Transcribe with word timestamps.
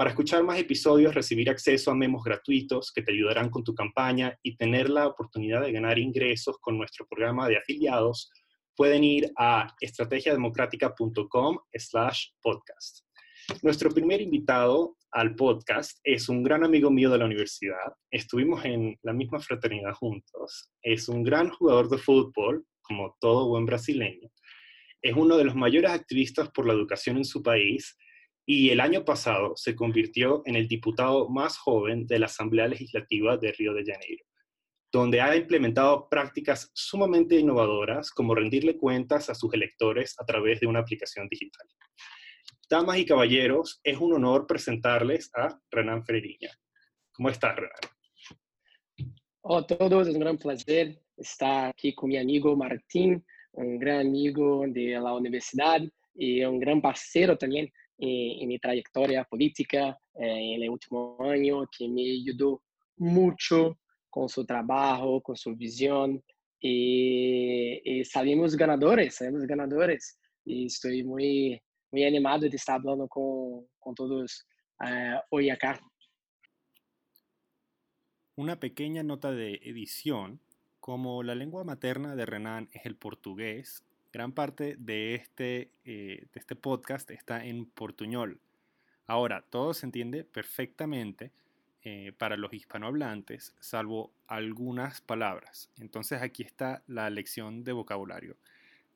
Para 0.00 0.12
escuchar 0.12 0.42
más 0.42 0.58
episodios, 0.58 1.14
recibir 1.14 1.50
acceso 1.50 1.90
a 1.90 1.94
memos 1.94 2.24
gratuitos 2.24 2.90
que 2.90 3.02
te 3.02 3.12
ayudarán 3.12 3.50
con 3.50 3.62
tu 3.62 3.74
campaña 3.74 4.34
y 4.42 4.56
tener 4.56 4.88
la 4.88 5.06
oportunidad 5.06 5.60
de 5.60 5.72
ganar 5.72 5.98
ingresos 5.98 6.56
con 6.58 6.78
nuestro 6.78 7.06
programa 7.06 7.46
de 7.46 7.58
afiliados, 7.58 8.30
pueden 8.74 9.04
ir 9.04 9.30
a 9.36 9.66
estrategiademocrática.com 9.78 11.58
slash 11.74 12.28
podcast. 12.40 13.00
Nuestro 13.60 13.90
primer 13.90 14.22
invitado 14.22 14.96
al 15.10 15.34
podcast 15.34 15.98
es 16.02 16.30
un 16.30 16.42
gran 16.44 16.64
amigo 16.64 16.90
mío 16.90 17.10
de 17.10 17.18
la 17.18 17.26
universidad. 17.26 17.92
Estuvimos 18.10 18.64
en 18.64 18.98
la 19.02 19.12
misma 19.12 19.38
fraternidad 19.38 19.92
juntos. 19.92 20.70
Es 20.80 21.10
un 21.10 21.22
gran 21.22 21.50
jugador 21.50 21.90
de 21.90 21.98
fútbol, 21.98 22.64
como 22.80 23.18
todo 23.20 23.48
buen 23.48 23.66
brasileño. 23.66 24.30
Es 25.02 25.14
uno 25.14 25.36
de 25.36 25.44
los 25.44 25.54
mayores 25.54 25.90
activistas 25.90 26.48
por 26.52 26.66
la 26.66 26.72
educación 26.72 27.18
en 27.18 27.26
su 27.26 27.42
país 27.42 27.98
y 28.52 28.70
el 28.70 28.80
año 28.80 29.04
pasado 29.04 29.52
se 29.54 29.76
convirtió 29.76 30.42
en 30.44 30.56
el 30.56 30.66
diputado 30.66 31.28
más 31.28 31.56
joven 31.56 32.04
de 32.08 32.18
la 32.18 32.26
Asamblea 32.26 32.66
Legislativa 32.66 33.36
de 33.36 33.52
Río 33.52 33.72
de 33.72 33.84
Janeiro, 33.84 34.24
donde 34.90 35.20
ha 35.20 35.36
implementado 35.36 36.08
prácticas 36.08 36.68
sumamente 36.74 37.36
innovadoras 37.36 38.10
como 38.10 38.34
rendirle 38.34 38.76
cuentas 38.76 39.30
a 39.30 39.36
sus 39.36 39.54
electores 39.54 40.16
a 40.18 40.26
través 40.26 40.58
de 40.58 40.66
una 40.66 40.80
aplicación 40.80 41.28
digital. 41.28 41.64
Damas 42.68 42.98
y 42.98 43.06
caballeros, 43.06 43.80
es 43.84 43.98
un 43.98 44.14
honor 44.14 44.48
presentarles 44.48 45.30
a 45.36 45.56
Renan 45.70 46.04
Ferreira. 46.04 46.50
¿Cómo 47.12 47.28
estás, 47.28 47.54
Renan? 47.54 49.14
Hola 49.42 49.60
a 49.60 49.66
todos, 49.68 50.08
es 50.08 50.14
un 50.14 50.20
gran 50.22 50.38
placer 50.38 51.00
estar 51.16 51.68
aquí 51.68 51.94
con 51.94 52.08
mi 52.08 52.16
amigo 52.16 52.56
Martín, 52.56 53.24
un 53.52 53.78
gran 53.78 54.08
amigo 54.08 54.64
de 54.66 54.98
la 54.98 55.14
universidad 55.14 55.82
y 56.16 56.42
un 56.42 56.58
gran 56.58 56.82
parceiro 56.82 57.38
también 57.38 57.72
en, 58.00 58.42
en 58.42 58.48
mi 58.48 58.58
trayectoria 58.58 59.24
política 59.24 59.98
eh, 60.14 60.54
en 60.54 60.62
el 60.62 60.70
último 60.70 61.16
año, 61.20 61.66
que 61.76 61.88
me 61.88 62.02
ayudó 62.02 62.62
mucho 62.96 63.78
con 64.10 64.28
su 64.28 64.44
trabajo, 64.44 65.22
con 65.22 65.36
su 65.36 65.54
visión. 65.54 66.22
Y, 66.60 68.04
salimos 68.04 68.56
ganadores, 68.56 69.16
salimos 69.16 69.46
ganadores. 69.46 70.18
Y 70.44 70.66
estoy 70.66 71.04
muy, 71.04 71.60
muy 71.90 72.04
animado 72.04 72.48
de 72.48 72.56
estar 72.56 72.76
hablando 72.76 73.08
con, 73.08 73.66
con 73.78 73.94
todos 73.94 74.46
uh, 74.80 75.20
hoy 75.30 75.48
acá. 75.48 75.80
Una 78.36 78.58
pequeña 78.58 79.02
nota 79.02 79.32
de 79.32 79.60
edición. 79.62 80.40
Como 80.80 81.22
la 81.22 81.34
lengua 81.34 81.62
materna 81.62 82.16
de 82.16 82.24
Renan 82.24 82.70
es 82.72 82.86
el 82.86 82.96
portugués, 82.96 83.84
gran 84.12 84.32
parte 84.32 84.76
de 84.78 85.14
este, 85.14 85.70
eh, 85.84 86.26
de 86.32 86.40
este 86.40 86.56
podcast 86.56 87.10
está 87.10 87.44
en 87.44 87.66
portuñol. 87.66 88.40
Ahora, 89.06 89.42
todo 89.42 89.74
se 89.74 89.86
entiende 89.86 90.24
perfectamente 90.24 91.32
eh, 91.82 92.12
para 92.18 92.36
los 92.36 92.52
hispanohablantes, 92.52 93.54
salvo 93.60 94.12
algunas 94.26 95.00
palabras. 95.00 95.70
Entonces 95.78 96.22
aquí 96.22 96.42
está 96.42 96.82
la 96.86 97.08
lección 97.10 97.64
de 97.64 97.72
vocabulario 97.72 98.36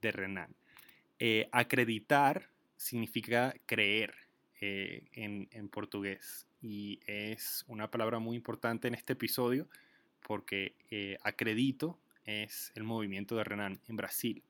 de 0.03 0.13
Renan. 0.13 0.55
Eh, 1.19 1.49
acreditar 1.53 2.49
significa 2.77 3.55
creer 3.67 4.15
en, 4.61 5.47
en 5.51 5.69
portugués 5.69 6.47
y 6.63 6.99
es 7.07 7.67
una 7.69 7.91
palabra 7.91 8.19
muy 8.19 8.35
importante 8.35 8.89
en 8.89 8.95
este 8.95 9.13
episodio 9.13 9.69
porque 10.23 10.75
acredito 11.23 11.99
es 12.25 12.73
el 12.75 12.83
movimiento 12.83 13.37
de 13.37 13.45
Renan 13.45 13.79
en 13.89 13.97
Brasil. 13.97 14.43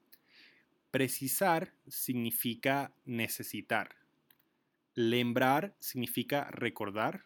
Precisar 0.95 1.73
significa 1.89 2.95
necesitar. 3.05 3.97
Lembrar 4.95 5.75
significa 5.81 6.49
recordar. 6.53 7.25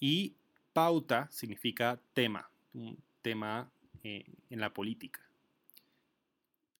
Y 0.00 0.36
pauta 0.72 1.28
significa 1.30 2.00
tema, 2.14 2.50
un 2.72 2.96
tema 3.20 3.70
eh, 4.02 4.24
en 4.48 4.60
la 4.60 4.72
política. 4.72 5.20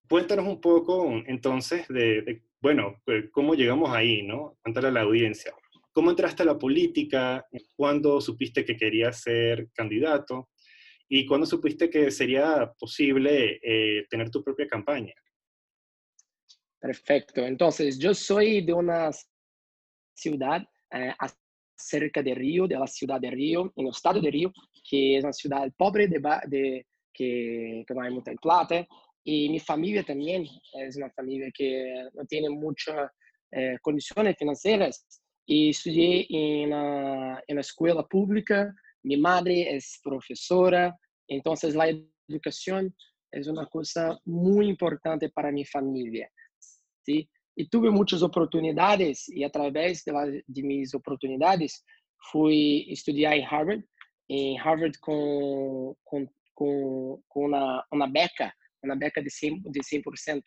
Cuéntanos 0.09 0.47
un 0.47 0.59
poco 0.59 1.21
entonces 1.27 1.87
de, 1.87 2.41
bueno, 2.59 2.99
pues, 3.05 3.29
cómo 3.29 3.53
llegamos 3.53 3.91
ahí, 3.91 4.23
¿no? 4.23 4.57
Cuéntale 4.63 4.87
a 4.87 4.91
la 4.91 5.01
audiencia. 5.01 5.53
¿Cómo 5.91 6.09
entraste 6.09 6.41
a 6.41 6.47
la 6.47 6.57
política? 6.57 7.45
¿Cuándo 7.75 8.19
supiste 8.21 8.65
que 8.65 8.75
querías 8.75 9.21
ser 9.21 9.69
candidato? 9.71 10.49
¿Y 11.07 11.27
cuándo 11.27 11.45
supiste 11.45 11.91
que 11.91 12.09
sería 12.09 12.73
posible 12.79 13.59
eh, 13.61 14.07
tener 14.09 14.31
tu 14.31 14.43
propia 14.43 14.67
campaña? 14.67 15.13
Perfecto. 16.83 17.45
Entonces, 17.45 17.97
yo 17.97 18.13
soy 18.13 18.59
de 18.59 18.73
una 18.73 19.09
ciudad 20.13 20.61
eh, 20.91 21.13
cerca 21.77 22.21
de 22.21 22.35
Río, 22.35 22.67
de 22.67 22.77
la 22.77 22.87
ciudad 22.87 23.21
de 23.21 23.31
Río, 23.31 23.71
en 23.77 23.85
el 23.85 23.91
estado 23.91 24.19
de 24.19 24.29
Río, 24.29 24.51
que 24.89 25.15
es 25.15 25.23
una 25.23 25.31
ciudad 25.31 25.71
pobre 25.77 26.09
de, 26.09 26.19
de 26.47 26.85
que, 27.13 27.85
que, 27.87 27.93
no 27.93 28.01
hay 28.01 28.11
mucha 28.11 28.33
plata. 28.33 28.85
Y 29.23 29.47
mi 29.47 29.61
familia 29.61 30.03
también 30.03 30.45
es 30.73 30.97
una 30.97 31.09
familia 31.11 31.49
que 31.53 32.09
no 32.15 32.25
tiene 32.25 32.49
muchas 32.49 33.09
eh, 33.51 33.77
condiciones 33.81 34.35
financieras. 34.37 35.05
Y 35.45 35.69
estudié 35.69 36.27
en 36.29 36.71
la, 36.71 37.41
en 37.47 37.55
la 37.55 37.61
escuela 37.61 38.03
pública. 38.03 38.75
Mi 39.03 39.15
madre 39.15 39.73
es 39.73 40.01
profesora. 40.03 40.93
Entonces, 41.29 41.75
la 41.75 41.87
educación 42.27 42.93
es 43.31 43.47
una 43.47 43.67
cosa 43.67 44.19
muy 44.25 44.67
importante 44.67 45.29
para 45.29 45.49
mi 45.49 45.63
familia. 45.63 46.29
¿Sí? 47.03 47.29
E 47.55 47.67
tive 47.67 47.89
muitas 47.91 48.23
oportunidades 48.23 49.27
e 49.29 49.43
através 49.43 50.03
de, 50.03 50.43
de 50.47 50.63
minhas 50.63 50.93
oportunidades 50.93 51.83
fui 52.31 52.85
estudar 52.89 53.37
em 53.37 53.43
Harvard, 53.43 53.83
em 54.29 54.57
Harvard 54.57 54.97
com 54.99 55.95
com 56.03 56.27
com, 56.55 57.19
com 57.29 57.47
uma, 57.47 57.83
uma 57.91 58.07
beca, 58.07 58.53
uma 58.83 58.95
beca 58.95 59.21
de 59.21 59.29
100 59.29 59.61
de 59.71 59.79
100% 59.79 60.41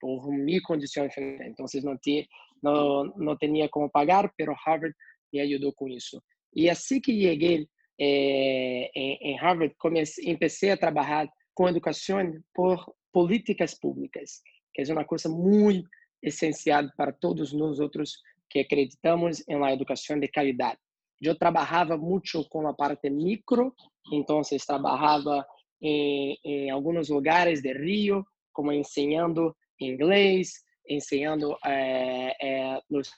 por 0.00 0.30
minha 0.32 0.60
condição 0.62 1.08
financeira. 1.10 1.48
Então, 1.48 1.66
não 1.82 1.98
tinha 1.98 2.26
não 2.62 3.04
não 3.16 3.36
tinha 3.36 3.68
como 3.68 3.90
pagar, 3.90 4.32
pero 4.36 4.54
Harvard 4.64 4.94
me 5.32 5.40
ajudou 5.40 5.72
com 5.74 5.88
isso. 5.88 6.22
E 6.54 6.70
assim 6.70 7.00
que 7.00 7.20
cheguei 7.20 7.68
é, 8.00 8.90
em, 8.94 9.36
Harvard, 9.38 9.74
comecei, 9.78 10.34
comecei 10.34 10.70
a 10.70 10.76
trabalhar 10.76 11.28
com 11.52 11.68
educação 11.68 12.18
por 12.54 12.84
políticas 13.12 13.74
públicas 13.78 14.40
que 14.84 14.90
é 14.90 14.94
uma 14.94 15.04
coisa 15.04 15.28
muito 15.28 15.88
essencial 16.22 16.84
para 16.96 17.12
todos 17.12 17.52
nós 17.52 17.80
outros 17.80 18.20
que 18.48 18.60
acreditamos 18.60 19.42
em 19.48 19.58
la 19.58 19.72
educação 19.72 20.18
de 20.20 20.28
qualidade. 20.28 20.78
Eu 21.20 21.36
trabalhava 21.36 21.96
muito 21.96 22.44
com 22.48 22.66
a 22.68 22.72
parte 22.72 23.10
micro, 23.10 23.74
então 24.12 24.40
trabalhava 24.64 25.44
em, 25.82 26.70
alguns 26.70 27.08
lugares 27.08 27.60
de 27.60 27.72
Rio, 27.72 28.24
como 28.52 28.72
ensinando 28.72 29.54
inglês, 29.80 30.52
ensinando 30.88 31.56
é, 31.64 32.36
é, 32.40 32.80
os 32.88 33.10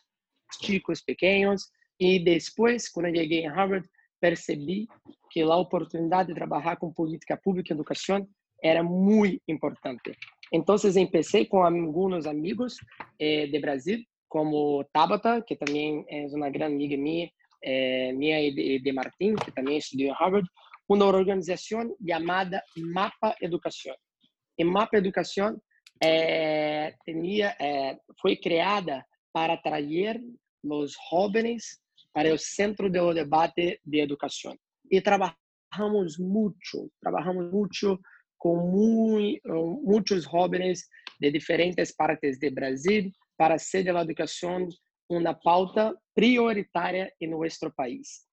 chicos 0.62 1.02
pequenos, 1.02 1.68
e 1.98 2.18
depois, 2.18 2.88
quando 2.88 3.14
cheguei 3.14 3.40
em 3.40 3.48
Harvard, 3.48 3.86
percebi 4.18 4.88
que 5.30 5.42
a 5.42 5.56
oportunidade 5.56 6.28
de 6.28 6.34
trabalhar 6.34 6.76
com 6.76 6.92
política 6.92 7.36
pública 7.36 7.72
e 7.72 7.74
educação 7.74 8.26
era 8.62 8.82
muito 8.82 9.42
importante. 9.46 10.16
Então, 10.52 10.76
empecé 10.96 11.44
com 11.44 11.62
alguns 11.62 12.26
amigos 12.26 12.76
eh, 13.18 13.46
de 13.46 13.58
Brasil, 13.60 14.00
como 14.28 14.84
Tabata, 14.92 15.42
que 15.42 15.56
também 15.56 16.04
é 16.08 16.26
uma 16.26 16.50
grande 16.50 16.74
amiga 16.74 16.96
minha, 16.96 17.30
eh, 17.62 18.12
de, 18.12 18.78
de 18.80 18.92
que 19.36 19.52
também 19.52 19.78
estudou 19.78 20.06
em 20.06 20.12
Harvard, 20.12 20.48
uma 20.88 21.06
organização 21.06 21.96
chamada 22.08 22.62
Mapa 22.76 23.36
Educação. 23.40 23.94
E 24.58 24.64
Mapa 24.64 24.96
Educação 24.96 25.60
eh, 26.02 26.94
criada 28.36 29.04
para 29.32 29.54
atrair 29.54 30.20
os 30.64 30.94
jovens 31.10 31.78
para 32.12 32.34
o 32.34 32.38
centro 32.38 32.90
do 32.90 33.14
debate 33.14 33.80
de 33.84 34.00
educação. 34.00 34.56
E 34.90 35.00
trabalhamos 35.00 36.18
muito, 36.18 36.90
trabalhamos 37.00 37.50
com 38.40 38.56
muitos 39.84 40.24
jóvenes 40.24 40.86
de 41.20 41.30
diferentes 41.30 41.94
partes 41.94 42.40
do 42.40 42.50
Brasil 42.50 43.12
para 43.36 43.58
ser 43.58 43.94
a 43.94 44.02
educação 44.02 44.66
uma 45.08 45.34
pauta 45.34 45.94
prioritária 46.14 47.12
em 47.20 47.28
nosso 47.28 47.70
país. 47.76 48.28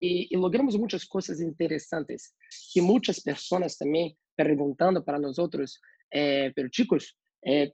e, 0.00 0.28
e, 0.30 0.36
logramos 0.36 0.76
muitas 0.76 1.04
coisas 1.04 1.40
interessantes. 1.40 2.32
E 2.76 2.82
muitas 2.82 3.18
pessoas 3.18 3.76
também 3.76 4.14
perguntando 4.36 5.02
para 5.02 5.18
nós 5.18 5.38
eh, 6.12 6.52
pero 6.54 6.68
chicos, 6.70 7.14
eh, 7.46 7.72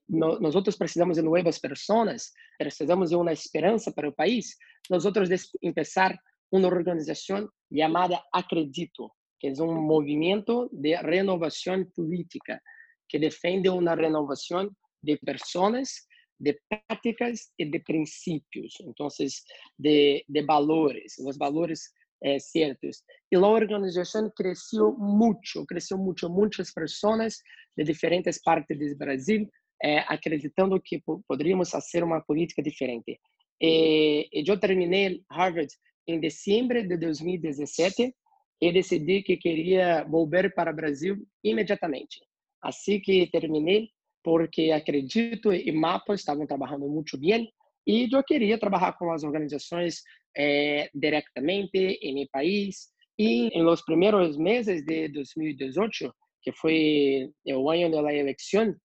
precisamos 0.77 1.17
de 1.17 1.23
novas 1.23 1.59
pessoas, 1.59 2.31
precisamos 2.57 3.11
de 3.11 3.17
uma 3.17 3.33
esperança 3.33 3.93
para 3.93 4.09
o 4.09 4.15
país. 4.15 4.55
Nós 4.89 5.05
outros 5.05 5.29
começar 5.61 6.17
uma 6.53 6.69
organização 6.69 7.49
chamada 7.77 8.23
Acredito, 8.33 9.11
que 9.39 9.49
es 9.49 9.61
un 9.61 9.87
movimiento 9.87 10.69
de 10.73 11.01
renovación 11.01 11.91
política 11.95 12.63
que 13.09 13.19
defiende 13.19 13.71
una 13.71 13.95
renovación 13.95 14.77
de 15.03 15.17
personas, 15.19 16.09
de 16.39 16.59
prácticas 16.69 17.53
y 17.57 17.71
de 17.71 17.81
principios, 17.81 18.77
entonces 18.81 19.45
de, 19.77 20.25
de 20.27 20.43
valores, 20.43 21.19
los 21.19 21.39
valores 21.39 21.93
eh, 22.21 22.41
ciertos. 22.41 23.05
Y 23.31 23.37
la 23.37 23.47
organización 23.47 24.33
creció 24.35 24.93
mucho, 24.93 25.65
creció 25.65 25.97
mucho, 25.97 26.29
muchas 26.29 26.73
personas 26.73 27.43
de 27.77 27.85
diferentes 27.85 28.41
partes 28.41 28.77
de 28.77 28.95
Brasil, 28.95 29.49
eh, 29.81 30.01
acreditando 30.09 30.81
que 30.83 30.99
po 30.99 31.23
podríamos 31.29 31.73
hacer 31.77 32.03
una 32.03 32.21
política 32.21 32.61
diferente. 32.61 33.21
Eh, 33.61 34.29
yo 34.45 34.59
terminé 34.59 35.21
Harvard 35.29 35.69
en 36.07 36.21
diciembre 36.21 36.83
de 36.83 36.97
2017. 36.97 38.17
E 38.61 38.73
decidi 38.73 39.23
que 39.23 39.37
queria 39.37 40.05
voltar 40.05 40.51
para 40.53 40.73
o 40.73 40.75
Brasil 40.75 41.17
imediatamente. 41.45 42.19
Assim 42.63 43.01
que 43.01 43.29
terminei, 43.31 43.89
porque 44.23 44.73
acredito 44.73 45.53
e 45.53 45.71
Mapa 45.73 46.15
estavam 46.15 46.47
trabalhando 46.47 46.89
muito 46.89 47.17
bem 47.19 47.53
e 47.87 48.09
eu 48.13 48.23
queria 48.23 48.59
trabalhar 48.59 48.93
com 48.99 49.11
as 49.11 49.25
organizações 49.25 50.03
eh, 50.37 50.91
diretamente 50.95 51.79
em 52.03 52.15
meu 52.15 52.29
país. 52.31 52.89
E 53.19 53.49
em 53.49 53.63
los 53.63 53.83
primeiros 53.83 54.37
meses 54.37 54.85
de 54.85 55.09
2018, 55.09 56.15
que 56.43 56.53
foi 56.53 57.31
o 57.47 57.71
ano 57.71 58.03
da 58.03 58.13
eleição, 58.13 58.77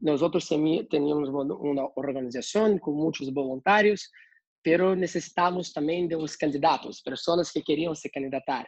nós 0.00 0.20
tínhamos 0.88 1.28
uma 1.28 1.92
organização 1.96 2.78
com 2.78 2.92
muitos 2.92 3.28
voluntários, 3.32 4.02
pero 4.62 4.94
necessitamos 4.94 5.72
também 5.72 6.06
de 6.06 6.16
uns 6.16 6.36
candidatos, 6.36 7.02
pessoas 7.02 7.50
que 7.50 7.60
queriam 7.60 7.94
se 7.94 8.08
candidatar. 8.08 8.66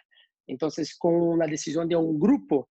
Então, 0.48 0.68
com 0.98 1.42
a 1.42 1.46
decisão 1.46 1.86
de 1.86 1.96
um 1.96 2.18
grupo, 2.18 2.68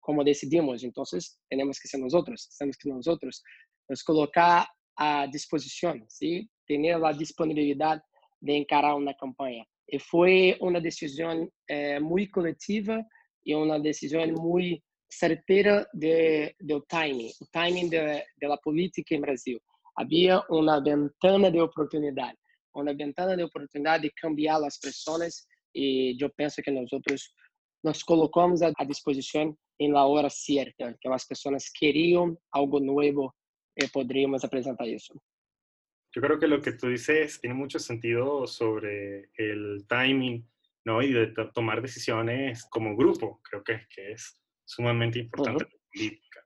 como 0.00 0.24
decidimos. 0.24 0.82
Então, 0.82 1.04
temos 1.50 1.78
que 1.78 1.88
ser 1.88 1.98
nós 1.98 2.14
outros, 2.14 2.48
temos 2.58 2.76
que 2.76 2.88
nós 2.88 3.06
outros 3.06 3.40
nos 3.88 4.02
colocar 4.02 4.68
à 4.96 5.26
disposição, 5.26 5.98
sim, 6.08 6.46
ter 6.66 6.92
a 6.92 7.12
disponibilidade 7.12 8.02
de 8.40 8.52
encarar 8.52 8.96
uma 8.96 9.14
campanha. 9.14 9.64
E 9.90 9.98
foi 9.98 10.56
uma 10.60 10.80
decisão 10.80 11.48
eh, 11.68 11.98
muito 12.00 12.32
coletiva 12.32 13.02
e 13.44 13.54
uma 13.54 13.80
decisão 13.80 14.26
muito 14.26 14.82
certeira 15.10 15.88
de, 15.94 16.54
do 16.60 16.82
timing, 16.82 17.30
o 17.40 17.46
timing 17.50 17.88
da 17.88 18.56
política 18.62 19.14
em 19.14 19.20
Brasil. 19.20 19.58
Havia 19.96 20.42
uma 20.50 20.82
ventana 20.82 21.50
de 21.50 21.60
oportunidade, 21.60 22.36
uma 22.74 22.94
ventana 22.94 23.36
de 23.36 23.42
oportunidade 23.42 24.04
de 24.04 24.12
cambiar 24.20 24.62
as 24.62 24.78
pessoas 24.78 25.46
e 25.74 26.16
eu 26.20 26.30
penso 26.30 26.62
que 26.62 26.70
nós 26.70 26.92
outros 26.92 27.32
nos 27.84 28.02
colocamos 28.02 28.62
à 28.62 28.72
disposição 28.84 29.56
em 29.80 29.92
la 29.92 30.06
hora 30.06 30.28
certa, 30.28 30.96
que 31.00 31.08
as 31.08 31.26
pessoas 31.26 31.70
queriam 31.70 32.36
algo 32.52 32.80
novo 32.80 33.32
e 33.76 33.86
poderíamos 33.88 34.44
apresentar 34.44 34.88
isso. 34.88 35.14
Yo 36.14 36.22
creo 36.22 36.38
que 36.38 36.46
lo 36.48 36.60
que 36.60 36.72
tú 36.72 36.88
dices 36.88 37.40
tiene 37.40 37.54
mucho 37.54 37.78
sentido 37.78 38.46
sobre 38.46 39.30
el 39.36 39.86
timing, 39.86 40.48
¿no? 40.84 41.02
Y 41.02 41.12
de 41.12 41.28
tomar 41.54 41.82
decisiones 41.82 42.66
como 42.70 42.96
grupo. 42.96 43.40
Creo 43.42 43.62
que, 43.62 43.86
que 43.94 44.12
es 44.12 44.40
sumamente 44.64 45.18
importante 45.18 45.64
uh 45.64 45.68
-huh. 45.68 45.92
política. 45.92 46.40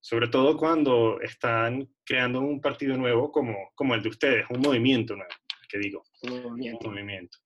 Sobre 0.00 0.28
todo 0.28 0.56
cuando 0.56 1.20
están 1.20 1.88
creando 2.04 2.40
un 2.40 2.60
partido 2.60 2.96
nuevo 2.96 3.32
como, 3.32 3.72
como 3.74 3.94
el 3.94 4.02
de 4.02 4.08
ustedes, 4.10 4.46
un 4.50 4.60
movimiento 4.60 5.16
nuevo, 5.16 5.34
que 5.68 5.78
digo. 5.78 6.04
Un 6.22 6.42
movimiento. 6.42 6.88
Un 6.88 6.94
movimiento. 6.94 7.38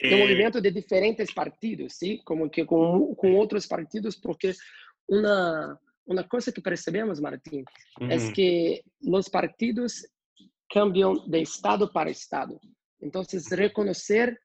É 0.00 0.14
um 0.14 0.18
movimento 0.18 0.60
de 0.60 0.70
diferentes 0.70 1.32
partidos, 1.32 1.94
sim, 1.94 2.20
como 2.24 2.50
que 2.50 2.64
com, 2.64 3.14
com 3.14 3.34
outros 3.34 3.66
partidos, 3.66 4.16
porque 4.16 4.52
uma 5.08 5.78
uma 6.06 6.24
coisa 6.24 6.52
que 6.52 6.60
percebemos, 6.60 7.20
Martim, 7.20 7.64
uhum. 8.00 8.10
é 8.10 8.32
que 8.32 8.82
os 9.02 9.28
partidos 9.28 10.06
cambiam 10.70 11.14
de 11.28 11.40
estado 11.40 11.90
para 11.92 12.10
estado. 12.10 12.58
Então, 13.00 13.22
reconhecer 13.50 14.38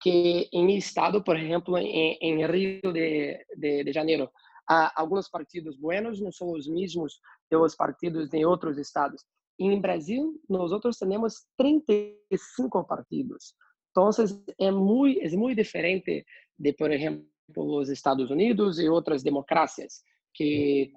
que 0.00 0.48
em 0.52 0.76
estado, 0.76 1.22
por 1.22 1.36
exemplo, 1.36 1.76
em, 1.78 2.46
Rio 2.46 2.92
de, 2.92 3.44
de, 3.56 3.84
de 3.84 3.92
Janeiro, 3.92 4.30
há 4.68 5.00
alguns 5.00 5.28
partidos 5.28 5.76
buenos, 5.76 6.20
não 6.20 6.32
são 6.32 6.50
os 6.52 6.68
mesmos 6.68 7.18
que 7.48 7.56
os 7.56 7.74
partidos 7.74 8.32
em 8.32 8.44
outros 8.44 8.78
estados. 8.78 9.22
Em 9.58 9.80
Brasil, 9.80 10.40
nós 10.48 10.72
outros 10.72 10.98
temos 10.98 11.46
35 11.56 12.84
partidos. 12.84 13.54
Então, 13.96 14.10
é 14.58 14.70
muito, 14.72 15.20
é 15.20 15.28
muito 15.36 15.56
diferente 15.56 16.26
de, 16.58 16.72
por 16.72 16.90
exemplo, 16.90 17.24
os 17.54 17.88
Estados 17.88 18.28
Unidos 18.28 18.80
e 18.80 18.88
outras 18.88 19.22
democracias, 19.22 20.02
que 20.34 20.92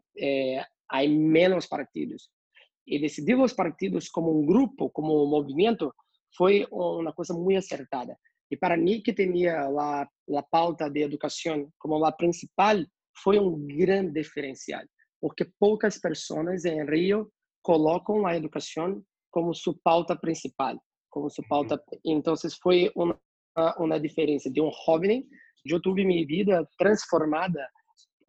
há 0.90 1.08
menos 1.08 1.68
partidos. 1.68 2.32
E 2.88 3.00
decidir 3.00 3.36
os 3.36 3.54
partidos 3.54 4.10
como 4.10 4.36
um 4.36 4.44
grupo, 4.44 4.90
como 4.90 5.24
um 5.24 5.30
movimento, 5.30 5.94
foi 6.36 6.66
uma 6.72 7.14
coisa 7.14 7.36
muito 7.36 7.60
acertada. 7.60 8.18
E 8.50 8.58
para 8.58 8.76
mim, 8.76 9.00
que 9.02 9.14
tinha 9.14 9.62
a, 9.62 10.02
a 10.02 10.44
pauta 10.50 10.90
de 10.90 11.04
educação 11.04 11.70
como 11.78 12.04
a 12.04 12.12
principal, 12.12 12.78
foi 13.22 13.38
um 13.38 13.64
grande 13.68 14.14
diferencial, 14.14 14.84
porque 15.22 15.46
poucas 15.60 16.00
pessoas 16.00 16.66
em 16.66 16.84
Rio 16.84 17.32
colocam 17.62 18.26
a 18.26 18.36
educação 18.36 19.04
como 19.30 19.54
sua 19.54 19.76
pauta 19.84 20.16
principal 20.16 20.80
como 21.10 21.30
su 21.30 21.44
pauta. 21.44 21.82
Entonces 22.04 22.58
fue 22.60 22.92
una, 22.96 23.18
una 23.78 24.00
diferencia 24.00 24.52
de 24.52 24.62
un 24.62 24.72
joven. 24.72 25.28
Yo 25.64 25.80
tuve 25.82 26.06
mi 26.06 26.26
vida 26.26 26.68
transformada, 26.78 27.70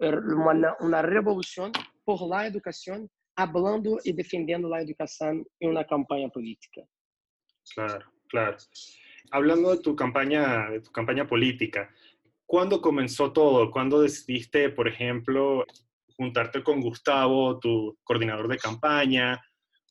uma, 0.00 0.76
uma 0.80 1.02
revolução 1.02 1.70
por 2.04 2.26
la 2.26 2.46
educação, 2.46 3.08
hablando 3.36 3.98
e 4.04 4.12
defendendo 4.12 4.72
a 4.72 4.82
educação 4.82 5.44
em 5.60 5.70
uma 5.70 5.84
campanha 5.84 6.28
política. 6.28 6.82
Claro, 7.74 8.06
claro. 8.30 8.56
Hablando 9.30 9.76
de 9.76 9.82
tu 9.82 9.94
campaña, 9.94 10.70
de 10.70 10.80
tu 10.80 10.90
campaña 10.90 11.26
política, 11.26 11.90
¿cuándo 12.46 12.80
comenzó 12.80 13.32
todo? 13.32 13.70
¿Cuándo 13.70 14.00
decidiste, 14.00 14.70
por 14.70 14.88
ejemplo, 14.88 15.64
juntarte 16.16 16.62
con 16.62 16.80
Gustavo, 16.80 17.58
tu 17.58 17.96
coordinador 18.02 18.48
de 18.48 18.56
campaña? 18.56 19.38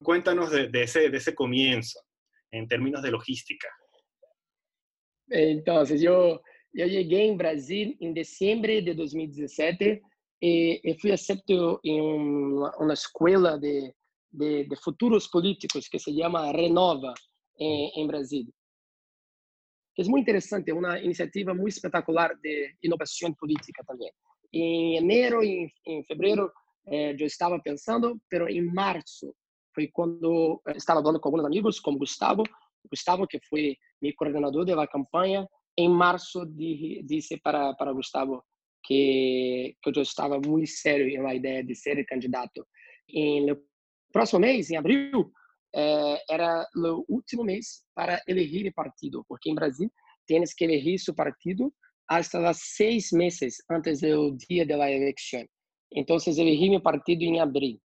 Cuéntanos 0.03 0.51
de, 0.51 0.67
de 0.67 0.83
ese, 0.83 1.09
de 1.09 1.17
ese 1.17 1.35
comienzo 1.35 2.06
en 2.51 2.67
términos 2.67 3.01
de 3.01 3.11
logística? 3.11 3.67
Entonces, 5.29 6.01
yo, 6.01 6.41
yo 6.73 6.85
llegué 6.85 7.25
en 7.25 7.37
Brasil 7.37 7.97
en 7.99 8.13
diciembre 8.13 8.81
de 8.81 8.93
2017 8.93 10.01
y, 10.39 10.89
y 10.89 10.93
fui 10.95 11.11
acepto 11.11 11.79
en 11.83 12.01
una, 12.79 12.93
escuela 12.93 13.57
de, 13.57 13.95
de, 14.29 14.65
de, 14.65 14.75
futuros 14.77 15.27
políticos 15.29 15.89
que 15.89 15.99
se 15.99 16.13
llama 16.13 16.51
Renova 16.53 17.13
en, 17.57 17.89
en 17.95 18.07
Brasil. 18.07 18.53
Es 19.95 20.07
muy 20.07 20.19
interesante, 20.19 20.71
una 20.71 21.01
iniciativa 21.01 21.53
muy 21.55 21.69
espectacular 21.69 22.39
de 22.39 22.77
innovación 22.81 23.33
política 23.33 23.83
también. 23.83 24.11
En 24.51 25.03
enero 25.03 25.43
y 25.43 25.73
en 25.83 26.05
febrero 26.05 26.53
eh, 26.85 27.15
yo 27.17 27.25
estaba 27.25 27.59
pensando, 27.59 28.19
pero 28.29 28.47
en 28.47 28.71
marzo 28.73 29.35
foi 29.77 29.88
quando 29.93 30.60
estava 30.75 31.03
falando 31.03 31.19
com 31.19 31.29
alguns 31.29 31.46
amigos, 31.46 31.79
como 31.79 32.00
Gustavo, 32.00 32.41
Gustavo 32.89 33.27
que 33.27 33.39
foi 33.48 33.77
meu 34.01 34.12
coordenador 34.17 34.65
da 34.65 34.88
campanha, 34.88 35.48
em 35.77 35.88
março 35.88 36.43
disse 37.05 37.38
para 37.38 37.75
para 37.75 37.93
Gustavo 37.93 38.43
que 38.84 39.75
que 39.84 39.89
eu 39.89 40.01
estava 40.01 40.39
muito 40.39 40.72
sério 40.72 41.22
na 41.22 41.36
ideia 41.36 41.63
de 41.63 41.75
ser 41.75 42.03
candidato. 42.05 42.65
E 43.07 43.41
no 43.41 43.55
próximo 44.12 44.39
mês, 44.39 44.72
em 44.72 44.77
abril, 44.77 45.31
eh, 45.75 46.24
era 46.27 46.65
o 46.75 47.05
último 47.07 47.43
mês 47.43 47.84
para 47.93 48.19
elegir 48.27 48.74
partido, 48.74 49.24
porque 49.29 49.51
em 49.51 49.55
Brasil 49.55 49.91
tens 50.25 50.55
que 50.55 50.63
elegir 50.65 50.98
seu 50.98 51.13
partido 51.13 51.72
hasta 52.10 52.51
seis 52.53 53.12
meses 53.12 53.57
antes 53.69 54.01
do 54.01 54.36
dia 54.50 54.65
da 54.65 54.91
eleição. 54.91 55.46
Então, 55.93 56.17
elegi 56.25 56.69
meu 56.69 56.81
partido 56.81 57.22
em 57.24 57.39
abril. 57.39 57.79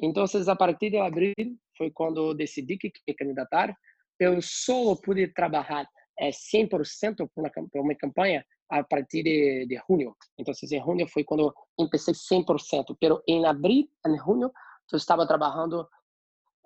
Então, 0.00 0.24
a 0.24 0.56
partir 0.56 0.90
de 0.90 0.98
abril 0.98 1.34
foi 1.76 1.90
quando 1.90 2.30
eu 2.30 2.34
decidi 2.34 2.76
que 2.76 2.90
queria 2.90 3.16
candidatar. 3.16 3.76
Eu 4.18 4.40
só 4.42 4.94
pude 4.96 5.28
trabalhar 5.28 5.88
é, 6.18 6.30
100% 6.30 7.28
para 7.34 7.80
uma 7.80 7.94
campanha 7.94 8.44
a 8.70 8.82
partir 8.82 9.22
de, 9.22 9.66
de 9.66 9.80
junho. 9.88 10.14
Então, 10.38 10.54
em 10.54 10.82
junho 10.82 11.08
foi 11.08 11.24
quando 11.24 11.52
eu 11.78 11.86
comecei 11.88 12.14
100%. 12.14 12.96
Mas 13.00 13.20
em 13.26 13.46
abril, 13.46 13.88
em 14.06 14.18
junho, 14.18 14.50
eu 14.92 14.96
estava 14.96 15.26
trabalhando, 15.26 15.82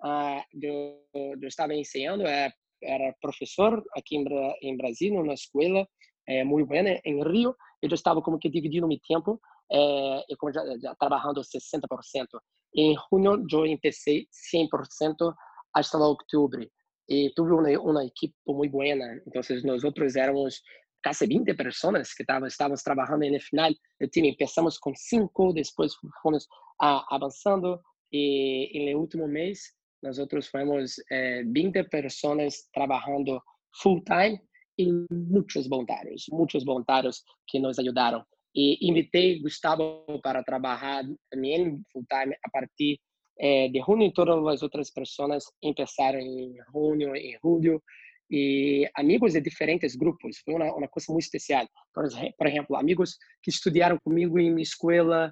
uh, 0.03 0.43
eu, 0.61 1.03
eu 1.13 1.47
estava 1.47 1.73
ensinando 1.73 2.23
uh, 2.23 2.51
era 2.81 3.13
professor 3.21 3.83
aqui 3.95 4.15
em, 4.15 4.25
em 4.61 4.77
Brasil, 4.77 5.13
numa 5.13 5.33
escola 5.33 5.87
é, 6.27 6.43
muito 6.43 6.67
boa 6.67 6.79
em 6.79 7.23
Rio. 7.23 7.55
Eu 7.81 7.89
estava 7.93 8.21
como 8.21 8.39
que 8.39 8.49
dividindo 8.49 8.87
meu 8.87 8.99
tempo, 9.07 9.39
é, 9.71 10.25
e 10.29 10.35
como 10.35 10.51
já, 10.51 10.63
já 10.79 10.95
trabalhando 10.95 11.41
60%. 11.41 12.27
Em 12.75 12.95
junho, 13.11 13.45
eu 13.51 13.65
empecei 13.65 14.27
100% 14.53 15.33
até 15.73 15.97
outubro. 15.97 16.67
E 17.07 17.31
tive 17.31 17.51
uma, 17.51 18.05
equipe 18.05 18.35
muito 18.47 18.71
boa. 18.71 18.85
Então, 18.85 19.41
nós 19.63 19.83
outros 19.83 20.15
éramos 20.15 20.61
quase 21.03 21.25
20 21.25 21.53
pessoas 21.55 22.13
que 22.13 22.23
estávamos 22.23 22.83
trabalhando 22.83 23.31
no 23.31 23.39
final 23.39 23.71
do 23.99 24.07
time. 24.07 24.35
Começamos 24.37 24.77
com 24.77 24.93
cinco, 24.95 25.53
depois 25.53 25.93
fomos 26.21 26.47
a, 26.79 27.15
avançando 27.15 27.79
e 28.11 28.91
no 28.91 28.99
último 28.99 29.27
mês 29.27 29.59
nós 30.01 30.17
fomos 30.47 30.95
eh, 31.11 31.43
20 31.43 31.83
pessoas 31.89 32.69
trabalhando 32.73 33.41
full 33.81 34.01
time 34.03 34.39
e 34.77 34.91
muitos 35.11 35.67
voluntários, 35.67 36.25
muitos 36.31 36.63
voluntários 36.63 37.23
que 37.47 37.59
nos 37.59 37.77
ajudaram. 37.79 38.23
E 38.59 38.89
invitei 38.89 39.39
Gustavo 39.39 40.05
para 40.21 40.43
trabalhar 40.43 41.03
também 41.31 41.81
full 41.91 42.03
time 42.11 42.35
a 42.45 42.49
partir 42.51 42.99
eh, 43.39 43.69
de 43.69 43.79
junho 43.79 44.11
todas 44.11 44.45
as 44.53 44.61
outras 44.61 44.91
pessoas 44.91 45.45
começaram 45.61 46.19
em 46.19 46.55
junho, 46.73 47.15
em 47.15 47.37
julho 47.41 47.81
e 48.29 48.85
amigos 48.95 49.33
de 49.33 49.41
diferentes 49.41 49.95
grupos. 49.95 50.39
Foi 50.43 50.55
uma, 50.55 50.75
uma 50.75 50.87
coisa 50.89 51.11
muito 51.13 51.23
especial. 51.23 51.65
Por, 51.93 52.03
por 52.37 52.47
exemplo, 52.47 52.75
amigos 52.75 53.17
que 53.41 53.49
estudaram 53.49 53.97
comigo 54.03 54.37
em 54.37 54.51
minha 54.51 54.63
escola, 54.63 55.31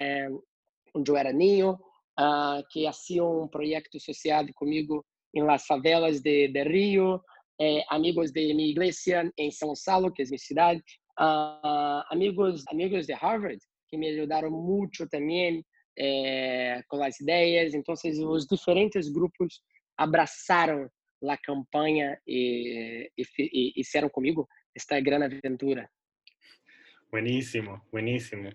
é, 0.00 0.28
onde 0.94 1.10
eu 1.10 1.16
era 1.16 1.32
ninho, 1.32 1.72
uh, 1.72 2.62
que 2.70 2.84
faziam 2.84 3.42
um 3.42 3.48
projeto 3.48 3.98
social 4.00 4.44
comigo 4.54 5.04
em 5.34 5.42
las 5.42 5.66
favelas 5.66 6.20
de, 6.20 6.48
de 6.48 6.62
Rio, 6.62 7.20
é, 7.60 7.82
amigos 7.90 8.30
de 8.30 8.54
minha 8.54 8.70
igreja 8.70 9.30
em 9.36 9.50
São 9.50 9.72
Paulo, 9.84 10.12
que 10.12 10.22
é 10.22 10.24
minha 10.26 10.38
cidade, 10.38 10.82
uh, 11.18 12.02
amigos 12.10 12.64
amigos 12.68 13.06
de 13.06 13.14
Harvard, 13.14 13.58
que 13.88 13.96
me 13.96 14.08
ajudaram 14.10 14.50
muito 14.50 15.08
também 15.08 15.64
é, 15.98 16.82
com 16.88 17.02
as 17.02 17.20
ideias. 17.20 17.74
Então, 17.74 17.94
os 17.94 18.46
diferentes 18.46 19.08
grupos 19.10 19.62
abraçaram 19.96 20.88
la 21.20 21.36
campanha 21.36 22.20
e, 22.26 23.10
e, 23.16 23.24
e 23.38 23.72
hicieron 23.80 24.08
conmigo 24.08 24.48
esta 24.74 25.00
gran 25.00 25.22
aventura. 25.22 25.90
Buenísimo, 27.10 27.86
buenísimo. 27.90 28.50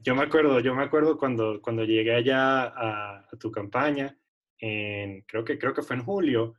Yo 0.00 0.14
me 0.14 0.22
acuerdo, 0.22 0.60
yo 0.60 0.74
me 0.74 0.84
acuerdo 0.84 1.18
cuando, 1.18 1.60
cuando 1.60 1.84
llegué 1.84 2.14
allá 2.14 2.62
a, 2.62 3.18
a 3.18 3.36
tu 3.38 3.50
campaña, 3.50 4.16
en, 4.58 5.22
creo, 5.22 5.44
que, 5.44 5.58
creo 5.58 5.74
que 5.74 5.82
fue 5.82 5.96
en 5.96 6.04
julio, 6.04 6.54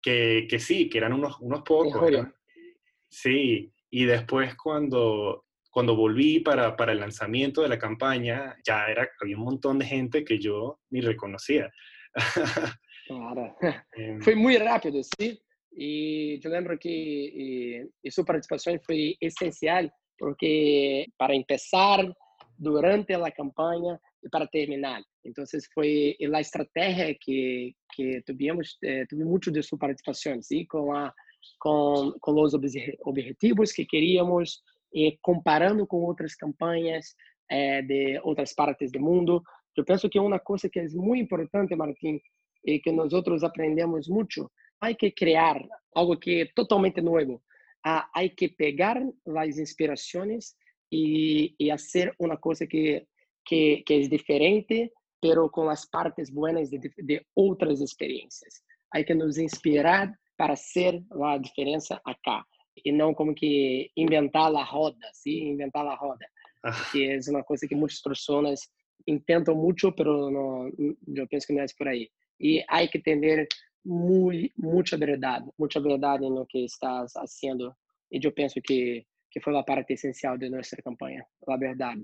que, 0.00 0.46
que 0.48 0.58
sí, 0.58 0.88
que 0.88 0.98
eran 0.98 1.12
unos, 1.12 1.38
unos 1.40 1.62
pocos. 1.62 2.10
sí, 3.08 3.70
y 3.90 4.04
después 4.04 4.54
cuando, 4.56 5.44
cuando 5.70 5.96
volví 5.96 6.40
para, 6.40 6.76
para, 6.76 6.92
el 6.92 7.00
lanzamiento 7.00 7.62
de 7.62 7.68
la 7.68 7.78
campaña, 7.78 8.56
ya 8.64 8.86
era, 8.86 9.08
había 9.20 9.36
un 9.36 9.44
montón 9.44 9.78
de 9.78 9.86
gente 9.86 10.24
que 10.24 10.38
yo 10.38 10.80
ni 10.90 11.00
reconocía. 11.00 11.70
Claro. 13.10 13.56
Em, 13.96 14.20
fue 14.20 14.36
muy 14.36 14.56
rápido, 14.56 15.00
¿sí? 15.02 15.36
Y 15.72 16.38
yo 16.38 16.48
lembro 16.48 16.78
que 16.78 17.80
eh, 18.04 18.10
su 18.10 18.24
participación 18.24 18.80
fue 18.80 19.16
esencial 19.18 19.92
porque 20.16 21.06
para 21.16 21.34
empezar 21.34 22.14
durante 22.56 23.16
la 23.16 23.30
campaña 23.30 23.98
y 24.22 24.28
para 24.28 24.46
terminar. 24.46 25.02
Entonces 25.24 25.68
fue 25.72 26.14
la 26.20 26.40
estrategia 26.40 27.16
que, 27.24 27.74
que 27.96 28.22
tuvimos, 28.24 28.78
eh, 28.82 29.06
tuvimos 29.08 29.30
mucho 29.32 29.50
de 29.50 29.62
su 29.62 29.78
participación, 29.78 30.42
¿sí? 30.42 30.66
Con 30.66 30.94
la 30.94 31.14
com 31.58 32.12
com 32.20 32.40
os 32.40 32.54
objetivos 32.54 33.72
que 33.72 33.84
queríamos 33.84 34.62
e 34.92 35.18
comparando 35.22 35.86
com 35.86 35.98
outras 35.98 36.34
campanhas 36.34 37.14
eh, 37.48 37.82
de 37.82 38.20
outras 38.22 38.54
partes 38.54 38.90
do 38.92 39.00
mundo. 39.00 39.42
Eu 39.76 39.84
penso 39.84 40.08
que 40.08 40.18
uma 40.18 40.38
coisa 40.38 40.68
que 40.68 40.80
é 40.80 40.88
muito 40.88 41.22
importante, 41.22 41.76
Martim, 41.76 42.20
e 42.64 42.78
que 42.78 42.92
nós 42.92 43.12
outros 43.12 43.42
aprendemos 43.42 44.08
muito, 44.08 44.50
há 44.80 44.92
que 44.94 45.10
criar 45.10 45.60
algo 45.94 46.16
que 46.18 46.42
é 46.42 46.46
totalmente 46.54 47.00
novo. 47.00 47.42
Há, 47.84 48.08
há 48.14 48.28
que 48.28 48.48
pegar 48.48 49.00
as 49.38 49.58
inspirações 49.58 50.54
e, 50.92 51.54
e 51.58 51.70
fazer 51.70 52.14
uma 52.18 52.36
coisa 52.36 52.66
que, 52.66 53.06
que, 53.44 53.82
que 53.86 53.94
é 53.94 54.00
diferente, 54.00 54.92
pero 55.20 55.48
com 55.48 55.68
as 55.68 55.88
partes 55.88 56.30
boas 56.30 56.68
de, 56.70 56.78
de 56.78 57.26
outras 57.34 57.80
experiências. 57.80 58.62
Há 58.92 59.02
que 59.04 59.14
nos 59.14 59.38
inspirar 59.38 60.12
para 60.40 60.56
ser 60.56 61.04
a 61.22 61.36
diferença 61.36 62.00
acá 62.02 62.46
e 62.82 62.90
não 62.90 63.12
como 63.12 63.34
que 63.34 63.90
inventar 63.94 64.50
a 64.54 64.64
roda, 64.64 65.06
sim, 65.12 65.50
inventar 65.50 65.86
a 65.86 65.94
roda, 65.94 66.24
que 66.90 67.04
é 67.12 67.20
uma 67.30 67.44
coisa 67.44 67.68
que 67.68 67.74
muitas 67.74 68.00
pessoas 68.00 68.60
intentam 69.06 69.54
muito, 69.54 69.92
pero 69.92 70.30
não, 70.30 70.72
eu 71.14 71.28
penso 71.28 71.46
que 71.46 71.52
não 71.52 71.62
é 71.62 71.66
por 71.76 71.88
aí 71.88 72.08
e 72.40 72.64
há 72.66 72.88
que 72.88 72.98
ter 72.98 73.46
muito, 73.84 74.50
muita 74.56 74.96
verdade, 74.96 75.46
muita 75.58 75.78
verdade 75.78 76.22
no 76.22 76.46
que 76.46 76.64
estás 76.64 77.12
fazendo. 77.12 77.76
E 78.10 78.18
eu 78.24 78.32
penso 78.32 78.62
que 78.62 79.04
que 79.30 79.40
foi 79.40 79.56
a 79.56 79.62
parte 79.62 79.92
essencial 79.92 80.38
de 80.38 80.48
nossa 80.48 80.76
campanha, 80.82 81.24
a 81.46 81.56
verdade. 81.56 82.02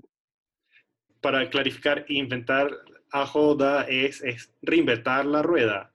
Para 1.21 1.45
clarificar, 1.49 2.05
inventar 2.07 2.69
a 3.11 3.23
roda 3.23 3.85
é, 3.89 4.05
é 4.05 4.35
reinventar 4.65 5.25
a 5.27 5.41
rueda. 5.41 5.91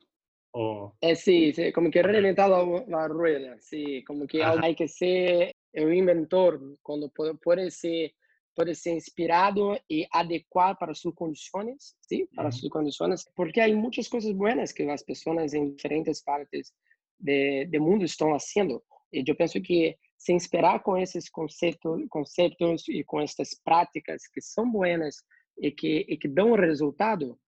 ¿O? 0.55 0.93
É 1.01 1.15
sim, 1.15 1.53
sí, 1.53 1.73
como 1.73 1.91
que 1.91 2.03
reinventar 2.03 2.53
a, 2.53 3.07
rueda, 3.07 3.57
sí, 3.59 4.05
como 4.07 4.27
que 4.27 4.43
há 4.43 4.75
que 4.75 4.87
ser 4.87 5.55
o 5.75 5.91
inventor, 5.91 6.61
quando 6.83 7.09
pode, 7.11 7.39
pode 7.39 7.71
ser 7.71 8.13
pode 8.55 8.75
ser 8.75 8.93
inspirado 8.93 9.79
e 9.89 10.07
adequar 10.13 10.77
para 10.79 10.95
suas 10.95 11.15
condições, 11.15 11.95
sim, 12.03 12.27
para 12.35 12.47
uhum. 12.47 12.53
suas 12.53 12.71
condições, 12.71 13.25
porque 13.35 13.61
há 13.61 13.75
muitas 13.75 14.09
coisas 14.09 14.31
boas 14.33 14.73
que 14.73 14.83
as 14.83 15.03
pessoas 15.03 15.55
em 15.55 15.75
diferentes 15.75 16.23
partes 16.23 16.71
do 17.19 17.81
mundo 17.81 18.05
estão 18.05 18.31
fazendo. 18.31 18.83
E 19.13 19.25
eu 19.27 19.37
penso 19.37 19.61
que 19.61 19.97
se 20.19 20.33
inspirar 20.33 20.81
com 20.83 20.97
esses 20.97 21.29
conceitos, 21.29 22.07
conceitos 22.09 22.87
e 22.89 23.03
com 23.05 23.21
essas 23.21 23.55
práticas 23.65 24.27
que 24.29 24.41
são 24.41 24.71
boas 24.71 25.17
e 25.59 25.71
que 25.71 26.05
e 26.09 26.17
que 26.17 26.29
dão 26.29 26.53
resultado, 26.55 27.39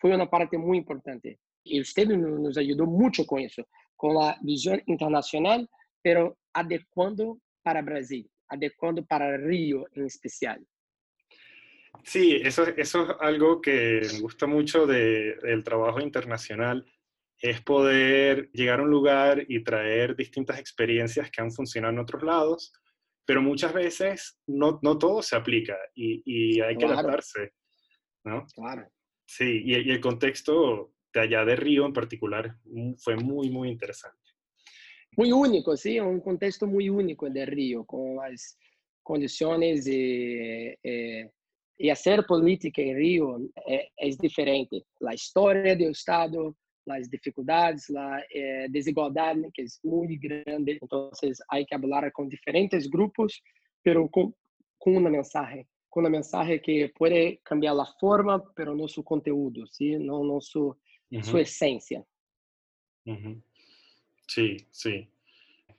foi 0.00 0.14
uma 0.14 0.26
parte 0.26 0.56
muito 0.56 0.82
importante. 0.82 1.38
O 1.70 1.80
Estado 1.80 2.16
nos 2.16 2.56
ajudou 2.56 2.86
muito 2.86 3.24
com 3.24 3.38
isso, 3.38 3.64
com 3.96 4.20
a 4.20 4.38
visão 4.42 4.78
internacional, 4.86 5.66
pero 6.02 6.36
adequando 6.54 7.40
para 7.62 7.82
Brasil 7.82 8.28
adecuando 8.50 9.06
para 9.06 9.36
Río 9.38 9.86
en 9.94 10.06
especial. 10.06 10.60
Sí, 12.04 12.40
eso, 12.42 12.64
eso 12.76 13.10
es 13.10 13.16
algo 13.20 13.60
que 13.60 14.00
me 14.12 14.20
gusta 14.20 14.46
mucho 14.46 14.86
de, 14.86 15.36
del 15.42 15.64
trabajo 15.64 16.00
internacional, 16.00 16.84
es 17.38 17.60
poder 17.62 18.50
llegar 18.52 18.80
a 18.80 18.82
un 18.82 18.90
lugar 18.90 19.44
y 19.48 19.62
traer 19.62 20.14
distintas 20.14 20.58
experiencias 20.58 21.30
que 21.30 21.40
han 21.40 21.50
funcionado 21.50 21.92
en 21.94 22.00
otros 22.00 22.22
lados, 22.22 22.72
pero 23.24 23.42
muchas 23.42 23.72
veces 23.72 24.38
no, 24.46 24.78
no 24.82 24.98
todo 24.98 25.22
se 25.22 25.36
aplica 25.36 25.76
y, 25.94 26.22
y 26.24 26.60
hay 26.60 26.76
que 26.76 26.84
adaptarse, 26.84 27.52
¿no? 28.24 28.46
Claro. 28.54 28.88
Sí, 29.26 29.62
y, 29.64 29.74
y 29.74 29.90
el 29.90 30.00
contexto 30.00 30.92
de 31.12 31.20
allá 31.20 31.44
de 31.44 31.56
Río 31.56 31.86
en 31.86 31.92
particular 31.92 32.56
mm, 32.64 32.94
fue 32.94 33.16
muy, 33.16 33.50
muy 33.50 33.68
interesante. 33.68 34.18
Muy 35.16 35.32
único, 35.32 35.76
sí, 35.76 35.98
un 35.98 36.20
contexto 36.20 36.66
muy 36.66 36.88
único 36.88 37.26
el 37.26 37.32
de 37.32 37.46
Río, 37.46 37.84
con 37.84 38.16
las 38.16 38.56
condiciones 39.02 39.86
y, 39.86 40.72
eh, 40.82 41.30
y 41.76 41.90
hacer 41.90 42.24
política 42.26 42.82
en 42.82 42.96
Río 42.96 43.38
eh, 43.66 43.88
es 43.96 44.18
diferente. 44.18 44.84
La 45.00 45.14
historia 45.14 45.74
del 45.74 45.92
Estado, 45.92 46.54
las 46.84 47.10
dificultades, 47.10 47.88
la 47.88 48.22
eh, 48.32 48.66
desigualdad 48.68 49.36
que 49.54 49.62
es 49.62 49.80
muy 49.82 50.18
grande. 50.18 50.78
Entonces 50.80 51.42
hay 51.48 51.64
que 51.64 51.74
hablar 51.74 52.12
con 52.12 52.28
diferentes 52.28 52.88
grupos, 52.88 53.42
pero 53.82 54.08
con, 54.08 54.34
con 54.78 54.96
una 54.96 55.10
mensaje, 55.10 55.66
con 55.88 56.02
una 56.02 56.10
mensaje 56.10 56.60
que 56.60 56.92
puede 56.96 57.40
cambiar 57.42 57.74
la 57.74 57.86
forma, 57.98 58.42
pero 58.54 58.74
no 58.74 58.86
su 58.86 59.02
contenido, 59.02 59.66
¿sí? 59.66 59.96
no, 59.98 60.22
no 60.22 60.40
su 60.40 60.76
uhum. 61.18 61.22
sua 61.24 61.40
essência. 61.42 62.04
Uhum. 63.06 63.42
Sí, 64.26 64.56
sí, 64.70 65.08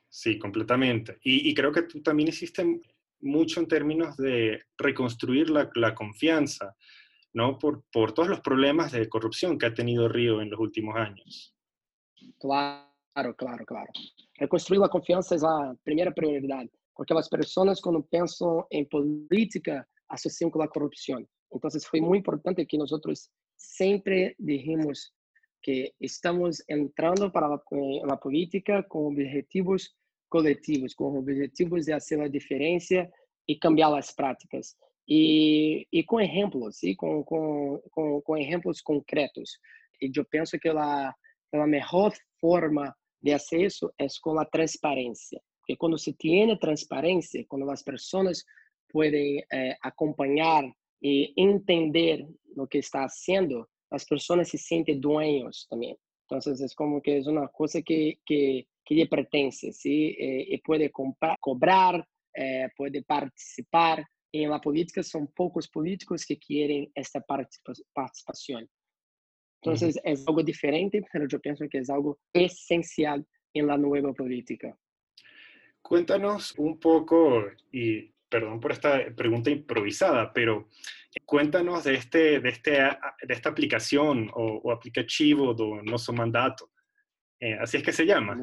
sí, 0.10 0.38
completamente. 0.38 1.20
Y, 1.24 1.54
creo 1.54 1.72
que 1.72 1.84
tú 1.84 2.02
también 2.02 2.30
hiciste 2.30 2.82
mucho 3.22 3.60
en 3.60 3.68
términos 3.68 4.18
de 4.18 4.64
reconstruir 4.78 5.50
la, 5.50 5.96
confianza, 5.96 6.76
¿no? 7.34 7.58
Por, 7.58 7.84
por, 7.92 8.14
todos 8.14 8.28
los 8.28 8.42
problemas 8.42 8.92
de 8.92 9.08
corrupción 9.08 9.58
que 9.58 9.68
ha 9.68 9.74
tenido 9.74 10.10
Río 10.10 10.42
en 10.42 10.50
los 10.50 10.60
últimos 10.60 10.96
años. 10.96 11.56
Claro, 12.40 13.36
claro, 13.38 13.66
claro. 13.66 13.92
Reconstruir 14.36 14.82
la 14.82 14.90
confianza 14.90 15.36
es 15.36 15.44
la 15.44 15.76
primera 15.84 16.12
prioridad, 16.12 16.66
porque 16.94 17.14
las 17.14 17.30
personas 17.30 17.80
cuando 17.80 18.06
piensan 18.06 18.64
en 18.70 18.86
política 18.88 19.88
asocian 20.10 20.50
con 20.50 20.62
la 20.62 20.68
corrupción. 20.68 21.28
Entonces 21.52 21.88
fue 21.88 22.02
muy 22.02 22.18
importante 22.18 22.66
que 22.66 22.78
nosotros 22.78 23.30
siempre 23.56 24.36
dijimos 24.38 25.14
que 25.62 25.94
estamos 26.00 26.64
entrando 26.70 27.32
para 27.32 27.48
la 27.48 28.18
política 28.18 28.84
com 28.84 29.08
objetivos 29.08 29.90
coletivos, 30.30 30.94
com 30.94 31.18
objetivos 31.18 31.86
de 31.86 31.92
fazer 31.92 32.22
a 32.22 32.28
diferença 32.28 33.10
e 33.48 33.56
cambiar 33.58 33.94
as 33.98 34.12
práticas. 34.12 34.76
E, 35.08 35.86
e 35.92 36.04
com 36.04 36.22
exemplos, 36.22 36.78
sim? 36.78 36.96
Com, 36.96 37.24
com, 37.24 37.82
com, 37.92 38.22
com 38.22 38.38
exemplos 38.38 38.82
concretos. 38.82 39.60
E 40.02 40.10
eu 40.16 40.26
penso 40.26 40.58
que 40.58 40.70
a, 40.70 41.14
a 41.54 41.68
melhor 41.68 42.14
forma 42.40 42.96
de 43.22 43.38
fazer 43.38 43.66
isso 43.66 43.92
é 44.00 44.08
com 44.22 44.40
a 44.40 44.46
transparência. 44.46 45.42
Porque 45.60 45.76
quando 45.76 45.98
se 45.98 46.14
tem 46.14 46.58
transparência, 46.58 47.46
quando 47.48 47.70
as 47.70 47.84
pessoas 47.84 48.44
podem 48.92 49.44
eh, 49.52 49.78
acompanhar 49.84 50.64
e 51.02 51.34
entender 51.38 52.28
o 52.58 52.68
que 52.68 52.80
está 52.80 53.08
sendo, 53.10 53.68
las 53.92 54.06
personas 54.06 54.50
se 54.50 54.58
sienten 54.58 55.00
dueños 55.00 55.68
también. 55.70 55.98
Entonces 56.30 56.62
es 56.62 56.74
como 56.74 57.02
que 57.02 57.18
es 57.18 57.28
una 57.28 57.48
cosa 57.50 57.82
que, 57.82 58.20
que, 58.26 58.68
que 58.86 58.96
le 58.96 59.06
pertenece, 59.06 59.74
¿sí? 59.74 60.16
Eh, 60.18 60.46
y 60.50 60.58
puede 60.60 60.90
comprar, 60.90 61.36
cobrar, 61.40 62.08
eh, 62.34 62.70
puede 62.76 63.04
participar. 63.04 64.06
En 64.34 64.50
la 64.50 64.62
política 64.62 65.04
son 65.04 65.28
pocos 65.28 65.68
políticos 65.68 66.26
que 66.26 66.40
quieren 66.40 66.90
esta 66.96 67.20
participación. 67.20 68.70
Entonces 69.62 70.00
es 70.04 70.26
algo 70.26 70.42
diferente, 70.42 71.04
pero 71.12 71.28
yo 71.28 71.40
pienso 71.40 71.68
que 71.70 71.80
es 71.80 71.90
algo 71.90 72.18
esencial 72.34 73.28
en 73.54 73.68
la 73.68 73.78
nueva 73.78 74.14
política. 74.14 74.76
Cuéntanos 75.82 76.58
un 76.58 76.80
poco, 76.80 77.44
y 77.72 78.10
perdón 78.32 78.60
por 78.60 78.72
esta 78.72 79.14
pregunta 79.16 79.50
improvisada, 79.50 80.32
pero 80.34 80.70
cuéntanos 81.26 81.84
de, 81.84 81.96
este, 81.96 82.40
de, 82.40 82.50
este, 82.50 82.72
de 82.72 83.34
esta 83.34 83.50
aplicación 83.50 84.32
o, 84.34 84.62
o 84.64 84.72
aplicativo 84.72 85.54
do 85.54 85.84
Nosso 85.84 86.14
Mandato. 86.14 86.72
Eh, 87.40 87.58
así 87.60 87.78
es 87.78 87.84
que 87.84 87.92
se 87.92 88.06
llama. 88.06 88.38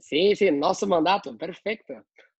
Sí, 0.00 0.34
sí, 0.34 0.50
Nosso 0.50 0.86
Mandato, 0.86 1.36
perfecto. 1.36 1.94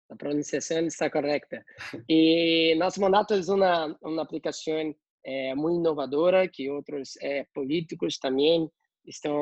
La 0.08 0.16
pronunciación 0.16 0.86
está 0.86 1.10
correcta. 1.10 1.64
Y 2.08 2.74
Nosso 2.76 3.00
Mandato 3.00 3.34
es 3.34 3.48
una, 3.48 3.94
una 4.00 4.22
aplicación 4.22 4.96
eh, 5.22 5.54
muy 5.54 5.74
innovadora 5.74 6.48
que 6.48 6.70
otros 6.70 7.18
eh, 7.20 7.46
políticos 7.52 8.18
también 8.18 8.70
están 9.04 9.34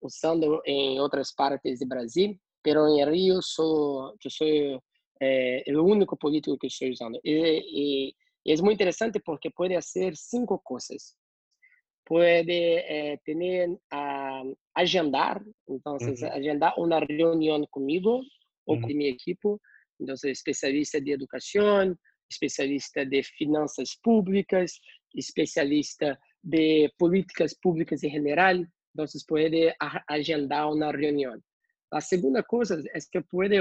usando 0.00 0.62
en 0.64 1.00
otras 1.00 1.32
partes 1.34 1.80
de 1.80 1.86
Brasil 1.86 2.40
pero 2.64 2.88
em 2.88 3.04
Rio 3.04 3.42
sou, 3.42 4.16
eu 4.24 4.30
sou 4.30 4.82
é, 5.20 5.64
o 5.68 5.84
único 5.84 6.16
político 6.16 6.58
que 6.58 6.66
estou 6.66 6.88
usando. 6.88 7.18
E, 7.24 7.30
e, 7.30 8.14
e, 8.46 8.52
é 8.52 8.56
muito 8.56 8.74
interessante 8.74 9.20
porque 9.20 9.50
pode 9.50 9.80
ser 9.82 10.16
cinco 10.16 10.58
coisas. 10.58 11.16
Pode 12.06 12.50
é, 12.50 13.16
ter, 13.24 13.78
a, 13.90 14.42
agendar, 14.74 15.42
então, 15.68 15.96
uhum. 16.00 16.32
agendar 16.32 16.78
uma 16.78 16.98
reunião 17.00 17.66
comigo 17.70 18.20
ou 18.66 18.76
uhum. 18.76 18.82
com 18.82 18.88
minha 18.88 19.10
equipe, 19.10 19.48
então, 20.00 20.14
especialista 20.24 21.00
de 21.00 21.12
educação, 21.12 21.96
especialista 22.30 23.06
de 23.06 23.22
finanças 23.22 23.96
públicas, 24.02 24.72
especialista 25.14 26.18
de 26.42 26.92
políticas 26.98 27.54
públicas 27.54 28.02
em 28.02 28.10
geral, 28.10 28.56
então, 28.92 29.06
podem 29.26 29.72
agendar 30.08 30.70
uma 30.72 30.92
reunião. 30.92 31.38
A 31.92 32.00
segunda 32.00 32.42
coisa 32.42 32.82
é 32.92 32.98
que 33.10 33.20
pode 33.22 33.56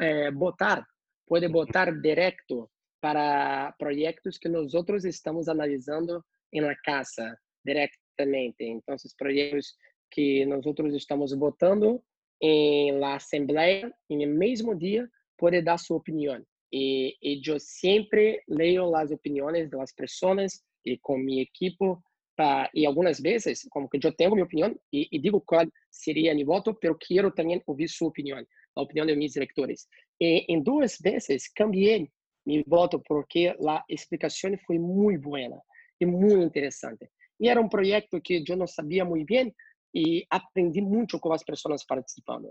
eh, 0.00 0.30
botar, 0.30 0.84
pode 1.26 1.48
botar 1.48 1.90
direto 2.00 2.70
para 3.00 3.72
projetos 3.78 4.38
que 4.38 4.48
nós 4.48 4.74
outros 4.74 5.04
estamos 5.04 5.48
analisando 5.48 6.24
em 6.52 6.60
la 6.60 6.76
casa 6.76 7.36
diretamente. 7.64 8.64
Então, 8.64 8.94
esses 8.94 9.14
projetos 9.14 9.74
que 10.10 10.44
nós 10.46 10.66
outros 10.66 10.94
estamos 10.94 11.32
botando 11.34 12.02
em 12.40 12.92
la 12.98 13.16
assembleia, 13.16 13.92
em 14.10 14.26
mesmo 14.26 14.74
dia, 14.76 15.08
pode 15.38 15.60
dar 15.62 15.78
sua 15.78 15.96
opinião. 15.96 16.44
E, 16.72 17.16
eu 17.44 17.58
sempre 17.58 18.42
leio 18.48 18.94
as 18.94 19.10
opiniões 19.10 19.68
das 19.70 19.92
pessoas 19.94 20.62
e 20.84 20.98
com 20.98 21.18
minha 21.18 21.42
equipe 21.42 21.96
Uh, 22.40 22.66
e 22.74 22.86
algumas 22.86 23.20
vezes, 23.20 23.66
como 23.70 23.88
que 23.88 24.04
eu 24.04 24.12
tenho 24.12 24.32
minha 24.32 24.44
opinião 24.44 24.74
e, 24.90 25.18
digo 25.18 25.40
qual 25.42 25.66
seria 25.90 26.34
meu 26.34 26.46
voto, 26.46 26.74
pero 26.74 26.96
quero 26.98 27.30
também 27.30 27.62
ouvir 27.66 27.88
sua 27.88 28.08
opinião, 28.08 28.42
a 28.76 28.82
opinião 28.82 29.06
de 29.06 29.14
meus 29.16 29.36
eleitores. 29.36 29.86
E 30.20 30.44
em 30.48 30.62
duas 30.62 30.98
vezes 31.00 31.48
cambiei 31.54 32.10
meu 32.44 32.62
voto 32.66 33.00
porque 33.06 33.54
a 33.68 33.84
explicação 33.88 34.52
foi 34.66 34.78
muito 34.78 35.22
boa 35.22 35.62
e 36.00 36.06
muito 36.06 36.42
interessante. 36.42 37.08
E 37.40 37.48
era 37.48 37.60
um 37.60 37.68
projeto 37.68 38.20
que 38.20 38.44
eu 38.46 38.56
não 38.56 38.66
sabia 38.66 39.04
muito 39.04 39.26
bem 39.26 39.54
e 39.94 40.24
aprendi 40.30 40.80
muito 40.80 41.18
com 41.18 41.32
as 41.32 41.44
pessoas 41.44 41.84
participando. 41.84 42.50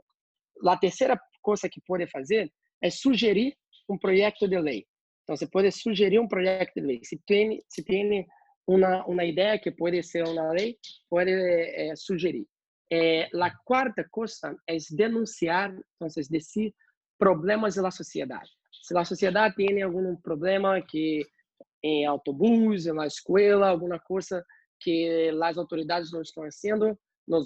A 0.66 0.78
terceira 0.78 1.20
coisa 1.42 1.70
que 1.70 1.82
pode 1.86 2.08
fazer 2.08 2.52
é 2.82 2.90
sugerir 2.90 3.56
um 3.90 3.98
projeto 3.98 4.48
de 4.48 4.60
lei. 4.60 4.86
Então, 5.24 5.36
você 5.36 5.48
pode 5.48 5.72
sugerir 5.72 6.20
um 6.20 6.28
projeto 6.28 6.72
de 6.76 6.82
lei. 6.82 7.00
Se 7.04 7.20
tem, 7.26 7.62
se 7.70 7.84
tem 7.84 8.26
una, 8.68 9.06
una 9.08 9.26
idea 9.26 9.60
que 9.60 9.72
puede 9.72 10.04
ser 10.04 10.28
una 10.28 10.52
ley, 10.54 10.78
puede 11.10 11.90
eh, 11.90 11.96
sugerir. 11.96 12.46
Eh, 12.94 13.30
la 13.32 13.58
cuarta 13.64 14.06
cosa 14.10 14.54
es 14.68 14.94
denunciar, 14.94 15.74
entonces 15.94 16.30
decir 16.30 16.76
problemas 17.18 17.76
de 17.76 17.84
la 17.84 17.92
sociedad. 17.92 18.44
Si 18.70 18.94
la 18.94 19.06
sociedad 19.06 19.54
tiene 19.56 19.84
algún 19.84 20.22
problema 20.22 20.82
que 20.86 21.24
em 21.82 22.06
autobús, 22.06 22.86
na 22.88 23.06
escola, 23.06 23.70
alguma 23.70 23.98
coisa 24.00 24.44
que 24.78 25.30
as 25.42 25.58
autoridades 25.58 26.12
não 26.12 26.22
estão 26.22 26.44
fazendo, 26.44 27.00
nós 27.26 27.46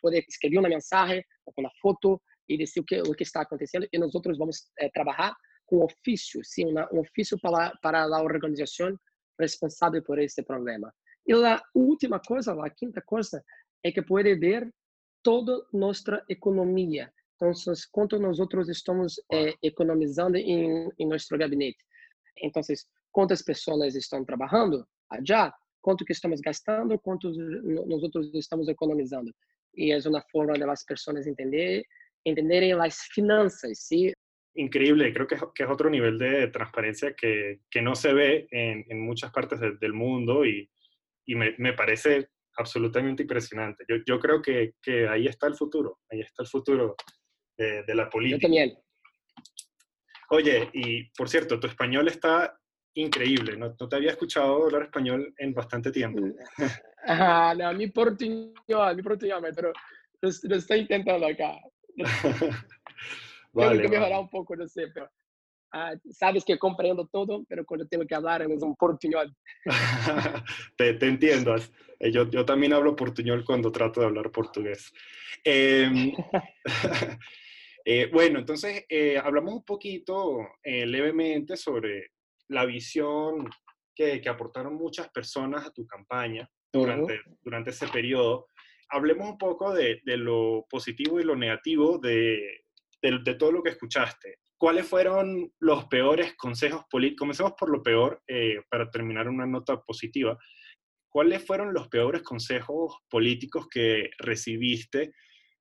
podemos 0.00 0.26
escrever 0.28 0.58
uma 0.58 0.70
mensagem 0.70 1.22
com 1.44 1.60
uma 1.60 1.70
foto 1.82 2.18
e 2.48 2.54
o 2.80 2.84
que 2.84 3.02
o 3.02 3.14
que 3.14 3.24
está 3.24 3.42
acontecendo 3.42 3.86
e 3.92 3.98
nós 3.98 4.14
outros 4.14 4.38
vamos 4.38 4.70
é, 4.78 4.88
trabalhar 4.88 5.34
com 5.66 5.84
ofício, 5.84 6.40
sim, 6.42 6.64
um 6.92 7.00
ofício 7.00 7.38
para 7.40 7.76
para 7.82 8.04
a 8.04 8.22
organização 8.22 8.96
responsável 9.38 10.02
por 10.02 10.18
esse 10.18 10.42
problema. 10.42 10.90
E 11.26 11.34
a 11.34 11.60
última 11.74 12.18
coisa, 12.20 12.52
a 12.52 12.70
quinta 12.70 13.02
coisa, 13.02 13.44
é 13.84 13.92
que 13.92 14.02
pode 14.02 14.34
ver 14.36 14.72
toda 15.28 15.62
nossa 15.74 16.24
economia. 16.26 17.12
Então, 17.36 17.52
quanto 17.92 18.18
nós 18.18 18.40
outros 18.40 18.66
estamos 18.70 19.20
eh, 19.30 19.52
economizando 19.62 20.38
em, 20.38 20.90
em 20.98 21.06
nosso 21.06 21.36
gabinete. 21.36 21.76
Então, 22.42 22.62
quantas 23.12 23.42
pessoas 23.42 23.94
estão 23.94 24.24
trabalhando 24.24 24.86
já, 25.26 25.52
quanto 25.82 26.06
que 26.06 26.14
estamos 26.14 26.40
gastando, 26.40 26.98
quanto 26.98 27.30
nós 27.30 28.02
outros 28.02 28.34
estamos 28.34 28.68
economizando. 28.68 29.30
E 29.76 29.92
é 29.92 29.98
uma 30.08 30.22
forma 30.32 30.54
das 30.54 30.82
pessoas 30.86 31.26
entender, 31.26 31.84
entenderem 32.24 32.72
as 32.72 32.96
finanças, 33.12 33.80
sim? 33.86 34.12
increíble, 34.54 35.12
creo 35.12 35.26
que 35.26 35.34
es, 35.34 35.42
que 35.54 35.62
es, 35.62 35.68
otro 35.68 35.90
nivel 35.90 36.18
de 36.18 36.48
transparencia 36.48 37.14
que, 37.14 37.60
que 37.70 37.82
no 37.82 37.94
se 37.94 38.14
ve 38.14 38.48
en, 38.50 38.84
en 38.88 39.00
muchas 39.00 39.30
partes 39.30 39.60
de, 39.60 39.76
del 39.76 39.92
mundo 39.92 40.46
y, 40.46 40.68
y 41.26 41.34
me, 41.36 41.54
me, 41.58 41.74
parece 41.74 42.30
absolutamente 42.58 43.22
impresionante. 43.22 43.84
Yo, 43.88 43.96
yo 44.06 44.18
creo 44.18 44.42
que, 44.42 44.74
que, 44.82 45.08
ahí 45.08 45.26
está 45.26 45.46
el 45.46 45.54
futuro, 45.54 46.00
ahí 46.10 46.20
está 46.20 46.42
el 46.42 46.48
futuro 46.48 46.96
de, 47.56 47.82
de 47.84 47.94
la 47.94 48.10
política. 48.10 48.36
Yo 48.36 48.42
también. 48.42 48.78
Oye, 50.30 50.68
y 50.74 51.04
por 51.10 51.28
cierto, 51.28 51.58
tu 51.58 51.66
español 51.66 52.08
está 52.08 52.58
increíble, 52.94 53.56
no, 53.56 53.74
no 53.78 53.88
te 53.88 53.96
había 53.96 54.10
escuchado 54.10 54.64
hablar 54.64 54.82
español 54.82 55.32
en 55.38 55.54
bastante 55.54 55.90
tiempo. 55.90 56.20
Ah, 57.10 57.54
no, 57.56 57.72
mi 57.74 57.86
portuñol, 57.86 58.96
mi 58.96 59.02
portuñol, 59.02 59.40
pero 59.54 59.72
lo, 60.20 60.30
lo 60.42 60.56
estoy 60.56 60.80
intentando 60.80 61.26
acá. 61.26 61.56
Vale, 63.52 63.78
tenho 63.78 63.90
que 63.90 63.98
melhorar 63.98 64.20
um 64.20 64.26
pouco, 64.26 64.56
não 64.56 64.66
sei. 64.66 64.88
Pero, 64.88 65.08
ah, 65.72 65.94
sabes 66.10 66.44
que 66.44 66.58
compreendo 66.58 67.06
todo, 67.06 67.44
pero 67.48 67.64
quando 67.64 67.86
tenho 67.86 68.06
que 68.06 68.14
falar 68.14 68.42
é 68.42 68.46
um 68.46 68.74
portuñol. 68.74 69.34
te, 70.76 70.94
te, 70.94 71.06
entiendo. 71.06 71.54
Eh, 72.00 72.10
yo, 72.10 72.28
yo 72.30 72.44
también 72.44 72.72
hablo 72.72 72.96
portuñol 72.96 73.44
cuando 73.44 73.70
trato 73.70 74.00
de 74.00 74.06
hablar 74.06 74.30
portugués. 74.30 74.92
Eh, 75.44 76.12
eh, 77.84 78.10
bueno, 78.12 78.38
entonces 78.40 78.84
eh, 78.88 79.18
hablamos 79.18 79.54
un 79.54 79.64
poquito 79.64 80.38
eh, 80.62 80.86
levemente 80.86 81.56
sobre 81.56 82.12
la 82.48 82.64
visión 82.64 83.48
que, 83.94 84.20
que, 84.20 84.28
aportaron 84.28 84.74
muchas 84.74 85.08
personas 85.10 85.66
a 85.66 85.72
tu 85.72 85.86
campaña 85.86 86.48
durante, 86.72 87.14
uh 87.14 87.16
-huh. 87.16 87.38
durante 87.42 87.70
ese 87.70 87.88
periodo. 87.88 88.46
Hablemos 88.90 89.28
un 89.28 89.38
poco 89.38 89.74
de, 89.74 90.00
de 90.04 90.16
lo 90.16 90.66
positivo 90.70 91.20
y 91.20 91.24
lo 91.24 91.36
negativo 91.36 91.98
de, 91.98 92.64
de, 93.02 93.18
de, 93.22 93.34
todo 93.34 93.52
lo 93.52 93.62
que 93.62 93.70
escuchaste, 93.70 94.38
¿cuáles 94.58 94.86
fueron 94.86 95.50
los 95.60 95.86
peores 95.86 96.34
consejos 96.36 96.84
políticos? 96.90 97.20
Comencemos 97.20 97.52
por 97.58 97.70
lo 97.70 97.82
peor, 97.82 98.22
eh, 98.26 98.60
para 98.70 98.90
terminar 98.90 99.26
una 99.28 99.46
nota 99.46 99.80
positiva. 99.80 100.36
¿Cuáles 101.10 101.46
fueron 101.46 101.72
los 101.72 101.88
peores 101.88 102.20
consejos 102.22 102.98
políticos 103.08 103.66
que 103.68 104.10
recibiste? 104.18 105.14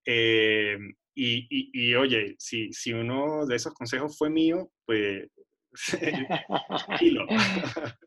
Eh, 0.06 0.78
y, 1.16 1.48
y, 1.50 1.70
y, 1.74 1.96
oye, 1.96 2.36
si, 2.38 2.74
si 2.74 2.92
uno 2.94 3.46
de 3.46 3.56
esos 3.56 3.74
consejos 3.74 4.18
fue 4.18 4.30
mío, 4.30 4.70
pues... 4.86 5.30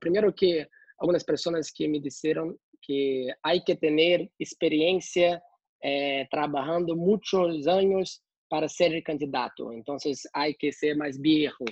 Primero 0.00 0.34
que 0.34 0.66
algumas 0.98 1.24
pessoas 1.24 1.72
que 1.74 1.88
me 1.88 2.00
disseram 2.00 2.56
que 2.80 3.26
há 3.42 3.52
que 3.64 3.76
ter 3.76 4.30
experiência 4.38 5.42
eh, 5.84 6.26
muitos 6.96 7.66
anos 7.66 8.22
para 8.48 8.68
ser 8.68 9.02
candidato. 9.02 9.72
Então, 9.72 9.96
há 10.34 10.52
que 10.54 10.72
ser 10.72 10.94
mais 10.96 11.18
viejo. 11.20 11.64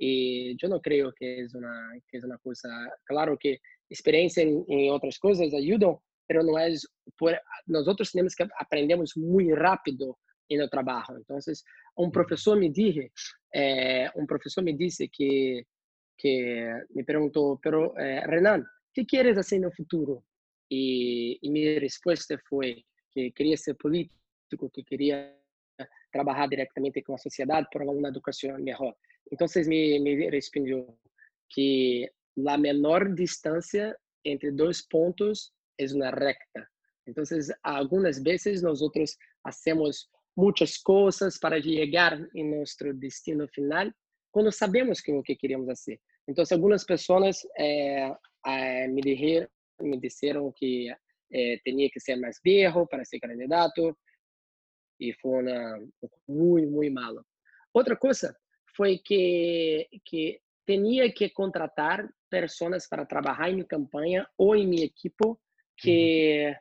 E 0.00 0.56
eu 0.60 0.68
não 0.68 0.80
creio 0.80 1.12
que 1.12 1.24
é 1.24 1.58
uma 1.58 1.92
que 2.08 2.16
é 2.16 2.26
uma 2.26 2.38
coisa. 2.38 2.68
Claro 3.06 3.38
que 3.38 3.60
experiência 3.90 4.42
em, 4.42 4.90
outras 4.90 5.16
coisas 5.18 5.54
ajudam, 5.54 6.00
mas 6.28 6.44
não 6.44 6.58
é 6.58 6.70
por 7.18 7.38
nós 7.68 7.86
outros 7.86 8.10
temos 8.10 8.34
que 8.34 8.44
aprendemos 8.56 9.12
muito 9.16 9.54
rápido 9.54 10.16
no 10.50 10.68
trabalho. 10.68 11.20
Então, 11.20 11.38
um 11.98 12.10
professor 12.10 12.56
me 12.58 12.70
disse, 12.70 13.10
eh, 13.54 14.10
professor 14.26 14.62
me 14.64 14.76
disse 14.76 15.08
que 15.08 15.64
que 16.18 16.86
me 16.94 17.04
perguntou, 17.04 17.58
pero 17.58 17.94
eh, 17.98 18.24
Renan, 18.26 18.64
que 18.94 19.04
queres 19.04 19.34
fazer 19.34 19.58
no 19.58 19.72
futuro? 19.72 20.24
E 20.70 21.38
minha 21.50 21.80
resposta 21.80 22.38
foi 22.48 22.84
que 23.12 23.30
queria 23.32 23.56
ser 23.56 23.74
político, 23.74 24.70
que 24.72 24.82
queria 24.82 25.36
trabalhar 26.12 26.48
diretamente 26.48 27.02
com 27.02 27.14
a 27.14 27.18
sociedade 27.18 27.68
por 27.72 27.82
uma 27.82 28.08
educação 28.08 28.56
melhor. 28.58 28.94
Então, 29.30 29.46
me, 29.66 29.98
me 30.00 30.30
respondeu 30.30 30.98
que 31.50 32.10
a 32.46 32.58
menor 32.58 33.14
distância 33.14 33.96
entre 34.24 34.50
dois 34.50 34.82
pontos 34.86 35.52
é 35.78 35.86
uma 35.94 36.10
recta. 36.10 36.68
Então, 37.06 37.24
algumas 37.62 38.22
vezes 38.22 38.62
nós 38.62 38.80
outros 38.80 39.16
fazemos 39.42 40.08
muitas 40.36 40.78
coisas 40.78 41.38
para 41.38 41.60
chegar 41.60 42.18
em 42.34 42.58
nosso 42.58 42.92
destino 42.94 43.48
final 43.48 43.90
quando 44.30 44.50
sabemos 44.50 45.00
que 45.00 45.12
o 45.12 45.22
que 45.22 45.36
queremos 45.36 45.66
fazer. 45.66 46.00
Então, 46.28 46.44
algumas 46.50 46.84
pessoas 46.84 47.40
é, 47.58 48.14
é, 48.46 48.88
me, 48.88 49.02
me 49.80 50.00
disseram 50.00 50.52
que 50.52 50.94
é, 51.32 51.58
tinha 51.64 51.88
que 51.90 52.00
ser 52.00 52.16
mais 52.16 52.38
velho 52.44 52.86
para 52.86 53.04
ser 53.04 53.20
candidato 53.20 53.96
e 55.00 55.12
foi 55.14 55.42
uma, 55.42 55.78
muito, 56.28 56.70
muito 56.70 56.94
malo. 56.94 57.24
Outra 57.72 57.96
coisa 57.96 58.36
foi 58.76 58.98
que 58.98 59.88
que 60.04 60.40
tinha 60.66 61.12
que 61.12 61.30
contratar 61.30 62.08
pessoas 62.30 62.88
para 62.88 63.04
trabalhar 63.04 63.50
em 63.50 63.54
minha 63.54 63.66
campanha 63.66 64.26
ou 64.38 64.54
em 64.54 64.66
minha 64.66 64.84
equipe 64.84 65.34
que 65.76 66.54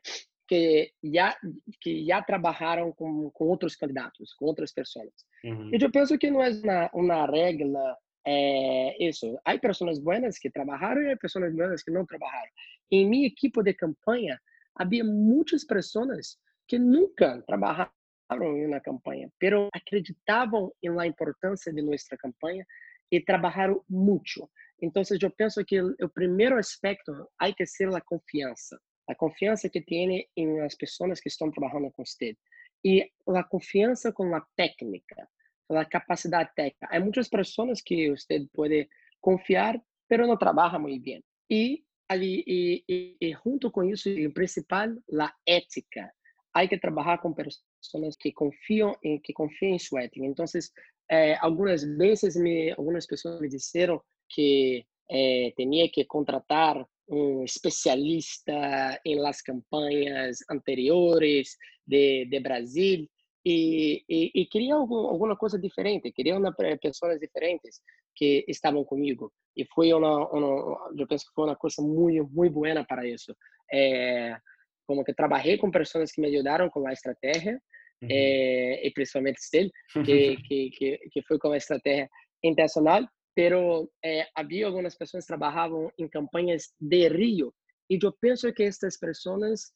que 0.48 0.92
já 1.04 1.38
que 1.80 2.06
já 2.06 2.22
trabalharam 2.22 2.92
com, 2.94 3.30
com 3.32 3.46
outros 3.46 3.76
candidatos, 3.76 4.34
com 4.34 4.46
outras 4.46 4.74
pessoas. 4.74 5.14
Uhum. 5.44 5.70
E 5.74 5.82
eu 5.82 5.92
penso 5.92 6.18
que 6.18 6.30
não 6.30 6.44
é 6.44 6.50
uma, 6.50 6.90
uma 6.94 7.26
regra 7.26 7.98
é, 8.26 9.04
isso. 9.04 9.40
Há 9.46 9.58
pessoas 9.58 10.00
boas 10.00 10.38
que 10.38 10.50
trabalharam 10.50 11.02
e 11.04 11.12
há 11.12 11.18
pessoas 11.18 11.56
boas 11.56 11.84
que 11.84 11.92
não 11.92 12.06
trabalharam. 12.06 12.52
Em 12.92 13.08
minha 13.08 13.28
equipe 13.28 13.64
de 13.64 13.74
campanha, 13.74 14.40
havia 14.76 15.04
muitas 15.04 15.64
pessoas 15.64 16.38
que 16.68 16.80
nunca 16.80 17.42
trabalharam 17.44 17.92
em 18.32 18.66
uma 18.66 18.80
campanha, 18.80 19.30
mas 19.42 19.70
acreditavam 19.74 20.72
na 20.84 21.08
importância 21.08 21.74
de 21.74 21.82
nossa 21.82 22.18
campanha 22.18 22.66
e 23.12 23.20
trabalharam 23.20 23.84
muito. 23.90 24.50
Então, 24.82 25.04
eu 25.22 25.32
penso 25.32 25.64
que 25.66 25.82
o 25.82 26.10
primeiro 26.14 26.58
aspecto 26.58 27.12
há 27.38 27.54
que 27.54 27.66
ser 27.66 27.94
a 27.94 28.02
confiança. 28.02 28.80
A 29.08 29.14
confiança 29.14 29.70
que 29.70 29.82
tem 29.82 30.28
em 30.36 30.62
as 30.62 30.76
pessoas 30.76 31.20
que 31.20 31.28
estão 31.28 31.52
trabalhando 31.52 31.92
com 31.92 32.06
você. 32.06 32.36
E 32.84 33.12
a 33.28 33.44
confiança 33.44 34.12
com 34.12 34.34
a 34.34 34.42
técnica 34.56 35.28
a 35.78 35.86
capacidade 35.86 36.52
técnica. 36.56 36.88
Há 36.90 37.00
muitas 37.00 37.28
pessoas 37.28 37.82
que 37.82 38.10
você 38.10 38.46
pode 38.54 38.90
confiar, 39.20 39.80
mas 40.10 40.20
não 40.20 40.38
trabalha 40.38 40.80
muito 40.80 41.04
bem. 41.04 41.24
E 41.50 41.84
e, 42.18 43.34
junto 43.44 43.72
com 43.72 43.84
isso, 43.84 44.10
o 44.10 44.34
principal, 44.34 44.90
a 45.20 45.34
ética. 45.48 46.12
Há 46.54 46.68
que 46.68 46.78
trabalhar 46.78 47.20
com 47.20 47.34
pessoas 47.34 48.16
que 48.20 48.32
confiam 48.32 48.96
em 49.04 49.20
que 49.20 49.34
confiam 49.34 49.76
em 49.76 49.80
sua 49.80 50.04
ética. 50.04 50.26
Então, 50.26 50.46
eh, 51.10 51.38
algumas 51.40 51.84
vezes 51.84 52.36
me 52.36 52.74
pessoas 53.06 53.40
me 53.40 53.48
disseram 53.48 54.02
que 54.30 54.86
eh, 55.10 55.54
tinha 55.56 55.90
que 55.90 56.06
contratar 56.06 56.86
um 57.10 57.44
especialista 57.44 59.00
em 59.06 59.16
las 59.20 59.42
campanhas 59.42 60.38
anteriores 60.50 61.58
de, 61.86 62.26
de 62.26 62.40
Brasil 62.40 63.08
e, 63.46 64.04
e, 64.08 64.32
e 64.36 64.46
queria 64.46 64.76
algum, 64.76 65.08
alguma 65.08 65.36
coisa 65.36 65.60
diferente, 65.60 66.12
queria 66.12 66.38
uma, 66.38 66.54
pessoas 66.80 67.20
diferentes 67.20 67.82
que 68.22 68.46
estavam 68.48 68.86
comigo. 68.86 69.34
E 69.58 69.66
foi 69.74 69.92
uma, 69.92 70.30
uma, 70.30 70.94
eu 70.96 71.08
penso 71.08 71.26
que 71.26 71.34
foi 71.34 71.46
uma 71.46 71.56
coisa 71.56 71.82
muito, 71.82 72.30
muito 72.32 72.54
boa 72.54 72.86
para 72.86 73.08
isso. 73.08 73.36
É, 73.74 74.38
como 74.86 75.04
que 75.04 75.12
trabalhei 75.12 75.58
com 75.58 75.72
pessoas 75.72 76.12
que 76.12 76.22
me 76.22 76.28
ajudaram 76.28 76.70
com 76.70 76.88
a 76.88 76.94
estratégia, 76.94 77.60
uhum. 78.00 78.10
é, 78.12 78.86
e 78.86 78.92
principalmente 78.92 79.40
ele, 79.52 79.72
que, 80.06 80.38
que, 80.48 80.70
que, 80.70 80.98
que 81.12 81.22
foi 81.24 81.40
com 81.40 81.52
a 81.52 81.58
estratégia 81.58 82.08
intencional, 82.44 83.04
pero 83.36 83.90
é, 84.06 84.28
havia 84.36 84.68
algumas 84.68 84.96
pessoas 84.96 85.24
que 85.24 85.30
trabalhavam 85.30 85.92
em 85.98 86.08
campanhas 86.08 86.74
de 86.80 87.08
Rio, 87.08 87.52
e 87.90 87.98
eu 88.00 88.14
penso 88.22 88.54
que 88.54 88.64
essas 88.64 89.00
pessoas 89.00 89.72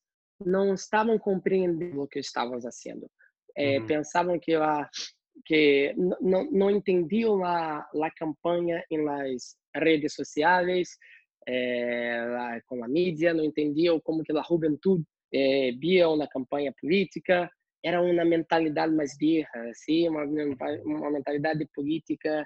não 0.45 0.75
estavam 0.75 1.17
compreendendo 1.17 2.03
o 2.03 2.07
que 2.07 2.19
estavam 2.19 2.61
fazendo 2.61 3.09
eh, 3.55 3.79
uhum. 3.79 3.87
pensavam 3.87 4.39
que 4.39 4.53
a 4.53 4.89
que 5.43 5.93
não, 6.21 6.49
não 6.51 6.71
entendiam 6.71 7.43
a, 7.43 7.79
a 7.79 8.11
campanha 8.17 8.83
em 8.89 9.03
las 9.03 9.57
redes 9.75 10.13
sociais, 10.13 10.97
eh, 11.47 12.61
com 12.67 12.83
a 12.83 12.87
mídia, 12.87 13.33
não 13.33 13.43
entendiam 13.43 13.99
como 14.01 14.23
que 14.23 14.31
a 14.31 14.41
juventude 14.43 15.03
eh, 15.33 15.71
via 15.79 16.09
uma 16.09 16.27
campanha 16.27 16.73
política, 16.79 17.49
era 17.83 18.01
uma 18.01 18.25
mentalidade 18.25 18.93
mais 18.95 19.15
vieja, 19.17 19.47
assim, 19.69 20.07
uma, 20.09 20.23
uma 20.23 21.11
mentalidade 21.11 21.67
política 21.75 22.45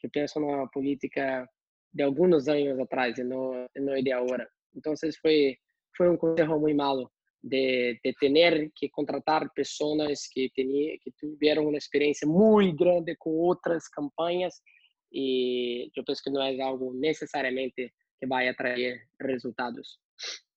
que 0.00 0.08
pensa 0.08 0.40
numa 0.40 0.68
política 0.70 1.46
de 1.92 2.02
alguns 2.02 2.48
anos 2.48 2.78
atrás, 2.78 3.18
e 3.18 3.24
não, 3.24 3.66
não 3.76 3.92
é 3.94 4.00
de 4.00 4.12
agora. 4.12 4.48
Então, 4.74 4.94
foi 5.20 5.56
foi 5.96 6.08
um 6.08 6.16
consejo 6.16 6.58
muito 6.60 6.76
malo 6.76 7.10
de, 7.48 7.98
de 8.04 8.12
ter 8.12 8.70
que 8.74 8.88
contratar 8.90 9.50
pessoas 9.54 10.28
que, 10.32 10.50
tenía, 10.54 10.98
que 10.98 11.10
tiveram 11.12 11.66
uma 11.66 11.78
experiência 11.78 12.26
muito 12.26 12.76
grande 12.76 13.16
com 13.16 13.30
outras 13.30 13.88
campanhas 13.88 14.54
e 15.12 15.90
eu 15.96 16.04
penso 16.04 16.22
que 16.22 16.30
não 16.30 16.42
é 16.42 16.60
algo 16.60 16.92
necessariamente 16.94 17.92
que 18.18 18.26
vai 18.26 18.48
atraer 18.48 19.08
resultados. 19.20 20.00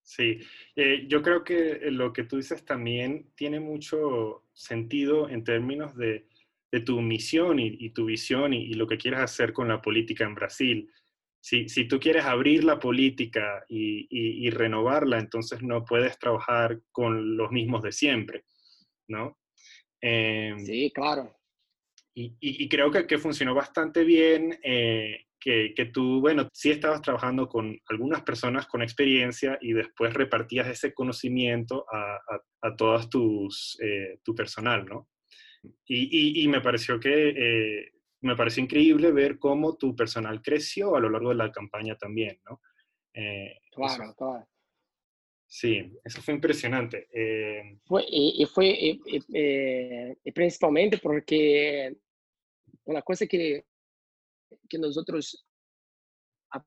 Sí, 0.03 0.39
eh, 0.75 1.05
yo 1.07 1.21
creo 1.21 1.43
que 1.43 1.89
lo 1.91 2.11
que 2.11 2.23
tú 2.23 2.37
dices 2.37 2.65
también 2.65 3.31
tiene 3.35 3.59
mucho 3.59 4.43
sentido 4.53 5.29
en 5.29 5.43
términos 5.43 5.95
de, 5.95 6.27
de 6.71 6.81
tu 6.81 6.99
misión 7.01 7.59
y, 7.59 7.77
y 7.79 7.91
tu 7.91 8.05
visión 8.05 8.53
y, 8.53 8.63
y, 8.65 8.73
lo 8.73 8.87
que 8.87 8.97
quieres 8.97 9.21
hacer 9.21 9.53
con 9.53 9.69
la 9.69 9.81
política 9.81 10.25
en 10.25 10.35
Brasil 10.35 10.91
si, 11.41 11.67
si 11.67 11.87
tú 11.87 11.99
quieres 11.99 12.23
abrir 12.25 12.63
la 12.63 12.79
política 12.79 13.65
y, 13.67 14.07
y, 14.09 14.49
renovarla, 14.51 15.17
entonces 15.17 15.61
no 15.63 15.83
puedes 15.83 16.17
trabajar 16.19 16.79
con 16.91 17.35
los 17.35 17.51
mismos 17.51 17.81
de 17.81 17.91
siempre, 17.91 18.45
¿no? 19.09 19.39
Eh, 20.01 20.53
sí, 20.63 20.91
claro. 20.93 21.35
Y, 22.13 22.35
y, 22.39 22.69
creo 22.69 22.91
que, 22.91 23.07
que, 23.07 23.17
funcionó 23.17 23.55
bastante 23.55 24.03
bien, 24.03 24.59
eh, 24.63 25.25
que, 25.39 25.73
que, 25.75 25.85
tú, 25.85 26.19
bueno, 26.21 26.47
sí 26.53 26.69
estabas 26.69 27.01
trabajando 27.01 27.47
con 27.47 27.75
algunas 27.87 28.21
personas 28.21 28.67
con 28.67 28.83
experiencia 28.83 29.57
y 29.61 29.73
después 29.73 30.13
repartías 30.13 30.67
ese 30.67 30.93
conocimiento 30.93 31.85
a, 31.91 32.15
a, 32.15 32.41
a 32.61 32.75
todas 32.75 33.09
tus, 33.09 33.79
eh, 33.81 34.19
tu 34.23 34.35
personal, 34.35 34.85
¿no? 34.85 35.09
Y, 35.85 36.43
y, 36.43 36.47
me 36.47 36.61
pareció 36.61 36.99
que 36.99 37.29
eh, 37.29 37.91
me 38.21 38.35
parece 38.35 38.61
increíble 38.61 39.11
ver 39.11 39.39
cómo 39.39 39.75
tu 39.77 39.95
personal 39.95 40.41
creció 40.41 40.95
a 40.95 40.99
lo 40.99 41.09
largo 41.09 41.29
de 41.29 41.35
la 41.35 41.51
campaña 41.51 41.95
también, 41.97 42.39
¿no? 42.45 42.61
Eh, 43.13 43.57
claro, 43.71 44.13
claro. 44.15 44.47
Sí, 45.47 45.91
eso 46.03 46.21
fue 46.21 46.35
impresionante. 46.35 47.07
Eh, 47.11 47.77
fue, 47.85 48.05
y, 48.07 48.45
fue 48.45 48.99
eh, 49.33 50.15
principalmente 50.33 50.97
porque 50.97 51.93
una 52.85 53.01
cosa 53.01 53.25
que, 53.27 53.65
que 54.69 54.77
nosotros 54.77 55.45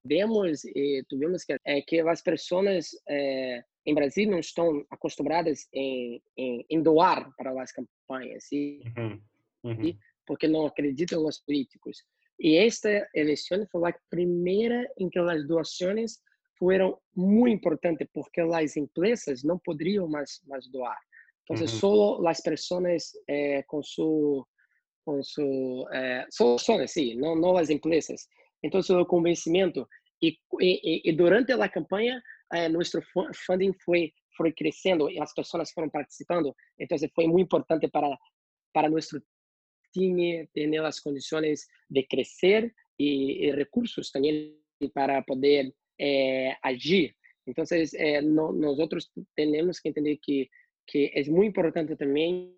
vemos 0.02 0.64
y 0.64 1.02
tuvimos 1.04 1.44
que 1.44 1.56
é 1.64 1.82
que 1.82 2.00
as 2.00 2.22
pessoas 2.22 2.90
eh, 3.08 3.62
em 3.86 3.94
Brasil 3.94 4.30
não 4.30 4.38
estão 4.38 4.84
acostumadas 4.90 5.68
em, 5.72 6.22
em, 6.36 6.64
em 6.70 6.82
doar 6.82 7.30
para 7.36 7.50
as 7.62 7.72
campanhas. 7.72 8.44
Uhum, 8.52 9.22
uhum. 9.62 9.84
e 9.84 9.98
porque 10.26 10.48
não 10.48 10.66
acreditam 10.66 11.22
nos 11.22 11.40
políticos. 11.40 11.98
E 12.38 12.56
esta 12.56 13.08
eleição 13.14 13.66
foi 13.70 13.90
a 13.90 13.94
primeira 14.10 14.88
em 14.98 15.08
que 15.08 15.18
as 15.18 15.46
doações 15.46 16.18
foram 16.58 16.98
muito 17.14 17.54
importantes, 17.54 18.08
porque 18.12 18.40
as 18.40 18.76
empresas 18.76 19.42
não 19.42 19.58
poderiam 19.58 20.08
mais, 20.08 20.40
mais 20.46 20.66
doar. 20.68 20.98
Então, 21.44 21.56
uhum. 21.60 21.68
só 21.68 22.26
as 22.26 22.40
pessoas 22.40 23.12
eh, 23.28 23.62
com 23.64 23.82
seu 23.82 24.46
com 25.04 25.22
su, 25.22 25.86
eh, 25.92 26.26
soluções, 26.30 26.92
sim, 26.92 27.14
não, 27.16 27.36
não 27.36 27.58
as 27.58 27.68
empresas. 27.68 28.26
Então, 28.62 28.80
o 28.80 29.06
convencimento 29.06 29.86
E, 30.22 30.38
e, 30.60 31.10
e 31.10 31.12
durante 31.12 31.52
a 31.52 31.68
campanha, 31.68 32.22
eh, 32.54 32.68
nosso 32.68 32.98
funding 33.46 33.74
foi 33.84 34.12
foi 34.36 34.52
crescendo 34.52 35.08
e 35.10 35.20
as 35.20 35.32
pessoas 35.34 35.70
foram 35.72 35.90
participando. 35.90 36.54
Então, 36.78 36.96
foi 37.14 37.26
muito 37.26 37.44
importante 37.44 37.88
para 37.88 38.08
para 38.72 38.88
nosso 38.88 39.20
time 39.94 40.48
ter 40.52 40.76
as 40.80 41.00
condições 41.00 41.66
de 41.88 42.02
crescer 42.02 42.74
e, 42.98 43.46
e 43.46 43.52
recursos 43.52 44.10
também 44.10 44.56
para 44.92 45.22
poder 45.22 45.72
é, 46.00 46.56
agir. 46.62 47.14
Então, 47.46 47.64
é, 47.94 48.20
no, 48.20 48.52
nós 48.52 48.78
outros 48.78 49.10
temos 49.36 49.78
que 49.78 49.88
entender 49.88 50.18
que 50.20 50.50
que 50.86 51.10
é 51.14 51.24
muito 51.30 51.50
importante 51.50 51.96
também 51.96 52.54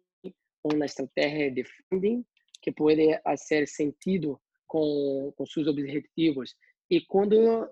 uma 0.65 0.85
estratégia 0.85 1.51
de 1.51 1.65
funding 1.89 2.25
que 2.61 2.73
pode 2.73 3.19
fazer 3.23 3.69
sentido 3.69 4.41
com, 4.67 5.33
com 5.37 5.47
seus 5.47 5.67
objetivos. 5.69 6.57
E 6.91 7.01
quando 7.03 7.69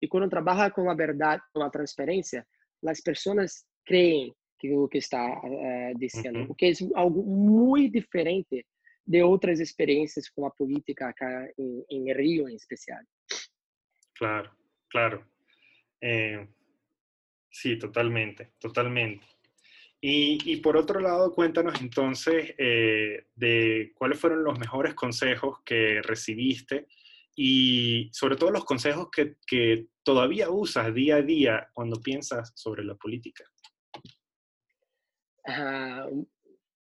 e 0.00 0.06
quando 0.06 0.30
trabalha 0.30 0.70
com 0.70 0.88
a 0.90 0.94
verdade, 0.94 1.42
com 1.52 1.62
a 1.62 1.70
transparência, 1.70 2.46
as 2.86 3.00
pessoas 3.00 3.64
creem 3.84 4.32
que 4.60 4.72
o 4.72 4.88
que 4.88 4.98
está 4.98 5.40
uh, 5.40 5.98
dizendo, 5.98 6.40
uhum. 6.40 6.46
o 6.50 6.54
que 6.54 6.66
é 6.66 6.72
algo 6.94 7.22
muito 7.22 7.94
diferente 7.94 8.64
de 9.08 9.22
outras 9.22 9.58
experiências 9.58 10.28
com 10.28 10.44
a 10.44 10.50
política 10.50 11.08
acá 11.08 11.50
em, 11.56 11.82
em 11.88 12.12
Rio, 12.12 12.46
em 12.46 12.54
especial. 12.54 13.00
Claro, 14.14 14.50
claro. 14.90 15.24
Eh, 16.02 16.46
sí, 17.50 17.78
totalmente, 17.78 18.52
totalmente. 18.60 19.26
Y, 19.98 20.38
y, 20.44 20.56
por 20.58 20.76
otro 20.76 21.00
lado, 21.00 21.32
cuéntanos 21.32 21.80
entonces 21.80 22.54
eh, 22.58 23.26
de 23.34 23.92
cuáles 23.94 24.20
fueron 24.20 24.44
los 24.44 24.58
mejores 24.58 24.94
consejos 24.94 25.60
que 25.64 26.02
recibiste 26.02 26.86
y 27.34 28.10
sobre 28.12 28.36
todo 28.36 28.50
los 28.50 28.64
consejos 28.66 29.08
que, 29.10 29.36
que 29.46 29.86
todavía 30.02 30.50
usas 30.50 30.92
día 30.94 31.16
a 31.16 31.22
día 31.22 31.68
cuando 31.72 32.00
piensas 32.00 32.52
sobre 32.54 32.84
la 32.84 32.94
política. 32.94 33.44
Uh, 35.48 36.28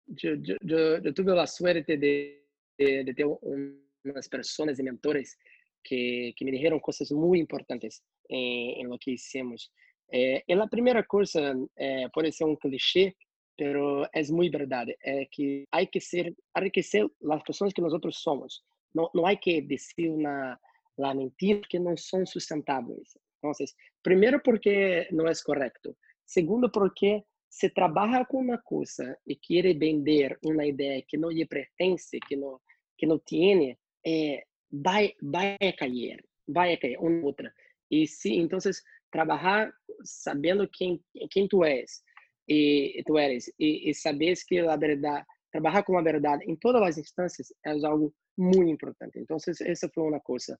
yo, 0.06 0.34
yo, 0.34 0.56
yo, 0.62 1.14
tuve 1.14 1.34
la 1.34 1.46
suerte 1.46 1.96
de, 1.96 2.44
de, 2.78 3.04
de 3.04 3.14
ter 3.14 3.26
umas 3.26 4.28
pessoas 4.28 4.78
e 4.78 4.82
mentores 4.82 5.36
que, 5.82 6.32
que 6.36 6.44
me 6.44 6.52
dijeron 6.52 6.80
cosas 6.80 7.10
muy 7.12 7.38
importantes 7.40 8.02
en, 8.28 8.80
en 8.80 8.88
lo 8.88 8.98
que 8.98 9.12
hicimos. 9.12 9.72
Eh, 10.10 10.42
y 10.46 10.54
la 10.54 10.66
primera 10.68 11.02
cosa 11.04 11.54
eh, 11.76 12.06
ser 12.30 12.46
un 12.46 12.56
cliché, 12.56 13.16
pero 13.56 14.06
es 14.12 14.30
muy 14.30 14.50
verdad, 14.50 14.86
é 15.02 15.26
que 15.30 15.64
hay 15.70 15.86
que 15.86 16.00
ser, 16.00 16.34
hay 16.52 16.70
que 16.70 16.82
ser 16.82 17.06
las 17.20 17.42
personas 17.42 17.72
que 17.72 17.82
nosotros 17.82 18.18
somos. 18.22 18.62
Não 18.94 19.26
há 19.26 19.36
que 19.36 19.60
dizer 19.60 20.08
uma 20.08 20.58
la 20.98 21.14
mentira 21.14 21.60
que 21.68 21.78
não 21.78 21.96
são 21.96 22.24
sustentáveis. 22.24 23.16
Então, 23.38 23.52
primeiro 24.02 24.40
porque 24.40 25.06
não 25.12 25.26
é 25.26 25.32
correto. 25.44 25.96
Segundo 26.24 26.70
porque 26.70 27.22
se 27.56 27.70
trabalha 27.70 28.22
com 28.26 28.38
uma 28.38 28.58
coisa 28.58 29.16
e 29.26 29.34
quer 29.34 29.74
vender 29.78 30.38
uma 30.44 30.66
ideia 30.66 31.02
que 31.08 31.16
não 31.16 31.30
lhe 31.30 31.46
pertence, 31.46 32.20
que 32.20 32.36
não 32.36 32.60
que 32.98 33.06
não 33.06 33.18
tem, 33.18 33.78
é, 34.06 34.44
vai 34.70 35.14
vai 35.22 35.56
cair, 35.78 36.22
vai 36.46 36.76
cair 36.76 36.98
uma 36.98 37.24
outra. 37.24 37.50
E 37.90 38.06
se 38.06 38.30
então 38.34 38.58
trabalhar 39.10 39.72
sabendo 40.04 40.68
quem 40.68 41.02
quem 41.30 41.48
tu 41.48 41.64
és 41.64 42.02
e 42.46 43.02
tu 43.06 43.16
eres 43.16 43.50
e, 43.58 43.90
e 43.90 43.92
que 44.46 44.58
a 44.58 44.76
verdade 44.76 45.24
trabalhar 45.50 45.82
com 45.82 45.96
a 45.96 46.02
verdade 46.02 46.44
em 46.44 46.56
todas 46.56 46.82
as 46.82 46.98
instâncias 46.98 47.48
é 47.64 47.70
algo 47.86 48.14
muito 48.36 48.70
importante. 48.70 49.18
Então, 49.18 49.38
essa 49.62 49.88
foi 49.88 50.02
uma 50.02 50.20
coisa 50.20 50.58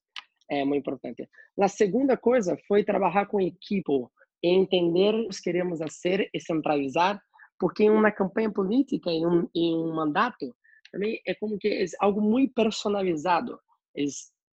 é, 0.49 0.65
muito 0.65 0.79
importante. 0.79 1.29
A 1.59 1.67
segunda 1.67 2.17
coisa 2.17 2.57
foi 2.67 2.83
trabalhar 2.83 3.27
com 3.27 3.39
equipe 3.39 3.91
e 3.91 4.07
entender 4.43 5.13
o 5.15 5.29
que 5.29 5.41
queremos 5.41 5.79
fazer 5.79 6.29
e 6.33 6.39
centralizar, 6.39 7.21
porque 7.59 7.83
em 7.83 7.89
uma 7.89 8.11
campanha 8.11 8.51
política, 8.51 9.09
em 9.09 9.25
um, 9.25 9.49
em 9.55 9.75
um 9.75 9.93
mandato, 9.93 10.55
também 10.91 11.21
é 11.25 11.33
como 11.35 11.57
que 11.57 11.67
é 11.67 11.85
algo 11.99 12.21
muito 12.21 12.53
personalizado. 12.53 13.59
É 13.95 14.03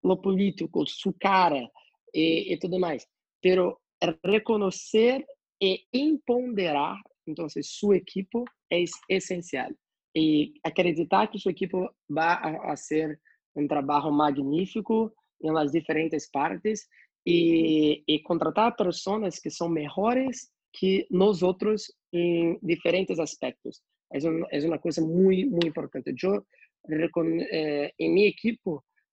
o 0.03 0.16
político, 0.16 0.87
sua 0.87 1.14
cara 1.18 1.68
e, 2.14 2.53
e 2.53 2.59
tudo 2.59 2.79
mais. 2.79 3.07
Pero 3.42 3.79
reconhecer 4.25 5.25
e 5.61 5.85
empoderar, 5.92 6.97
então, 7.27 7.47
sua 7.62 7.97
equipe 7.97 8.44
é 8.70 8.85
essencial 9.09 9.70
e 10.14 10.55
acreditar 10.62 11.27
que 11.27 11.38
sua 11.38 11.51
equipe 11.51 11.77
vai 12.09 12.57
a, 12.70 12.77
ser 12.77 13.20
um 13.57 13.66
trabalho 13.66 14.12
magnífico 14.12 15.12
em 15.42 15.51
las 15.51 15.73
diferentes 15.73 16.31
partes 16.31 16.87
e, 17.26 18.02
e 18.06 18.18
contratar 18.20 18.76
pessoas 18.76 19.38
que 19.38 19.50
são 19.50 19.68
melhores 19.68 20.50
que 20.72 21.06
nós 21.10 21.42
outros 21.42 21.92
em 22.12 22.58
diferentes 22.62 23.18
aspectos. 23.18 23.80
É, 24.12 24.18
um, 24.28 24.44
é 24.50 24.66
uma 24.66 24.78
coisa 24.78 25.00
muito, 25.00 25.50
muito 25.50 25.66
importante. 25.66 26.14
Eu, 26.22 26.44
eh, 26.90 27.92
em 27.98 28.12
minha 28.12 28.28
equipe, 28.28 28.60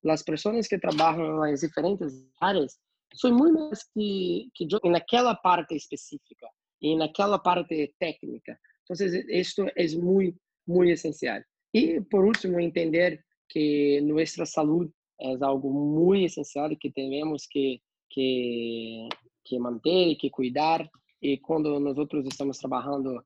as 0.08 0.24
pessoas 0.24 0.68
que 0.68 0.80
trabalham 0.80 1.40
nas 1.40 1.62
diferentes 1.62 2.14
áreas 2.40 2.78
são 3.14 3.36
muito 3.36 3.60
mais 3.60 3.84
que, 3.94 4.50
que 4.56 4.68
eu 4.72 4.92
naquela 4.92 5.36
parte 5.36 5.76
específica 5.76 6.48
e 6.82 6.96
naquela 6.96 7.38
parte 7.38 7.94
técnica. 8.00 8.60
Então, 8.84 9.08
isto 9.30 9.68
é 9.76 9.88
muito 9.98 10.38
muito 10.68 10.92
essencial. 10.92 11.42
E, 11.74 12.02
por 12.02 12.26
último, 12.26 12.60
entender 12.60 13.24
que 13.50 14.02
nossa 14.02 14.46
saúde 14.46 14.92
é 15.20 15.36
algo 15.42 15.72
muito 15.72 16.26
essencial 16.26 16.70
que 16.78 16.92
temos 16.92 17.46
que, 17.48 17.82
que, 18.12 19.08
que 19.44 19.60
manter 19.60 20.10
e 20.10 20.16
que 20.16 20.30
cuidar. 20.30 20.88
E 21.22 21.38
quando 21.38 21.80
nós 21.80 21.98
outros 21.98 22.26
estamos 22.26 22.58
trabalhando 22.58 23.24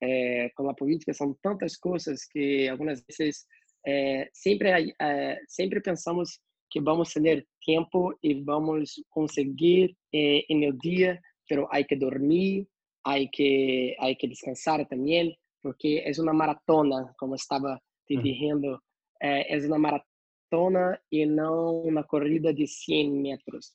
é, 0.00 0.50
com 0.56 0.68
a 0.68 0.74
política, 0.74 1.12
são 1.14 1.36
tantas 1.42 1.76
coisas 1.76 2.24
que 2.26 2.68
algumas 2.68 3.02
vezes 3.08 3.46
é, 3.86 4.28
sempre, 4.32 4.94
é, 5.00 5.38
sempre 5.48 5.80
pensamos 5.80 6.38
que 6.70 6.80
vamos 6.80 7.12
ter 7.12 7.46
tempo 7.64 8.16
e 8.22 8.34
vamos 8.42 8.94
conseguir 9.10 9.96
é, 10.12 10.44
no 10.50 10.76
dia, 10.78 11.20
mas 11.50 11.66
há 11.70 11.84
que 11.84 11.96
dormir, 11.96 12.66
há 13.04 13.14
que, 13.32 13.96
há 14.00 14.14
que 14.14 14.28
descansar 14.28 14.84
também 14.86 15.36
porque 15.66 16.00
é 16.06 16.12
uma 16.22 16.32
maratona, 16.32 17.12
como 17.18 17.34
estava 17.34 17.82
te 18.06 18.16
dizendo, 18.16 18.80
é, 19.20 19.52
é 19.52 19.66
uma 19.66 19.78
maratona 19.80 20.96
e 21.10 21.26
não 21.26 21.80
uma 21.80 22.04
corrida 22.04 22.54
de 22.54 22.68
100 22.68 23.10
metros. 23.10 23.72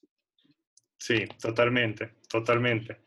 Sí, 1.02 1.26
totalmente, 1.42 2.12
totalmente. 2.30 2.98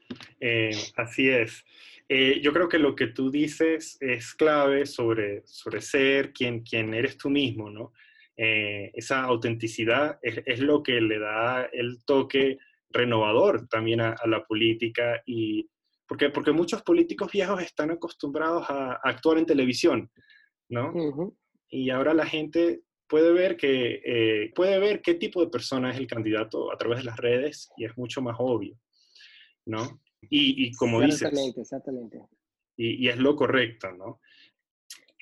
Eh, 0.40 0.76
así 0.96 1.28
es. 1.28 1.64
Eh, 2.08 2.40
yo 2.42 2.52
creo 2.52 2.68
que 2.68 2.80
lo 2.80 2.96
que 2.96 3.06
tú 3.06 3.30
dices 3.30 3.96
es 4.00 4.34
clave 4.34 4.84
sobre, 4.84 5.46
sobre 5.46 5.80
ser 5.80 6.32
quien, 6.32 6.64
quien 6.64 6.92
eres 6.92 7.16
tú 7.16 7.30
mismo, 7.30 7.70
¿no? 7.70 7.92
Eh, 8.36 8.90
esa 8.94 9.22
autenticidad 9.22 10.18
es, 10.22 10.42
es, 10.44 10.58
lo 10.58 10.82
que 10.82 11.00
le 11.00 11.20
da 11.20 11.66
el 11.72 12.04
toque 12.04 12.58
renovador 12.90 13.68
también 13.68 14.00
a, 14.00 14.10
a 14.10 14.26
la 14.26 14.42
política 14.42 15.22
y, 15.24 15.70
porque, 16.08 16.30
porque 16.30 16.50
muchos 16.50 16.82
políticos 16.82 17.30
viejos 17.30 17.62
están 17.62 17.92
acostumbrados 17.92 18.68
a, 18.70 18.94
actuar 19.04 19.38
en 19.38 19.46
televisión, 19.46 20.10
¿no? 20.68 20.92
Y 21.68 21.90
ahora 21.90 22.12
la 22.12 22.26
gente 22.26 22.82
puede 23.08 23.32
ver, 23.32 23.56
que, 23.56 24.00
eh, 24.04 24.52
puede 24.54 24.78
ver 24.78 25.00
qué 25.02 25.14
tipo 25.14 25.40
de 25.44 25.50
persona 25.50 25.90
es 25.90 25.98
el 25.98 26.06
candidato 26.06 26.72
a 26.72 26.76
través 26.76 26.98
de 26.98 27.04
las 27.04 27.16
redes 27.16 27.70
y 27.76 27.84
es 27.84 27.96
mucho 27.96 28.22
más 28.22 28.36
obvio, 28.38 28.78
¿no? 29.66 30.00
Y, 30.22 30.66
y 30.66 30.72
como 30.72 31.02
exactamente, 31.02 31.60
dices... 31.60 31.72
Exactamente, 31.72 32.18
y, 32.76 33.06
y, 33.06 33.08
es 33.08 33.18
lo 33.18 33.36
correcto, 33.36 33.92
¿no? 33.92 34.20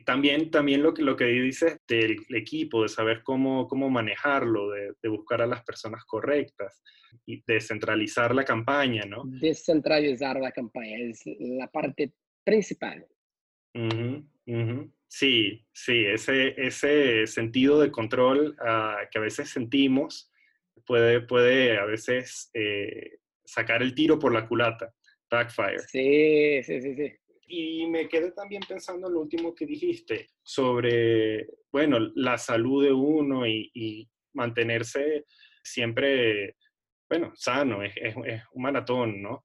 También, 0.04 0.50
también 0.50 0.82
lo, 0.82 0.94
que, 0.94 1.02
lo 1.02 1.16
que 1.16 1.26
dices 1.26 1.78
del 1.86 2.16
equipo, 2.30 2.82
de 2.82 2.88
saber 2.88 3.22
cómo, 3.22 3.68
cómo 3.68 3.88
manejarlo, 3.88 4.70
de, 4.70 4.94
de, 5.00 5.08
buscar 5.08 5.42
a 5.42 5.46
las 5.46 5.62
personas 5.62 6.04
correctas 6.04 6.82
y 7.26 7.42
descentralizar 7.46 8.34
la 8.34 8.44
campaña, 8.44 9.04
¿no? 9.04 9.22
Descentralizar 9.24 10.40
la 10.40 10.50
campaña 10.50 10.98
es 10.98 11.22
la 11.38 11.68
parte 11.68 12.14
principal. 12.44 13.06
Uh 13.74 14.24
-huh, 14.46 14.92
Sí, 15.14 15.62
sí, 15.74 16.06
ese, 16.06 16.54
ese 16.56 17.26
sentido 17.26 17.78
de 17.78 17.90
control 17.90 18.56
uh, 18.58 19.06
que 19.10 19.18
a 19.18 19.20
veces 19.20 19.50
sentimos 19.50 20.32
puede, 20.86 21.20
puede 21.20 21.76
a 21.76 21.84
veces 21.84 22.50
eh, 22.54 23.18
sacar 23.44 23.82
el 23.82 23.94
tiro 23.94 24.18
por 24.18 24.32
la 24.32 24.48
culata, 24.48 24.90
backfire. 25.30 25.80
Sí, 25.80 26.62
sí, 26.62 26.80
sí, 26.80 26.96
sí. 26.96 27.12
Y 27.46 27.86
me 27.88 28.08
quedé 28.08 28.32
también 28.32 28.62
pensando 28.66 29.08
en 29.08 29.12
lo 29.12 29.20
último 29.20 29.54
que 29.54 29.66
dijiste 29.66 30.30
sobre, 30.42 31.46
bueno, 31.70 31.98
la 32.14 32.38
salud 32.38 32.82
de 32.82 32.94
uno 32.94 33.46
y, 33.46 33.70
y 33.74 34.08
mantenerse 34.32 35.26
siempre, 35.62 36.56
bueno, 37.10 37.32
sano, 37.34 37.82
es, 37.82 37.92
es, 37.96 38.14
es, 38.24 38.42
un 38.54 38.62
maratón, 38.62 39.20
¿no? 39.20 39.44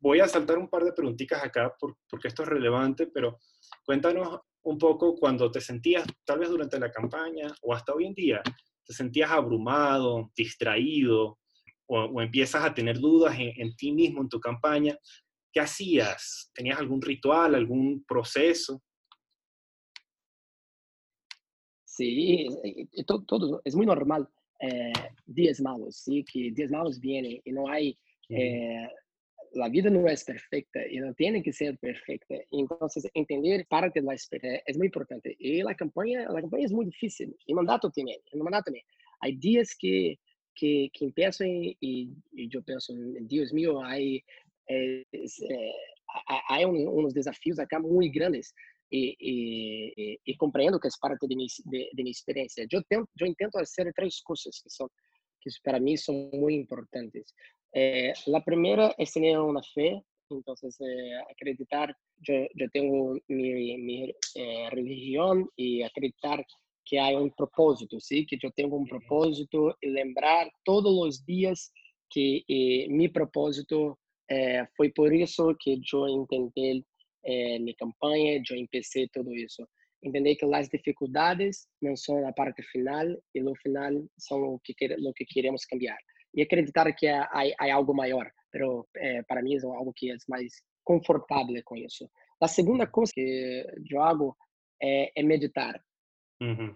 Voy 0.00 0.20
a 0.20 0.28
saltar 0.28 0.58
un 0.58 0.68
par 0.68 0.84
de 0.84 0.92
preguntitas 0.92 1.42
acá 1.42 1.74
por, 1.78 1.96
porque 2.08 2.28
esto 2.28 2.42
es 2.42 2.48
relevante, 2.48 3.06
pero 3.06 3.38
cuéntanos 3.84 4.40
un 4.62 4.78
poco 4.78 5.14
cuando 5.16 5.50
te 5.50 5.60
sentías, 5.60 6.04
tal 6.24 6.40
vez 6.40 6.48
durante 6.48 6.78
la 6.78 6.90
campaña 6.90 7.52
o 7.62 7.72
hasta 7.72 7.94
hoy 7.94 8.06
en 8.06 8.14
día, 8.14 8.42
te 8.84 8.92
sentías 8.92 9.30
abrumado, 9.30 10.30
distraído, 10.36 11.38
o, 11.86 12.20
empiezas 12.20 12.64
a 12.64 12.74
tener 12.74 12.98
dudas 12.98 13.38
en, 13.38 13.52
en, 13.56 13.76
ti 13.76 13.92
mismo, 13.92 14.22
en 14.22 14.28
tu 14.28 14.40
campaña, 14.40 14.96
¿qué 15.52 15.60
hacías? 15.60 16.50
¿Tenías 16.54 16.78
algún 16.78 17.00
ritual, 17.00 17.54
algún 17.54 18.04
proceso? 18.06 18.82
Sí, 21.84 22.46
todo, 23.06 23.24
todo 23.24 23.62
es 23.64 23.74
muy 23.74 23.86
normal. 23.86 24.28
Eh, 24.60 24.92
días 25.24 25.60
malos, 25.60 25.96
¿sí? 25.96 26.24
Que 26.24 26.50
días 26.50 26.70
malos 26.70 27.00
vienen 27.00 27.40
y 27.44 27.52
no 27.52 27.68
hay 27.68 27.98
eh, 28.28 28.88
la 29.52 29.68
vida 29.68 29.90
no 29.90 30.06
es 30.08 30.24
perfecta 30.24 30.80
y 30.88 30.98
no 30.98 31.14
tiene 31.14 31.42
que 31.42 31.52
ser 31.52 31.78
perfecta. 31.78 32.34
Entonces, 32.50 33.08
entender 33.14 33.66
parte 33.66 34.00
de 34.00 34.06
la 34.06 34.14
experiencia 34.14 34.62
es 34.66 34.76
muy 34.76 34.86
importante. 34.86 35.34
Y 35.38 35.62
la 35.62 35.74
campaña, 35.74 36.28
la 36.30 36.40
campaña 36.40 36.64
es 36.64 36.72
muy 36.72 36.86
difícil. 36.86 37.36
Y 37.46 37.54
mandato 37.54 37.90
también, 37.90 38.20
el 38.32 38.42
mandato 38.42 38.64
también. 38.66 38.84
Hay 39.20 39.36
días 39.36 39.74
que, 39.78 40.18
que, 40.54 40.90
que 40.92 41.04
empiezan 41.04 41.48
y, 41.48 41.76
y, 41.80 42.48
yo 42.48 42.62
pienso, 42.62 42.92
Dios 43.22 43.52
mío, 43.52 43.82
hay, 43.82 44.22
es, 44.66 45.40
eh, 45.42 45.72
hay 46.48 46.64
un, 46.64 46.86
unos 46.88 47.14
grandes. 48.12 48.54
E, 48.88 49.16
e, 49.20 50.20
e, 50.24 50.36
compreendo 50.36 50.78
que 50.78 50.86
é 50.86 50.90
parte 51.00 51.26
de 51.26 51.34
minha, 51.34 51.48
de, 51.66 51.90
de 51.92 52.02
minha 52.04 52.12
experiência. 52.12 52.64
Eu 52.70 52.84
tento, 52.88 53.08
eu 53.18 53.26
intento 53.26 53.58
fazer 53.58 53.92
três 53.92 54.20
coisas 54.20 54.60
que 54.62 54.70
são 54.70 54.88
que 55.40 55.50
para 55.62 55.78
mim 55.78 55.96
são 55.96 56.30
muito 56.32 56.58
importantes. 56.60 57.32
Eh, 57.72 58.12
la 58.26 58.42
primera 58.42 58.94
es 58.96 59.12
tener 59.12 59.38
una 59.38 59.62
fe, 59.62 60.02
entonces 60.30 60.80
eh, 60.80 61.14
acreditar, 61.30 61.94
yo, 62.18 62.34
yo, 62.54 62.68
tengo 62.70 63.18
mi, 63.28 63.76
mi 63.78 64.14
eh, 64.34 64.70
religión 64.70 65.48
y 65.56 65.82
acreditar 65.82 66.44
que 66.86 67.00
hay 67.00 67.16
un 67.16 67.30
propósito, 67.32 67.98
¿sí? 68.00 68.24
Que 68.24 68.38
yo 68.38 68.50
tengo 68.52 68.76
un 68.76 68.86
propósito 68.86 69.76
y 69.80 69.88
lembrar 69.88 70.50
todos 70.64 70.94
los 70.94 71.26
días 71.26 71.72
que 72.08 72.44
eh, 72.46 72.86
mi 72.88 73.08
propósito 73.08 73.98
eh, 74.28 74.64
fue 74.76 74.90
por 74.90 75.12
eso 75.12 75.54
que 75.62 75.78
yo 75.80 76.06
intenté 76.06 76.84
eh, 77.22 77.58
mi 77.58 77.74
campaña, 77.74 78.40
yo 78.42 78.54
empecé 78.54 79.08
todo 79.12 79.30
eso. 79.32 79.68
Entender 80.00 80.36
que 80.36 80.46
las 80.46 80.70
dificultades 80.70 81.68
no 81.80 81.96
son 81.96 82.22
la 82.22 82.32
parte 82.32 82.62
final 82.62 83.20
y 83.32 83.40
lo 83.40 83.54
final 83.56 84.08
son 84.16 84.42
lo 84.42 84.60
que, 84.62 84.74
lo 84.98 85.12
que 85.12 85.26
queremos 85.26 85.66
cambiar 85.66 85.98
e 86.36 86.42
acreditar 86.42 86.92
que 86.92 87.08
há, 87.08 87.28
há 87.58 87.74
algo 87.74 87.94
maior. 87.94 88.30
Pero 88.52 88.86
é, 88.96 89.22
para 89.22 89.42
mim 89.42 89.56
é 89.56 89.64
algo 89.64 89.92
que 89.94 90.10
é 90.10 90.16
mais 90.28 90.52
confortável 90.84 91.60
com 91.64 91.76
isso. 91.76 92.08
A 92.40 92.46
segunda 92.46 92.86
coisa 92.86 93.12
que 93.14 93.64
eu 93.90 94.02
hago 94.02 94.36
é, 94.80 95.10
é 95.18 95.22
meditar. 95.22 95.82
Uhum. 96.40 96.74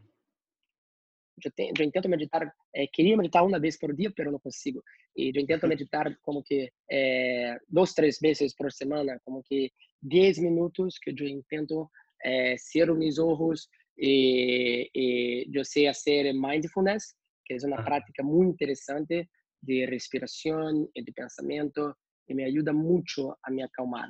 Eu, 1.45 1.51
tenho, 1.53 1.73
eu 1.79 1.91
tento 1.91 2.09
meditar, 2.09 2.53
é, 2.75 2.87
queria 2.87 3.17
meditar 3.17 3.45
uma 3.45 3.61
vez 3.61 3.79
por 3.79 3.95
dia, 3.95 4.13
mas 4.17 4.33
não 4.33 4.39
consigo. 4.39 4.83
E 5.17 5.33
eu 5.35 5.47
tento 5.47 5.69
meditar 5.69 6.15
como 6.23 6.43
que 6.43 6.71
é, 6.91 7.59
dois, 7.69 7.93
três 7.93 8.19
vezes 8.19 8.55
por 8.55 8.73
semana, 8.73 9.21
como 9.25 9.43
que 9.43 9.71
dez 10.03 10.39
minutos 10.39 10.99
que 10.99 11.11
eu 11.11 11.43
tento 11.49 11.91
é, 12.25 12.57
ser 12.59 12.93
meus 12.95 13.19
olhos 13.19 13.69
e, 13.99 14.91
e 14.95 15.51
eu 15.53 15.65
sei 15.65 15.87
fazer 15.87 16.33
mindfulness, 16.33 17.15
que 17.45 17.55
é 17.55 17.67
uma 17.67 17.83
prática 17.83 18.23
muito 18.23 18.55
interessante 18.55 19.29
de 19.63 19.87
respiração 19.87 20.89
e 20.95 21.03
de 21.03 21.13
pensamento 21.13 21.95
e 22.29 22.35
me 22.35 22.45
ajuda 22.45 22.73
muito 22.73 23.37
a 23.43 23.51
me 23.51 23.63
acalmar. 23.63 24.09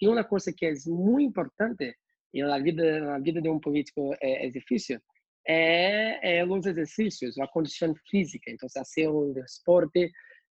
E 0.00 0.08
uma 0.08 0.24
coisa 0.24 0.52
que 0.52 0.66
é 0.66 0.72
muito 0.86 1.20
importante 1.20 1.94
e 2.32 2.42
na 2.42 2.58
vida 2.58 3.00
na 3.00 3.18
vida 3.18 3.40
de 3.40 3.48
um 3.48 3.58
político 3.58 4.14
é, 4.20 4.46
é 4.46 4.50
difícil 4.50 5.00
é, 5.48 6.38
é 6.38 6.44
os 6.44 6.66
exercícios, 6.66 7.38
a 7.38 7.46
condição 7.46 7.94
física. 8.10 8.50
Então, 8.50 8.68
fazer 8.68 9.08
um 9.08 9.32
esporte 9.44 10.10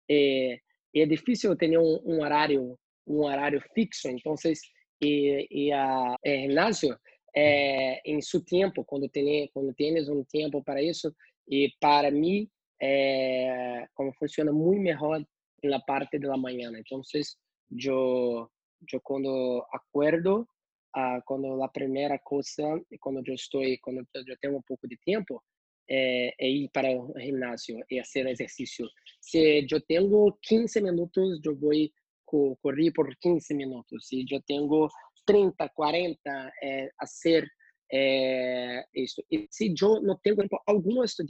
é, 0.09 0.59
é 0.95 1.05
difícil 1.05 1.55
ter 1.55 1.77
um, 1.77 1.99
um 2.05 2.21
horário 2.21 2.77
um 3.05 3.23
horário 3.23 3.61
fixo. 3.73 4.07
Então, 4.07 4.35
e, 5.01 5.47
e 5.51 5.73
a 5.73 6.15
ginásio 6.25 6.97
é, 7.35 8.01
em 8.05 8.21
seu 8.21 8.43
tempo, 8.43 8.85
quando 8.85 9.09
tem 9.09 9.49
quando 9.53 9.73
tens 9.73 10.07
um 10.07 10.23
tempo 10.23 10.63
para 10.63 10.81
isso, 10.81 11.13
e 11.49 11.69
para 11.79 12.09
mim 12.11 12.47
eh, 12.79 13.85
como 13.93 14.13
funciona 14.13 14.51
muy 14.51 14.79
mejor 14.79 15.25
en 15.61 15.69
la 15.69 15.79
parte 15.79 16.19
de 16.19 16.27
la 16.27 16.37
mañana. 16.37 16.77
Entonces, 16.77 17.39
yo, 17.69 18.51
yo 18.81 19.01
cuando 19.01 19.65
acuerdo, 19.71 20.47
uh, 20.95 21.21
cuando 21.25 21.55
la 21.55 21.71
primera 21.71 22.19
cosa, 22.19 22.63
cuando 22.99 23.21
yo 23.23 23.33
estoy, 23.33 23.79
cuando 23.79 24.03
yo 24.25 24.35
tengo 24.41 24.57
un 24.57 24.63
poco 24.63 24.87
de 24.87 24.97
tiempo, 24.97 25.43
eh, 25.87 26.33
e 26.37 26.49
ir 26.49 26.71
para 26.71 26.91
el 26.91 27.01
gimnasio 27.19 27.83
y 27.89 27.99
hacer 27.99 28.25
ejercicio. 28.27 28.89
Si 29.19 29.65
yo 29.67 29.81
tengo 29.81 30.39
15 30.41 30.81
minutos, 30.81 31.39
yo 31.43 31.55
voy 31.55 31.93
a 31.93 32.55
correr 32.61 32.93
por 32.93 33.17
15 33.17 33.53
minutos. 33.53 34.07
Si 34.07 34.25
yo 34.25 34.39
tengo 34.47 34.89
30, 35.25 35.69
40, 35.69 36.53
eh, 36.61 36.89
hacer 36.97 37.49
eh, 37.89 38.81
esto. 38.93 39.23
Y 39.29 39.45
si 39.51 39.73
yo 39.73 39.99
no 40.01 40.19
tengo 40.23 40.37
tiempo 40.37 40.61
alguno 40.65 41.03
estos 41.03 41.25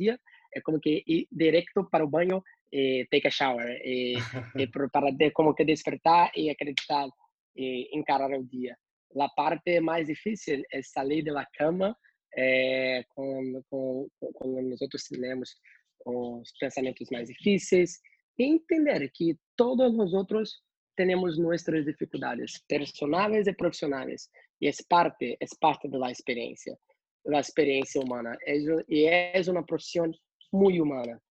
é 0.56 0.62
como 0.62 0.80
que 0.80 1.04
ir 1.08 1.28
direto 1.32 1.88
para 1.92 2.04
o 2.04 2.10
banho 2.10 2.44
e 2.72 3.06
take 3.12 3.28
a 3.28 3.32
shower 3.32 3.68
e, 3.84 4.16
e 4.58 4.68
para 4.68 5.12
de, 5.12 5.32
como 5.32 5.54
que 5.54 5.66
despertar 5.66 6.32
e 6.36 6.50
acreditar 6.50 7.10
e 7.56 7.90
encarar 7.98 8.32
o 8.32 8.44
dia. 8.44 8.76
A 9.20 9.30
parte 9.30 9.80
mais 9.80 10.08
difícil 10.08 10.64
é 10.72 10.82
sair 10.82 11.24
da 11.24 11.46
cama 11.58 11.96
é, 12.36 13.04
com, 13.10 13.62
com, 13.70 14.08
com 14.34 14.62
nós 14.62 14.82
outros 14.82 15.04
temos 15.04 15.56
os 16.06 16.52
pensamentos 16.60 17.08
mais 17.12 17.28
difíceis 17.28 18.00
e 18.38 18.44
entender 18.44 19.10
que 19.14 19.38
todos 19.56 19.96
nós 19.96 20.14
outros 20.14 20.62
temos 20.96 21.38
nossas 21.38 21.86
dificuldades 21.86 22.64
personais 22.68 23.48
e 23.48 23.54
profissionais 23.54 24.30
e 24.62 24.68
é 24.68 24.72
parte 24.90 25.38
é 25.40 25.46
parte 25.60 25.88
da 25.88 26.12
experiência 26.12 26.78
da 27.26 27.40
experiência 27.40 28.02
humana 28.02 28.38
e 28.90 29.06
é 29.06 29.34
uma 29.48 29.66
profissão 29.66 30.12
muito 30.54 30.84
humana. 30.84 31.22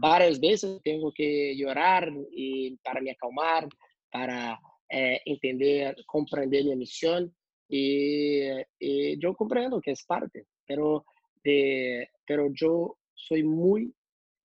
Várias 0.00 0.38
vezes 0.38 0.80
tenho 0.82 1.12
que 1.12 1.56
chorar 1.58 2.08
e 2.32 2.76
para 2.82 3.00
me 3.00 3.10
acalmar, 3.10 3.68
para 4.10 4.58
é, 4.90 5.22
entender, 5.30 5.94
compreender 6.06 6.64
minha 6.64 6.76
missão 6.76 7.30
e, 7.70 8.66
eu 8.80 9.34
compreendo 9.34 9.80
que 9.80 9.90
é 9.90 9.94
parte, 10.06 10.46
pero 10.66 11.04
de, 11.44 12.08
pero 12.26 12.52
eu 12.60 12.96
sou 13.14 13.44
muito, 13.44 13.94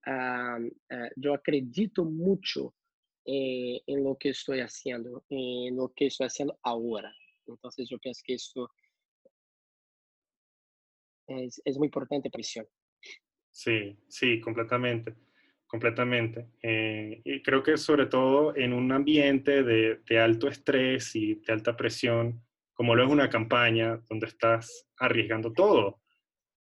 uh, 0.08 0.66
uh, 0.66 1.10
eu 1.22 1.34
acredito 1.34 2.04
muito 2.06 2.74
em, 3.26 3.82
em 3.88 4.04
lo 4.04 4.16
que 4.16 4.30
estou 4.30 4.56
fazendo, 4.58 5.24
em 5.30 5.72
lo 5.72 5.90
que 5.90 6.06
estou 6.06 6.28
fazendo 6.30 6.54
agora. 6.64 7.12
Então, 7.48 7.70
eu 7.78 8.00
penso 8.00 8.22
que 8.24 8.34
isso 8.34 8.70
é, 11.30 11.46
é 11.46 11.72
muito 11.72 11.86
importante 11.86 12.30
para 12.30 12.40
missão. 12.40 12.66
Sí, 13.54 13.96
sí, 14.08 14.42
completamente, 14.42 15.14
completamente. 15.68 16.48
Eh, 16.62 17.22
y 17.24 17.44
creo 17.44 17.62
que 17.62 17.78
sobre 17.78 18.08
todo 18.08 18.56
en 18.58 18.74
un 18.74 18.92
ambiente 18.92 19.62
de, 19.62 20.02
de, 20.08 20.20
alto 20.20 20.48
estrés 20.48 21.16
y 21.16 21.36
de 21.36 21.54
alta 21.54 21.78
presión, 21.78 22.44
como 22.74 22.96
lo 22.96 23.04
es 23.04 23.10
una 23.12 23.30
campaña 23.30 24.02
donde 24.10 24.26
estás 24.26 24.88
arriesgando 24.98 25.54
todo, 25.54 26.02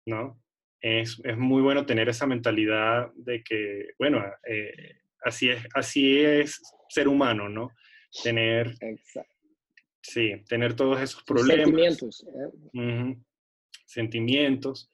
¿no? 0.06 0.44
Es, 0.82 1.22
es 1.24 1.38
muy 1.38 1.62
bueno 1.62 1.86
tener 1.86 2.10
esa 2.10 2.28
mentalidad 2.28 3.10
de 3.16 3.42
que, 3.42 3.94
bueno, 3.98 4.22
eh, 4.46 5.00
así, 5.24 5.50
es, 5.50 5.66
así 5.74 6.20
es 6.20 6.62
ser 6.90 7.08
humano, 7.08 7.48
¿no? 7.48 7.72
Tener, 8.22 8.76
sí, 10.02 10.44
tener 10.50 10.74
todos 10.74 11.00
esos 11.00 11.24
problemas. 11.24 11.68
Sentimientos. 11.68 12.28
¿eh? 12.74 13.16
Sentimientos 13.86 14.91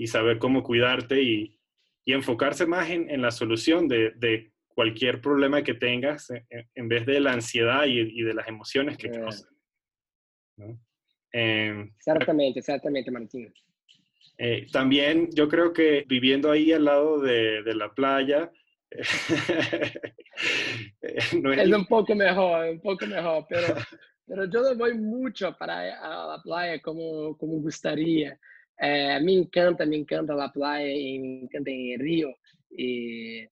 y 0.00 0.06
saber 0.06 0.38
cómo 0.38 0.62
cuidarte 0.62 1.22
y, 1.22 1.58
y 2.06 2.14
enfocarse 2.14 2.64
más 2.64 2.88
en, 2.88 3.10
en 3.10 3.20
la 3.20 3.30
solución 3.30 3.86
de, 3.86 4.12
de, 4.16 4.50
cualquier 4.68 5.20
problema 5.20 5.62
que 5.62 5.74
tengas 5.74 6.30
en, 6.30 6.46
en 6.74 6.88
vez 6.88 7.04
de 7.04 7.20
la 7.20 7.32
ansiedad 7.32 7.84
y, 7.84 8.00
y, 8.00 8.22
de 8.22 8.32
las 8.32 8.48
emociones 8.48 8.96
que 8.96 9.08
eh. 9.08 9.10
causan. 9.10 9.50
¿no? 10.56 10.80
Eh, 11.34 11.90
certamente, 11.98 12.62
certamente, 12.62 13.10
Martín. 13.10 13.52
Eh, 14.38 14.66
también 14.72 15.28
yo 15.34 15.48
creo 15.48 15.74
que 15.74 16.06
viviendo 16.08 16.50
ahí 16.50 16.72
al 16.72 16.86
lado 16.86 17.20
de, 17.20 17.62
de 17.62 17.74
la 17.74 17.92
playa, 17.92 18.50
no 21.42 21.52
es... 21.52 21.58
es... 21.58 21.72
un 21.72 21.84
poco 21.84 22.14
mejor, 22.14 22.70
un 22.70 22.80
poco 22.80 23.06
mejor, 23.06 23.44
pero, 23.50 23.74
pero 24.26 24.44
yo 24.46 24.62
no 24.62 24.74
voy 24.76 24.94
mucho 24.94 25.54
para 25.58 26.00
a 26.00 26.36
la 26.36 26.42
playa 26.42 26.80
como, 26.80 27.36
como 27.36 27.60
gustaría. 27.60 28.38
É, 28.80 29.20
me 29.20 29.34
encanta, 29.34 29.84
me 29.84 29.98
encanta 29.98 30.32
a 30.42 30.48
praia, 30.48 30.86
me 31.20 31.42
encanta 31.44 31.70
em 31.70 31.96
Rio, 31.98 32.34
e, 32.72 33.48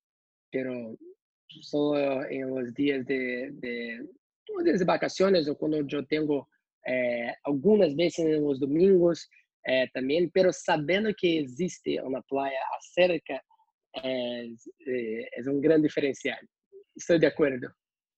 pero 0.50 0.98
só 1.62 1.94
em 2.30 2.44
os 2.44 2.72
dias 2.72 3.04
de, 3.04 3.50
de, 3.52 4.08
de 4.64 4.84
vacações 4.84 5.46
ou 5.48 5.56
quando 5.56 5.76
eu 5.76 6.06
tenho 6.06 6.46
é, 6.86 7.34
algumas 7.44 7.94
vezes 7.94 8.40
nos 8.40 8.58
domingos 8.58 9.28
é, 9.66 9.86
também, 9.88 10.30
pero 10.30 10.50
sabendo 10.52 11.14
que 11.14 11.38
existe 11.38 12.00
uma 12.00 12.22
praia 12.22 12.58
cerca 12.94 13.42
es, 14.02 14.70
eh, 14.86 15.28
es 15.36 15.46
un 15.46 15.60
gran 15.60 15.82
diferencial. 15.82 16.38
Estoy 16.94 17.18
de 17.18 17.26
acuerdo. 17.26 17.68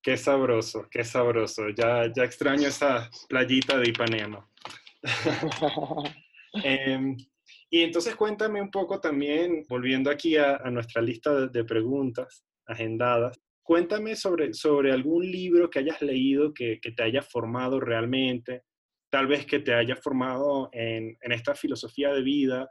Qué 0.02 0.16
sabroso, 0.16 0.88
qué 0.90 1.04
sabroso. 1.04 1.68
Ya, 1.70 2.10
ya 2.14 2.24
extraño 2.24 2.68
esa 2.68 3.10
playita 3.28 3.78
de 3.78 3.90
Ipanema. 3.90 4.48
Em, 6.64 7.16
y 7.70 7.82
entonces 7.82 8.16
cuéntame 8.16 8.60
un 8.60 8.70
poco 8.70 9.00
también, 9.00 9.64
volviendo 9.68 10.10
aquí 10.10 10.36
a, 10.36 10.58
nuestra 10.70 11.00
lista 11.02 11.46
de, 11.46 11.64
preguntas 11.64 12.44
agendadas, 12.66 13.40
cuéntame 13.62 14.16
sobre, 14.16 14.54
sobre 14.54 14.92
algún 14.92 15.30
libro 15.30 15.70
que 15.70 15.78
hayas 15.78 16.02
leído 16.02 16.52
que, 16.52 16.80
que, 16.80 16.92
te 16.92 17.02
haya 17.02 17.22
formado 17.22 17.80
realmente, 17.80 18.62
tal 19.10 19.26
vez 19.26 19.46
que 19.46 19.60
te 19.60 19.74
haya 19.74 19.96
formado 19.96 20.70
en, 20.72 21.16
en 21.20 21.32
esta 21.32 21.54
filosofía 21.54 22.12
de 22.12 22.22
vida 22.22 22.68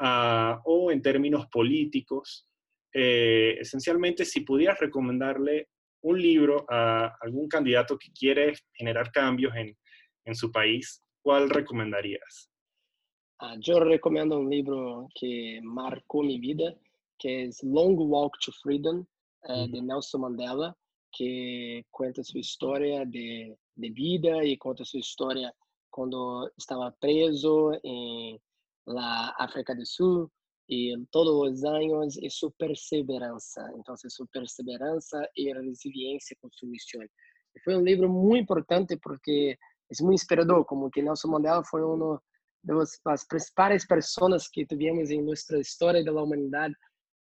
uh, 0.00 0.58
o 0.64 0.90
en 0.90 1.02
términos 1.02 1.46
políticos. 1.46 2.48
Eh, 2.92 3.56
esencialmente, 3.60 4.24
si 4.24 4.40
pudieras 4.40 4.80
recomendarle 4.80 5.68
un 6.02 6.20
libro 6.20 6.64
a 6.68 7.14
algún 7.20 7.48
candidato 7.48 7.98
que 7.98 8.10
quiere 8.12 8.54
generar 8.72 9.12
cambios 9.12 9.54
en, 9.54 9.76
en 10.24 10.34
su 10.34 10.50
país, 10.50 11.04
¿cuál 11.22 11.50
recomendarías? 11.50 12.49
Ah, 13.42 13.56
yo 13.58 13.80
recomiendo 13.80 14.38
un 14.38 14.50
libro 14.50 15.08
que 15.14 15.60
marcó 15.62 16.22
mi 16.22 16.38
vida, 16.38 16.74
que 17.18 17.44
es 17.44 17.62
Long 17.62 17.96
Walk 17.98 18.34
to 18.44 18.52
Freedom, 18.52 19.06
eh, 19.48 19.66
de 19.70 19.80
Nelson 19.80 20.20
Mandela, 20.20 20.76
que 21.10 21.86
cuenta 21.90 22.22
su 22.22 22.36
historia 22.36 23.06
de, 23.06 23.56
de, 23.76 23.90
vida 23.92 24.44
y 24.44 24.58
cuenta 24.58 24.84
su 24.84 24.98
historia 24.98 25.54
cuando 25.88 26.50
estaba 26.58 26.94
preso 27.00 27.72
en 27.82 28.38
la 28.84 29.28
África 29.38 29.74
del 29.74 29.86
Sur 29.86 30.30
y 30.66 30.94
todos 31.06 31.50
los 31.50 31.64
años 31.64 32.18
y 32.20 32.28
su 32.28 32.52
perseverancia. 32.52 33.62
Entonces, 33.74 34.12
su 34.12 34.26
perseverancia 34.26 35.26
y 35.34 35.50
resiliencia 35.50 36.36
con 36.42 36.50
su 36.52 36.66
misión. 36.66 37.08
Fue 37.64 37.74
un 37.74 37.86
libro 37.86 38.06
muy 38.06 38.40
importante 38.40 38.98
porque 38.98 39.58
es 39.88 40.02
muy 40.02 40.12
inspirador, 40.12 40.66
como 40.66 40.90
que 40.90 41.02
Nelson 41.02 41.30
Mandela 41.30 41.64
fue 41.64 41.82
uno 41.82 42.22
de 42.62 42.74
las 42.74 43.26
principales 43.26 43.86
personas 43.86 44.48
que 44.50 44.66
tuvimos 44.66 45.10
en 45.10 45.24
nuestra 45.24 45.58
historia 45.58 46.02
de 46.02 46.12
la 46.12 46.22
humanidad 46.22 46.70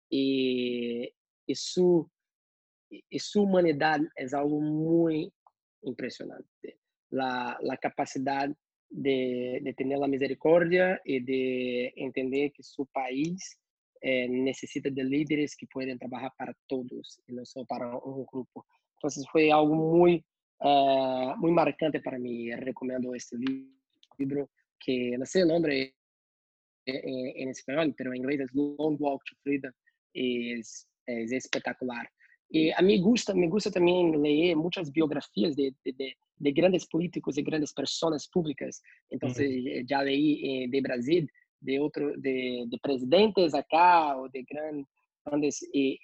y, 0.10 1.12
su, 1.54 2.10
y 2.90 3.20
su 3.20 3.44
humanidad 3.44 4.00
es 4.16 4.34
algo 4.34 4.60
muy 4.60 5.32
impresionante. 5.82 6.78
La, 7.10 7.58
capacidad 7.82 8.50
de, 8.90 9.74
tener 9.76 9.98
la 9.98 10.08
misericordia 10.08 11.02
y 11.04 11.20
de 11.20 11.94
entender 11.96 12.52
que 12.52 12.64
su 12.64 12.86
país 12.88 13.60
eh, 14.02 14.28
necesita 14.30 14.90
de 14.90 15.04
líderes 15.04 15.56
que 15.56 15.68
pueden 15.68 15.98
trabajar 15.98 16.32
para 16.38 16.54
todos 16.68 17.20
y 17.28 17.34
no 17.34 17.46
solo 17.46 17.66
para 17.66 17.98
un 17.98 18.26
grupo. 18.26 18.66
Entonces 18.98 19.26
fue 19.32 19.52
algo 19.52 19.76
muy, 19.76 20.24
uh, 20.60 21.36
muy 21.38 21.52
marcante 21.52 22.00
para 22.02 22.20
mí. 22.20 22.54
Recomiendo 22.56 23.16
este 23.16 23.38
libro 24.18 24.50
que 24.84 25.18
sé 25.26 25.42
el 25.42 25.48
nombre 25.48 25.96
en, 26.86 27.42
en 27.42 27.50
español, 27.50 27.94
pero 27.98 28.12
en 28.12 28.18
inglés 28.18 28.42
es 28.42 28.54
Long 28.54 28.98
Walk 29.00 29.24
to 29.24 29.36
Freedom. 29.44 29.72
Es, 30.14 30.88
es 31.06 31.32
espectacular. 31.32 32.10
Y 32.50 32.70
a 32.72 32.82
mí 32.82 33.00
gusta, 33.00 33.34
me 33.34 33.48
gusta 33.48 33.72
también 33.72 34.22
leer 34.22 34.56
muchas 34.56 34.92
biografías 34.92 35.56
de, 35.56 35.74
de, 35.84 36.16
de 36.38 36.52
grandes 36.52 36.86
políticos 36.86 37.38
y 37.38 37.44
grandes 37.44 37.74
personas 37.74 38.28
públicas. 38.28 38.82
Entonces, 39.10 39.50
uh 39.50 39.86
ya 39.86 40.04
leí 40.04 40.64
eh, 40.64 40.68
de 40.70 40.82
Brasil, 40.82 41.30
de 41.60 41.80
otro, 41.80 42.12
de, 42.18 42.66
de, 42.68 42.78
presidentes 42.78 43.56
acá, 43.56 44.18
o 44.18 44.30
de 44.30 44.44
gran, 44.44 44.86
grandes, 45.26 45.68
y, 45.74 45.98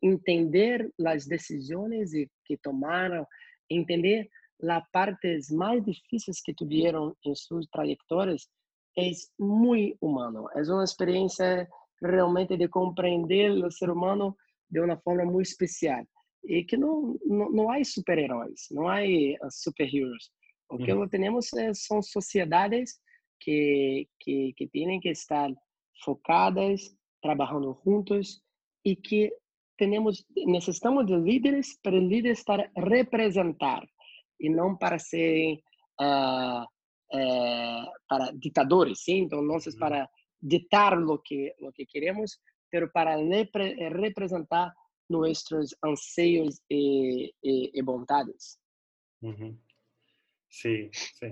entender 0.00 0.90
las 0.96 1.28
decisiones 1.28 2.12
que 2.44 2.56
tomaron, 2.58 3.26
entender 3.68 4.30
las 4.58 4.84
partes 4.90 5.50
más 5.52 5.84
difíciles 5.84 6.42
que 6.42 6.54
tuvieron 6.54 7.14
en 7.24 7.34
sus 7.34 7.70
trayectorias, 7.70 8.50
es 8.94 9.32
muy 9.38 9.96
humano. 10.00 10.46
Es 10.54 10.68
una 10.68 10.82
experiencia 10.82 11.68
realmente 12.00 12.56
de 12.56 12.68
comprender 12.68 13.52
el 13.52 13.72
ser 13.72 13.90
humano 13.90 14.36
de 14.68 14.80
uma 14.80 14.96
forma 14.98 15.24
muito 15.24 15.48
especial. 15.48 16.06
E 16.44 16.64
que 16.64 16.76
não, 16.76 17.16
não, 17.24 17.50
não 17.52 17.70
há 17.70 17.82
super-heróis, 17.84 18.66
não 18.70 18.88
há 18.88 19.02
uh, 19.02 19.50
super-heroes. 19.50 20.30
O 20.68 20.78
que 20.78 21.08
temos 21.08 21.52
é, 21.52 21.72
são 21.74 22.02
sociedades 22.02 22.98
que, 23.38 24.08
que, 24.18 24.52
que 24.56 24.66
têm 24.68 24.98
que 24.98 25.10
estar 25.10 25.50
focadas, 26.02 26.80
trabalhando 27.20 27.78
juntos 27.84 28.42
e 28.84 28.96
que 28.96 29.32
temos, 29.76 30.24
necessitamos 30.46 31.06
de 31.06 31.16
líderes 31.16 31.78
para 31.82 31.96
líderes 31.96 32.38
estar 32.38 32.70
representar 32.76 33.86
e 34.42 34.50
não 34.50 34.76
para 34.76 34.98
serem 34.98 35.62
uh, 36.00 36.64
uh, 36.64 37.90
para 38.08 38.32
ditadores, 38.34 39.04
sim? 39.04 39.18
Então, 39.18 39.40
não 39.40 39.54
uhum. 39.54 39.78
para 39.78 40.10
ditar 40.40 40.98
o 40.98 41.18
que 41.18 41.54
o 41.60 41.72
que 41.72 41.86
queremos, 41.86 42.40
pero 42.68 42.90
para 42.90 43.20
eh, 43.20 43.88
representar 43.90 44.74
nuestros 45.08 45.76
anseos 45.82 46.60
y, 46.68 47.32
y, 47.42 47.70
y 47.72 47.82
bondades. 47.82 48.58
Sí, 50.48 50.90
sí. 50.92 51.26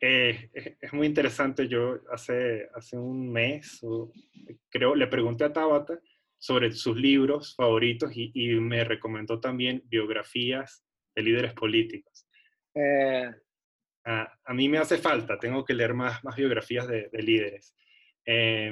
Eh, 0.00 0.50
es 0.80 0.92
muy 0.92 1.06
interesante. 1.06 1.66
Yo 1.68 2.00
hace, 2.10 2.68
hace 2.74 2.98
un 2.98 3.30
mes, 3.30 3.80
creo, 4.68 4.94
le 4.94 5.06
pregunté 5.06 5.44
a 5.44 5.52
Tabata 5.52 5.98
sobre 6.38 6.70
sus 6.72 6.96
libros 6.96 7.54
favoritos 7.54 8.10
y, 8.14 8.30
y 8.34 8.60
me 8.60 8.84
recomendó 8.84 9.40
también 9.40 9.82
biografías 9.86 10.84
de 11.14 11.22
líderes 11.22 11.54
políticos. 11.54 12.25
Eh, 12.76 13.30
a, 14.04 14.38
a, 14.44 14.54
mí 14.54 14.68
me 14.68 14.78
hace 14.78 14.98
falta, 14.98 15.38
tengo 15.38 15.64
que 15.64 15.74
leer 15.74 15.94
más, 15.94 16.22
más 16.22 16.36
biografías 16.36 16.86
de, 16.86 17.08
de 17.08 17.22
líderes. 17.22 17.74
Eh, 18.26 18.70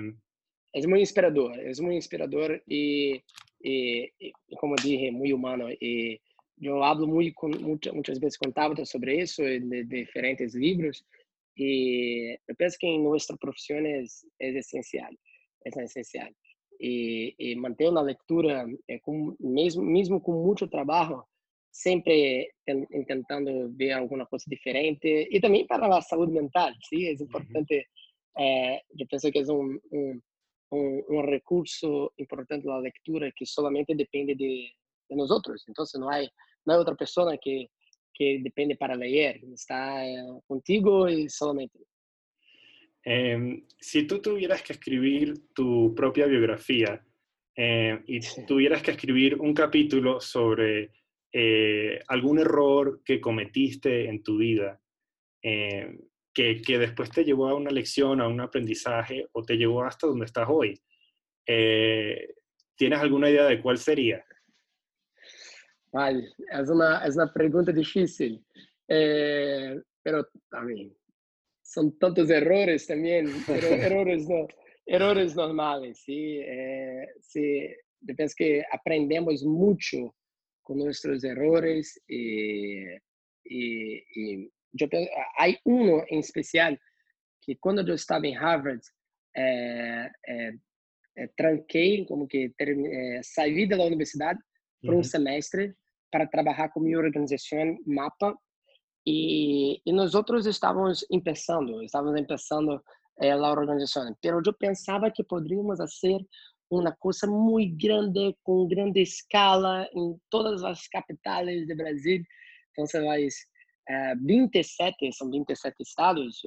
es 0.72 0.86
muy 0.86 1.00
inspirador, 1.00 1.58
es 1.58 1.80
muy 1.80 1.94
inspirador 1.94 2.62
y, 2.66 3.14
y, 3.60 4.12
y 4.18 4.56
como 4.58 4.74
dije, 4.76 5.10
muy 5.10 5.32
humano. 5.32 5.68
Y 5.70 6.20
yo 6.56 6.84
hablo 6.84 7.06
muy 7.06 7.32
con, 7.32 7.50
muchas, 7.62 7.94
muchas 7.94 8.20
veces 8.20 8.38
con 8.38 8.52
Tabata 8.52 8.84
sobre 8.84 9.20
eso, 9.20 9.42
de, 9.42 9.60
de, 9.60 9.84
diferentes 9.84 10.54
libros, 10.54 11.06
y 11.54 12.32
yo 12.32 12.54
pienso 12.58 12.76
que 12.80 12.94
en 12.94 13.04
nuestra 13.04 13.36
profesión 13.36 13.86
es, 13.86 14.26
es 14.38 14.56
esencial, 14.56 15.18
es 15.62 15.76
esencial. 15.76 16.34
Y, 16.78 17.34
y 17.38 17.56
mantener 17.56 17.92
una 17.92 18.02
lectura, 18.02 18.66
eh, 18.88 19.00
con, 19.00 19.36
mesmo, 19.38 19.82
mesmo 19.82 20.22
con 20.22 20.34
mucho 20.42 20.68
trabajo, 20.68 21.28
sempre 21.74 22.54
tentando 23.08 23.68
ver 23.76 23.92
alguma 23.92 24.26
coisa 24.26 24.44
diferente 24.46 25.28
e 25.28 25.40
também 25.40 25.66
para 25.66 25.88
a 25.88 26.00
saúde 26.00 26.32
mental, 26.32 26.72
sim, 26.88 27.06
é 27.06 27.12
importante. 27.12 27.84
É, 28.38 28.80
eu 28.96 29.06
penso 29.08 29.30
que 29.30 29.40
é 29.40 29.42
um, 29.52 29.78
um, 29.92 30.20
un, 30.70 31.04
un, 31.08 31.22
recurso 31.22 32.12
importante 32.18 32.66
la 32.66 32.80
lectura 32.80 33.32
que 33.32 33.44
solamente 33.44 33.94
depende 33.94 34.36
de, 34.36 34.70
de 35.08 35.16
nosotros. 35.16 35.64
Entonces 35.66 36.00
no 36.00 36.08
hay, 36.08 36.28
no 36.64 36.74
hay 36.74 36.80
otra 36.80 36.94
persona 36.94 37.36
que, 37.38 37.70
que 38.12 38.38
depende 38.40 38.76
para 38.76 38.94
leer, 38.94 39.40
está 39.52 40.06
eh, 40.06 40.22
contigo 40.46 41.08
y 41.08 41.28
solamente. 41.28 41.78
Eh, 43.04 43.64
si 43.80 44.06
tú 44.06 44.20
tuvieras 44.20 44.62
que 44.62 44.74
escribir 44.74 45.34
tu 45.54 45.92
propia 45.94 46.26
biografía 46.26 47.04
eh, 47.56 48.00
y 48.06 48.20
tuvieras 48.46 48.82
que 48.82 48.92
escribir 48.92 49.40
un 49.40 49.54
capítulo 49.54 50.20
sobre 50.20 50.90
eh, 51.36 52.00
algún 52.06 52.38
error 52.38 53.02
que 53.04 53.20
cometiste 53.20 54.08
en 54.08 54.22
tu 54.22 54.38
vida, 54.38 54.80
eh, 55.42 55.98
que, 56.32 56.62
que, 56.62 56.78
después 56.78 57.10
te 57.10 57.24
llevó 57.24 57.48
a 57.48 57.56
una 57.56 57.72
lección, 57.72 58.20
a 58.20 58.28
un 58.28 58.40
aprendizaje 58.40 59.26
o 59.32 59.42
te 59.42 59.56
llevó 59.56 59.82
hasta 59.82 60.06
donde 60.06 60.26
estás 60.26 60.46
hoy. 60.48 60.80
Eh, 61.44 62.34
¿Tienes 62.76 63.00
alguna 63.00 63.28
idea 63.28 63.46
de 63.46 63.60
cuál 63.60 63.78
sería? 63.78 64.24
Vale, 65.92 66.28
es 66.52 66.70
una, 66.70 67.04
es 67.04 67.16
una 67.16 67.32
pregunta 67.32 67.72
difícil, 67.72 68.40
eh, 68.86 69.80
pero 70.04 70.28
también 70.48 70.96
son 71.62 71.98
tantos 71.98 72.30
errores 72.30 72.86
también, 72.86 73.26
pero 73.44 73.66
errores, 73.74 74.28
no, 74.28 74.46
errores 74.86 75.34
normales, 75.34 75.98
¿sí? 75.98 76.38
Eh, 76.40 77.08
sí, 77.20 77.66
yo 78.00 78.14
pienso 78.14 78.34
que 78.38 78.62
aprendemos 78.70 79.42
mucho 79.42 80.14
con 80.64 80.78
nuestros 80.78 81.22
errores 81.22 82.00
y, 82.08 82.84
y, 83.44 84.02
y 84.16 84.52
yo, 84.72 84.88
hay 85.38 85.56
uno 85.64 86.02
en 86.08 86.18
especial 86.18 86.80
que 87.40 87.56
cuando 87.58 87.84
yo 87.86 87.94
estaba 87.94 88.26
en 88.26 88.36
Harvard, 88.36 88.80
eh, 89.36 90.10
eh, 90.26 90.52
eh, 91.16 91.28
tranquei, 91.36 92.04
como 92.06 92.26
que 92.26 92.52
saí 93.22 93.68
da 93.68 93.84
universidade 93.84 94.40
por 94.82 94.94
um 94.94 95.02
semestre 95.02 95.74
para 96.10 96.26
trabalhar 96.26 96.70
com 96.70 96.80
minha 96.80 96.98
organização 96.98 97.78
MAPA 97.86 98.36
e, 99.06 99.80
e 99.84 99.92
nós 99.92 100.14
outros 100.14 100.46
estávamos 100.46 101.04
começando, 101.08 101.82
estávamos 101.82 102.20
começando 102.26 102.82
eh, 103.20 103.30
a 103.30 103.50
organização, 103.50 104.04
mas 104.04 104.46
eu 104.46 104.54
pensava 104.54 105.10
que 105.10 105.22
poderíamos 105.22 105.78
fazer 105.78 106.18
uma 106.70 106.92
coisa 106.92 107.26
muito 107.26 107.76
grande, 107.76 108.36
com 108.42 108.66
grande 108.66 109.00
escala, 109.00 109.88
em 109.94 110.16
todas 110.30 110.64
as 110.64 110.86
capitais 110.88 111.66
do 111.66 111.76
Brasil. 111.76 112.22
Então, 112.72 112.86
você 112.86 113.02
vai. 113.02 113.26
É, 113.86 114.14
27, 114.16 115.12
são 115.12 115.30
27 115.30 115.74
estados, 115.82 116.40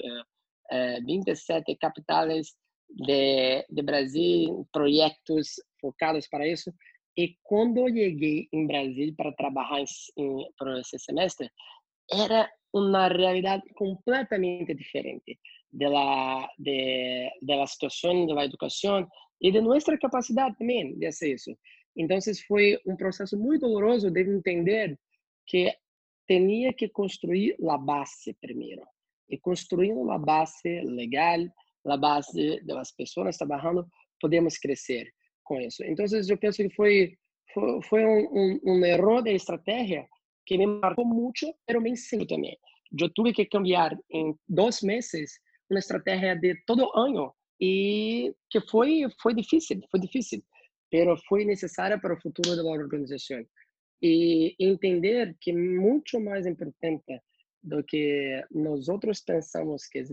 é, 0.71 0.99
27 1.01 1.75
capitais 1.75 2.47
de, 2.89 3.65
de 3.69 3.81
Brasil, 3.83 4.67
projetos 4.71 5.55
focados 5.79 6.27
para 6.27 6.47
isso. 6.47 6.73
E 7.17 7.35
quando 7.43 7.77
eu 7.77 7.87
cheguei 7.89 8.47
em 8.51 8.67
Brasil 8.67 9.13
para 9.15 9.31
trabalhar 9.33 9.83
em, 10.17 10.51
para 10.57 10.79
esse 10.79 10.99
semestre, 10.99 11.49
era 12.11 12.49
uma 12.73 13.07
realidade 13.07 13.63
completamente 13.75 14.73
diferente 14.73 15.39
da 15.71 16.49
de, 16.57 17.29
de 17.41 17.55
la 17.55 17.67
situação 17.67 18.25
da 18.27 18.45
educação 18.45 19.07
e 19.41 19.51
de 19.51 19.61
nossa 19.61 19.97
capacidade 19.97 20.57
também 20.57 20.97
de 20.97 21.05
fazer 21.05 21.33
isso. 21.33 21.57
Então, 21.95 22.17
foi 22.47 22.79
um 22.85 22.95
processo 22.95 23.37
muito 23.37 23.61
doloroso 23.61 24.11
de 24.11 24.21
entender 24.21 24.97
que 25.45 25.73
tinha 26.27 26.73
que 26.73 26.89
construir 26.89 27.55
a 27.69 27.77
base 27.77 28.35
primeiro. 28.41 28.83
E 29.29 29.37
construindo 29.37 30.09
a 30.11 30.17
base 30.17 30.81
legal, 30.81 31.39
a 31.85 31.97
base 31.97 32.61
das 32.65 32.91
pessoas 32.91 33.37
trabalhando, 33.37 33.87
podemos 34.19 34.57
crescer 34.57 35.11
com 35.43 35.59
isso. 35.59 35.83
Então, 35.83 36.05
eu 36.05 36.37
penso 36.37 36.61
que 36.61 36.69
foi 36.75 37.17
foi, 37.53 37.81
foi 37.83 38.05
um, 38.05 38.27
um, 38.31 38.59
um 38.65 38.85
erro 38.85 39.21
de 39.21 39.31
estratégia 39.31 40.07
que 40.45 40.57
me 40.57 40.67
marcou 40.67 41.05
muito, 41.05 41.53
mas 41.67 41.81
me 41.81 41.91
ensinou 41.91 42.27
também. 42.27 42.57
Eu 42.97 43.09
tive 43.09 43.33
que 43.33 43.45
cambiar 43.45 43.97
em 44.11 44.35
dois 44.47 44.81
meses 44.81 45.39
uma 45.69 45.79
estratégia 45.79 46.35
de 46.35 46.55
todo 46.65 46.91
ano 46.95 47.33
e 47.59 48.33
que 48.49 48.61
foi 48.61 49.07
foi 49.21 49.33
difícil, 49.33 49.79
foi 49.89 49.99
difícil, 49.99 50.43
mas 50.93 51.21
foi 51.27 51.45
necessária 51.45 51.99
para 51.99 52.13
o 52.13 52.21
futuro 52.21 52.55
da 52.55 52.63
organização. 52.63 53.43
E 54.01 54.55
entender 54.59 55.35
que 55.41 55.51
muito 55.51 56.19
mais 56.19 56.45
importante 56.45 57.19
do 57.63 57.83
que 57.83 58.43
nós 58.51 58.87
outros 58.87 59.21
pensamos 59.21 59.87
que, 59.87 59.99
é 59.99 60.03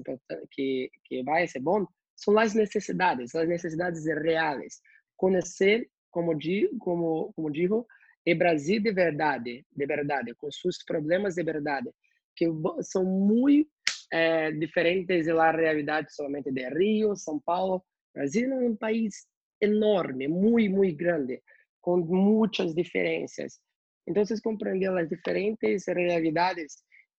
que, 0.51 0.91
que 1.05 1.23
vai 1.23 1.47
ser 1.47 1.61
bom 1.61 1.87
são 2.17 2.39
as 2.39 2.55
necessidades, 2.55 3.35
as 3.35 3.49
necessidades 3.49 4.07
reais. 4.07 4.81
Conhecer, 5.17 5.89
como 6.11 6.35
digo, 6.35 6.77
como, 6.79 7.33
como 7.35 7.51
digo, 7.51 7.87
é 8.27 8.35
Brasil 8.35 8.81
de 8.81 8.93
verdade, 8.93 9.65
de 9.71 9.87
verdade, 9.87 10.35
com 10.37 10.51
seus 10.51 10.83
problemas 10.83 11.35
de 11.35 11.43
verdade, 11.43 11.91
que 12.35 12.47
são 12.83 13.05
muito 13.05 13.69
é, 14.13 14.53
diferentes 14.53 15.27
da 15.27 15.51
realidade 15.51 16.13
somente 16.15 16.51
de 16.51 16.69
Rio, 16.69 17.17
São 17.17 17.41
Paulo. 17.41 17.83
Brasil 18.15 18.53
é 18.53 18.57
um 18.57 18.77
país 18.77 19.27
enorme, 19.61 20.29
muito, 20.29 20.75
muito 20.75 20.97
grande, 20.97 21.43
com 21.81 21.99
muitas 21.99 22.75
diferenças. 22.75 23.61
Então, 24.07 24.23
compreender 24.43 24.91
as 24.97 25.09
diferentes 25.09 25.87
realidades 25.87 26.77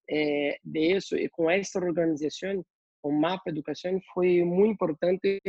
é, 0.10 0.58
disso 0.64 1.16
e 1.16 1.28
com 1.30 1.50
essa 1.50 1.80
organização, 1.80 2.64
o 3.04 3.12
mapa 3.12 3.50
educação 3.50 4.00
foi 4.14 4.44
muito 4.44 4.74
importante 4.74 5.42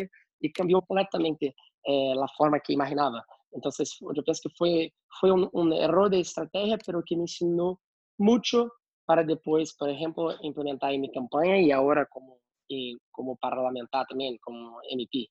e 0.43 0.49
cambiou 0.51 0.83
completamente 0.83 1.55
é, 1.87 2.13
a 2.13 2.29
forma 2.37 2.61
que 2.61 2.73
imaginava. 2.73 3.23
Então, 3.55 3.71
eu 4.15 4.25
penso 4.25 4.43
que 4.43 4.57
foi 4.57 4.91
foi 5.21 5.33
um, 5.33 5.49
um 5.55 5.73
erro 5.73 6.09
de 6.09 6.21
estratégia, 6.21 6.79
pero 6.85 7.03
que 7.03 7.17
me 7.17 7.25
ensinou 7.25 7.79
muito 8.19 8.71
para 9.07 9.23
depois, 9.23 9.73
por 9.73 9.89
exemplo, 9.89 10.37
implementar 10.43 10.93
em 10.93 11.01
minha 11.01 11.13
campanha 11.13 11.61
e 11.61 11.73
agora 11.73 12.07
como 12.07 12.37
e 12.69 12.97
como 13.13 13.37
parlamentar 13.37 14.07
também, 14.07 14.37
como 14.43 14.81
MP. 14.91 15.29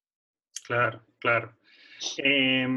Claro, 0.65 1.01
claro. 1.19 1.53
Eh, 2.17 2.67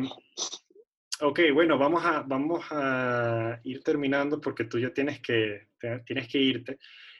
ok, 1.20 1.40
bueno, 1.54 1.78
vamos 1.78 2.04
a, 2.04 2.22
vamos 2.22 2.64
a 2.70 3.60
ir 3.64 3.82
terminando 3.82 4.40
porque 4.40 4.64
tú 4.64 4.78
ya 4.78 4.92
tienes 4.92 5.20
que, 5.20 5.68
tienes 6.04 6.28
que 6.28 6.38
irte. 6.38 6.78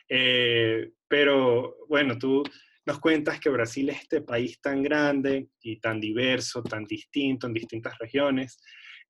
Eh, 0.08 0.92
pero 1.06 1.76
bueno, 1.88 2.18
tú 2.18 2.42
nos 2.86 2.98
cuentas 2.98 3.38
que 3.38 3.50
Brasil 3.50 3.88
es 3.90 4.00
este 4.00 4.22
país 4.22 4.60
tan 4.60 4.82
grande 4.82 5.50
y 5.60 5.78
tan 5.78 6.00
diverso, 6.00 6.62
tan 6.62 6.84
distinto 6.84 7.46
en 7.46 7.54
distintas 7.54 7.96
regiones. 7.98 8.60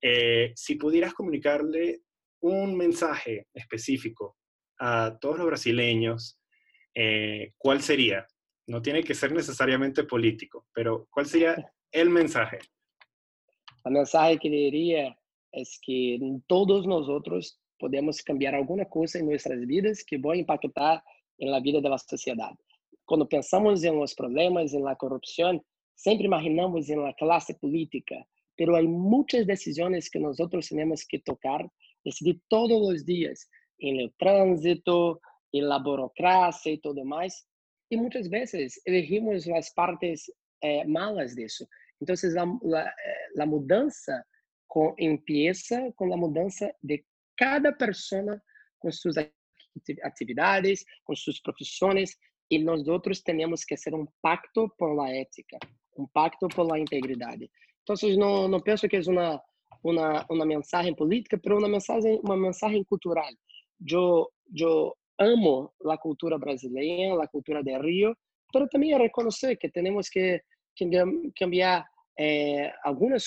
Eh, 0.01 0.51
si 0.55 0.75
pudieras 0.75 1.13
comunicarle 1.13 2.01
un 2.41 2.75
mensaje 2.75 3.47
específico 3.53 4.37
a 4.79 5.17
todos 5.19 5.37
los 5.37 5.47
brasileños, 5.47 6.39
eh, 6.95 7.53
¿cuál 7.57 7.81
sería? 7.81 8.25
No 8.67 8.81
tiene 8.81 9.03
que 9.03 9.13
ser 9.13 9.31
necesariamente 9.31 10.03
político, 10.03 10.67
pero 10.73 11.07
¿cuál 11.11 11.25
sería 11.25 11.55
el 11.91 12.09
mensaje? 12.09 12.59
El 13.85 13.93
mensaje 13.93 14.37
que 14.37 14.49
diría 14.49 15.17
es 15.51 15.79
que 15.85 16.19
todos 16.47 16.85
nosotros 16.85 17.59
podemos 17.77 18.21
cambiar 18.21 18.55
alguna 18.55 18.85
cosa 18.85 19.19
en 19.19 19.25
nuestras 19.25 19.65
vidas 19.65 20.03
que 20.05 20.17
va 20.17 20.33
a 20.33 20.37
impactar 20.37 21.03
en 21.37 21.51
la 21.51 21.59
vida 21.59 21.79
de 21.79 21.89
la 21.89 21.97
sociedad. 21.97 22.51
Cuando 23.05 23.27
pensamos 23.27 23.83
en 23.83 23.95
los 23.95 24.13
problemas, 24.13 24.73
en 24.73 24.83
la 24.83 24.95
corrupción, 24.95 25.63
siempre 25.95 26.27
imaginamos 26.27 26.89
en 26.89 27.01
la 27.03 27.13
clase 27.13 27.55
política, 27.55 28.15
pero 28.55 28.75
hay 28.75 28.87
muchas 28.87 29.47
decisiones 29.47 30.09
que 30.09 30.19
nosotros 30.19 30.67
tenemos 30.67 31.05
que 31.07 31.19
tocar, 31.19 31.67
decidir 32.03 32.41
todos 32.49 32.93
los 32.93 33.05
días 33.05 33.49
en 33.79 33.99
el 33.99 34.13
tránsito, 34.17 35.21
en 35.51 35.69
la 35.69 35.79
burocracia 35.79 36.71
y 36.71 36.77
todo 36.79 37.03
más. 37.03 37.47
Y 37.89 37.97
muchas 37.97 38.29
veces 38.29 38.81
elegimos 38.85 39.47
las 39.47 39.71
partes 39.73 40.31
eh, 40.61 40.85
malas 40.85 41.35
la, 41.35 42.59
la, 42.61 42.83
eh, 42.87 42.93
la 43.35 43.45
mudanza 43.45 44.25
con, 44.67 44.93
empieza 44.97 45.91
con 45.95 46.09
la 46.09 46.17
mudanza 46.17 46.71
de 46.81 47.05
cada 47.35 47.71
persona 47.75 48.41
com 48.79 48.91
suas 48.91 49.15
atividades, 50.03 50.85
com 51.03 51.15
suas 51.15 51.39
profissões, 51.39 52.17
e 52.49 52.57
nós 52.57 52.87
outros 52.87 53.21
temos 53.21 53.63
que 53.63 53.77
ser 53.77 53.93
um 53.93 54.07
pacto 54.21 54.69
por 54.77 54.99
a 54.99 55.09
ética, 55.09 55.59
um 55.97 56.07
pacto 56.07 56.47
por 56.47 56.73
a 56.73 56.79
integridade. 56.79 57.49
Então, 57.83 57.95
não, 58.17 58.47
não 58.47 58.59
penso 58.59 58.87
que 58.87 58.95
é 58.95 59.01
uma 59.07 59.41
uma 59.83 60.25
uma 60.29 60.45
mensagem 60.45 60.95
política, 60.95 61.39
mas 61.43 61.57
uma 61.57 61.69
mensagem 61.69 62.19
uma 62.23 62.35
mensagem 62.35 62.83
cultural. 62.83 63.31
Eu 63.87 64.29
eu 64.55 64.95
amo 65.19 65.71
a 65.85 65.97
cultura 65.97 66.37
brasileira, 66.37 67.23
a 67.23 67.27
cultura 67.27 67.63
de 67.63 67.77
Rio, 67.77 68.15
mas 68.53 68.69
também 68.69 68.97
reconhecer 68.97 69.55
que 69.57 69.69
temos 69.69 70.09
que, 70.09 70.41
que 70.75 70.85
cambiar 71.37 71.85
eh, 72.17 72.73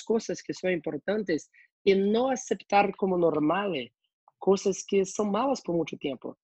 coisas 0.05 0.41
que 0.41 0.53
são 0.53 0.69
importantes 0.71 1.49
e 1.85 1.95
não 1.95 2.29
aceitar 2.29 2.91
como 2.95 3.17
normal 3.17 3.71
coisas 4.39 4.83
que 4.83 5.05
são 5.05 5.25
malas 5.25 5.61
por 5.61 5.75
muito 5.75 5.97
tempo. 5.97 6.37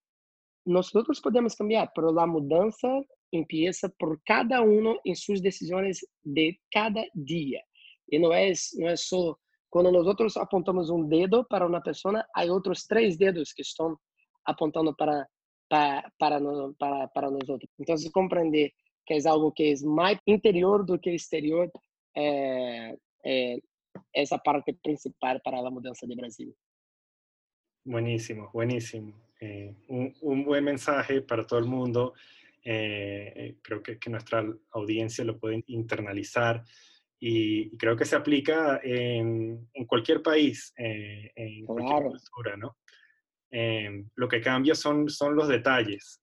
Nós 0.66 0.93
outros 0.93 1.20
podemos 1.20 1.55
cambiar, 1.55 1.91
mas 1.95 2.18
a 2.18 2.28
mudança 2.28 2.88
empieza 3.32 3.93
por 3.99 4.20
cada 4.26 4.62
um 4.62 4.97
em 5.05 5.16
suas 5.16 5.41
decisões 5.41 5.99
de 6.24 6.57
cada 6.72 7.03
dia. 7.16 7.62
E 8.12 8.18
não 8.20 8.34
é 8.34 8.51
não 8.78 8.88
é 8.88 8.95
só 8.95 9.36
quando 9.70 9.91
nós 9.91 10.05
outros 10.07 10.36
apontamos 10.38 10.89
um 10.89 11.07
dedo 11.07 11.45
para 11.45 11.65
uma 11.65 11.82
pessoa, 11.82 12.26
há 12.36 12.43
outros 12.45 12.86
três 12.86 13.17
dedos 13.17 13.53
que 13.53 13.61
estão 13.61 13.97
apontando 14.45 14.95
para 14.95 15.28
para 15.70 16.11
para 16.17 16.39
para, 16.78 17.07
para 17.09 17.32
nós 17.32 17.47
outros. 17.47 17.72
Então, 17.80 17.95
se 17.97 18.11
compreender 18.11 18.72
que 19.05 19.13
é 19.13 19.28
algo 19.28 19.51
que 19.51 19.74
é 19.74 19.86
mais 19.86 20.20
interior 20.28 20.86
do 20.86 20.99
que 20.99 21.11
exterior, 21.11 21.70
é, 22.15 22.95
é 23.26 23.57
essa 24.13 24.38
parte 24.38 24.74
principal 24.74 25.39
para 25.43 25.59
a 25.59 25.72
mudança 25.72 26.07
de 26.07 26.15
Brasil. 26.15 26.55
Buenísimo, 27.86 28.49
buenísimo. 28.53 29.13
Eh, 29.39 29.74
un, 29.88 30.43
buen 30.43 30.63
mensaje 30.63 31.22
para 31.22 31.45
todo 31.47 31.59
el 31.59 31.65
mundo. 31.65 32.13
Eh, 32.63 33.34
eh, 33.36 33.55
creo 33.61 33.82
que, 33.82 33.97
nuestra 34.09 34.45
audiencia 34.72 35.24
lo 35.24 35.39
puede 35.39 35.63
internalizar 35.67 36.63
y, 37.20 37.76
creo 37.78 37.95
que 37.95 38.05
se 38.05 38.15
aplica 38.15 38.80
en, 38.84 39.67
cualquier 39.88 40.22
país, 40.22 40.74
en 40.78 41.65
cualquier 41.65 42.03
cultura, 42.03 42.57
¿no? 42.57 42.78
lo 44.15 44.28
que 44.28 44.41
cambia 44.41 44.76
son, 44.76 45.09
son 45.09 45.36
los 45.36 45.47
detalles. 45.47 46.22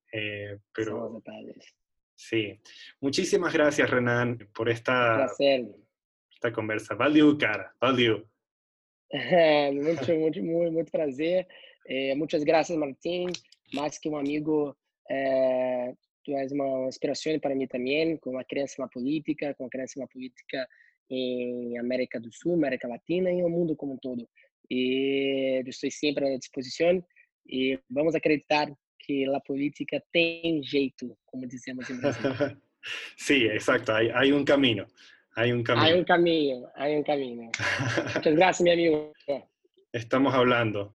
pero, 0.72 0.92
son 0.92 1.00
los 1.00 1.14
detalles. 1.14 1.74
Sí. 2.14 2.58
Muchísimas 3.00 3.52
gracias, 3.52 3.90
Renan, 3.90 4.38
por 4.54 4.68
esta, 4.68 5.26
esta 6.32 6.52
conversa. 6.52 6.94
Valeu, 6.94 7.36
cara. 7.38 7.72
Valeu. 7.80 8.26
Muito, 9.72 10.12
muito, 10.14 10.42
muito, 10.42 10.72
muito 10.72 10.90
prazer. 10.90 11.46
É, 11.86 12.14
muitas 12.16 12.42
graças, 12.42 12.76
Martim. 12.76 13.26
Mais 13.72 13.98
que 13.98 14.08
um 14.08 14.16
amigo, 14.16 14.76
é, 15.08 15.94
tu 16.24 16.32
és 16.32 16.50
uma 16.50 16.88
inspiração 16.88 17.38
para 17.38 17.54
mim 17.54 17.68
também, 17.68 18.16
com 18.16 18.36
a 18.36 18.44
crença 18.44 18.74
na 18.82 18.88
política, 18.88 19.54
com 19.54 19.66
a 19.66 19.68
crença 19.68 20.00
na 20.00 20.08
política 20.08 20.66
em 21.10 21.78
América 21.78 22.20
do 22.20 22.32
Sul, 22.32 22.54
América 22.54 22.88
Latina 22.88 23.30
e 23.30 23.42
no 23.42 23.48
mundo 23.48 23.76
como 23.76 23.94
um 23.94 23.98
todo. 23.98 24.28
E 24.70 25.62
estou 25.66 25.90
sempre 25.90 26.26
à 26.34 26.38
disposição 26.38 27.04
e 27.48 27.78
vamos 27.88 28.14
acreditar 28.14 28.68
que 28.98 29.24
a 29.26 29.40
política 29.40 30.02
tem 30.12 30.62
jeito, 30.62 31.16
como 31.24 31.46
dizemos 31.46 31.88
em 31.90 31.98
Brasil. 31.98 32.22
Sí, 33.16 33.46
exacto, 33.46 33.92
hay, 33.92 34.10
hay 34.14 34.30
un 34.30 34.44
camino. 34.44 34.86
Hay 35.34 35.50
un 35.50 35.64
camino. 35.64 35.84
Hay 35.84 35.92
un 35.98 36.04
camino, 36.04 36.70
hay 36.76 36.96
un 36.96 37.02
camino. 37.02 37.50
Muchas 38.14 38.34
gracias, 38.34 38.60
mi 38.60 38.70
amigo. 38.70 39.12
Estamos 39.92 40.32
hablando. 40.32 40.94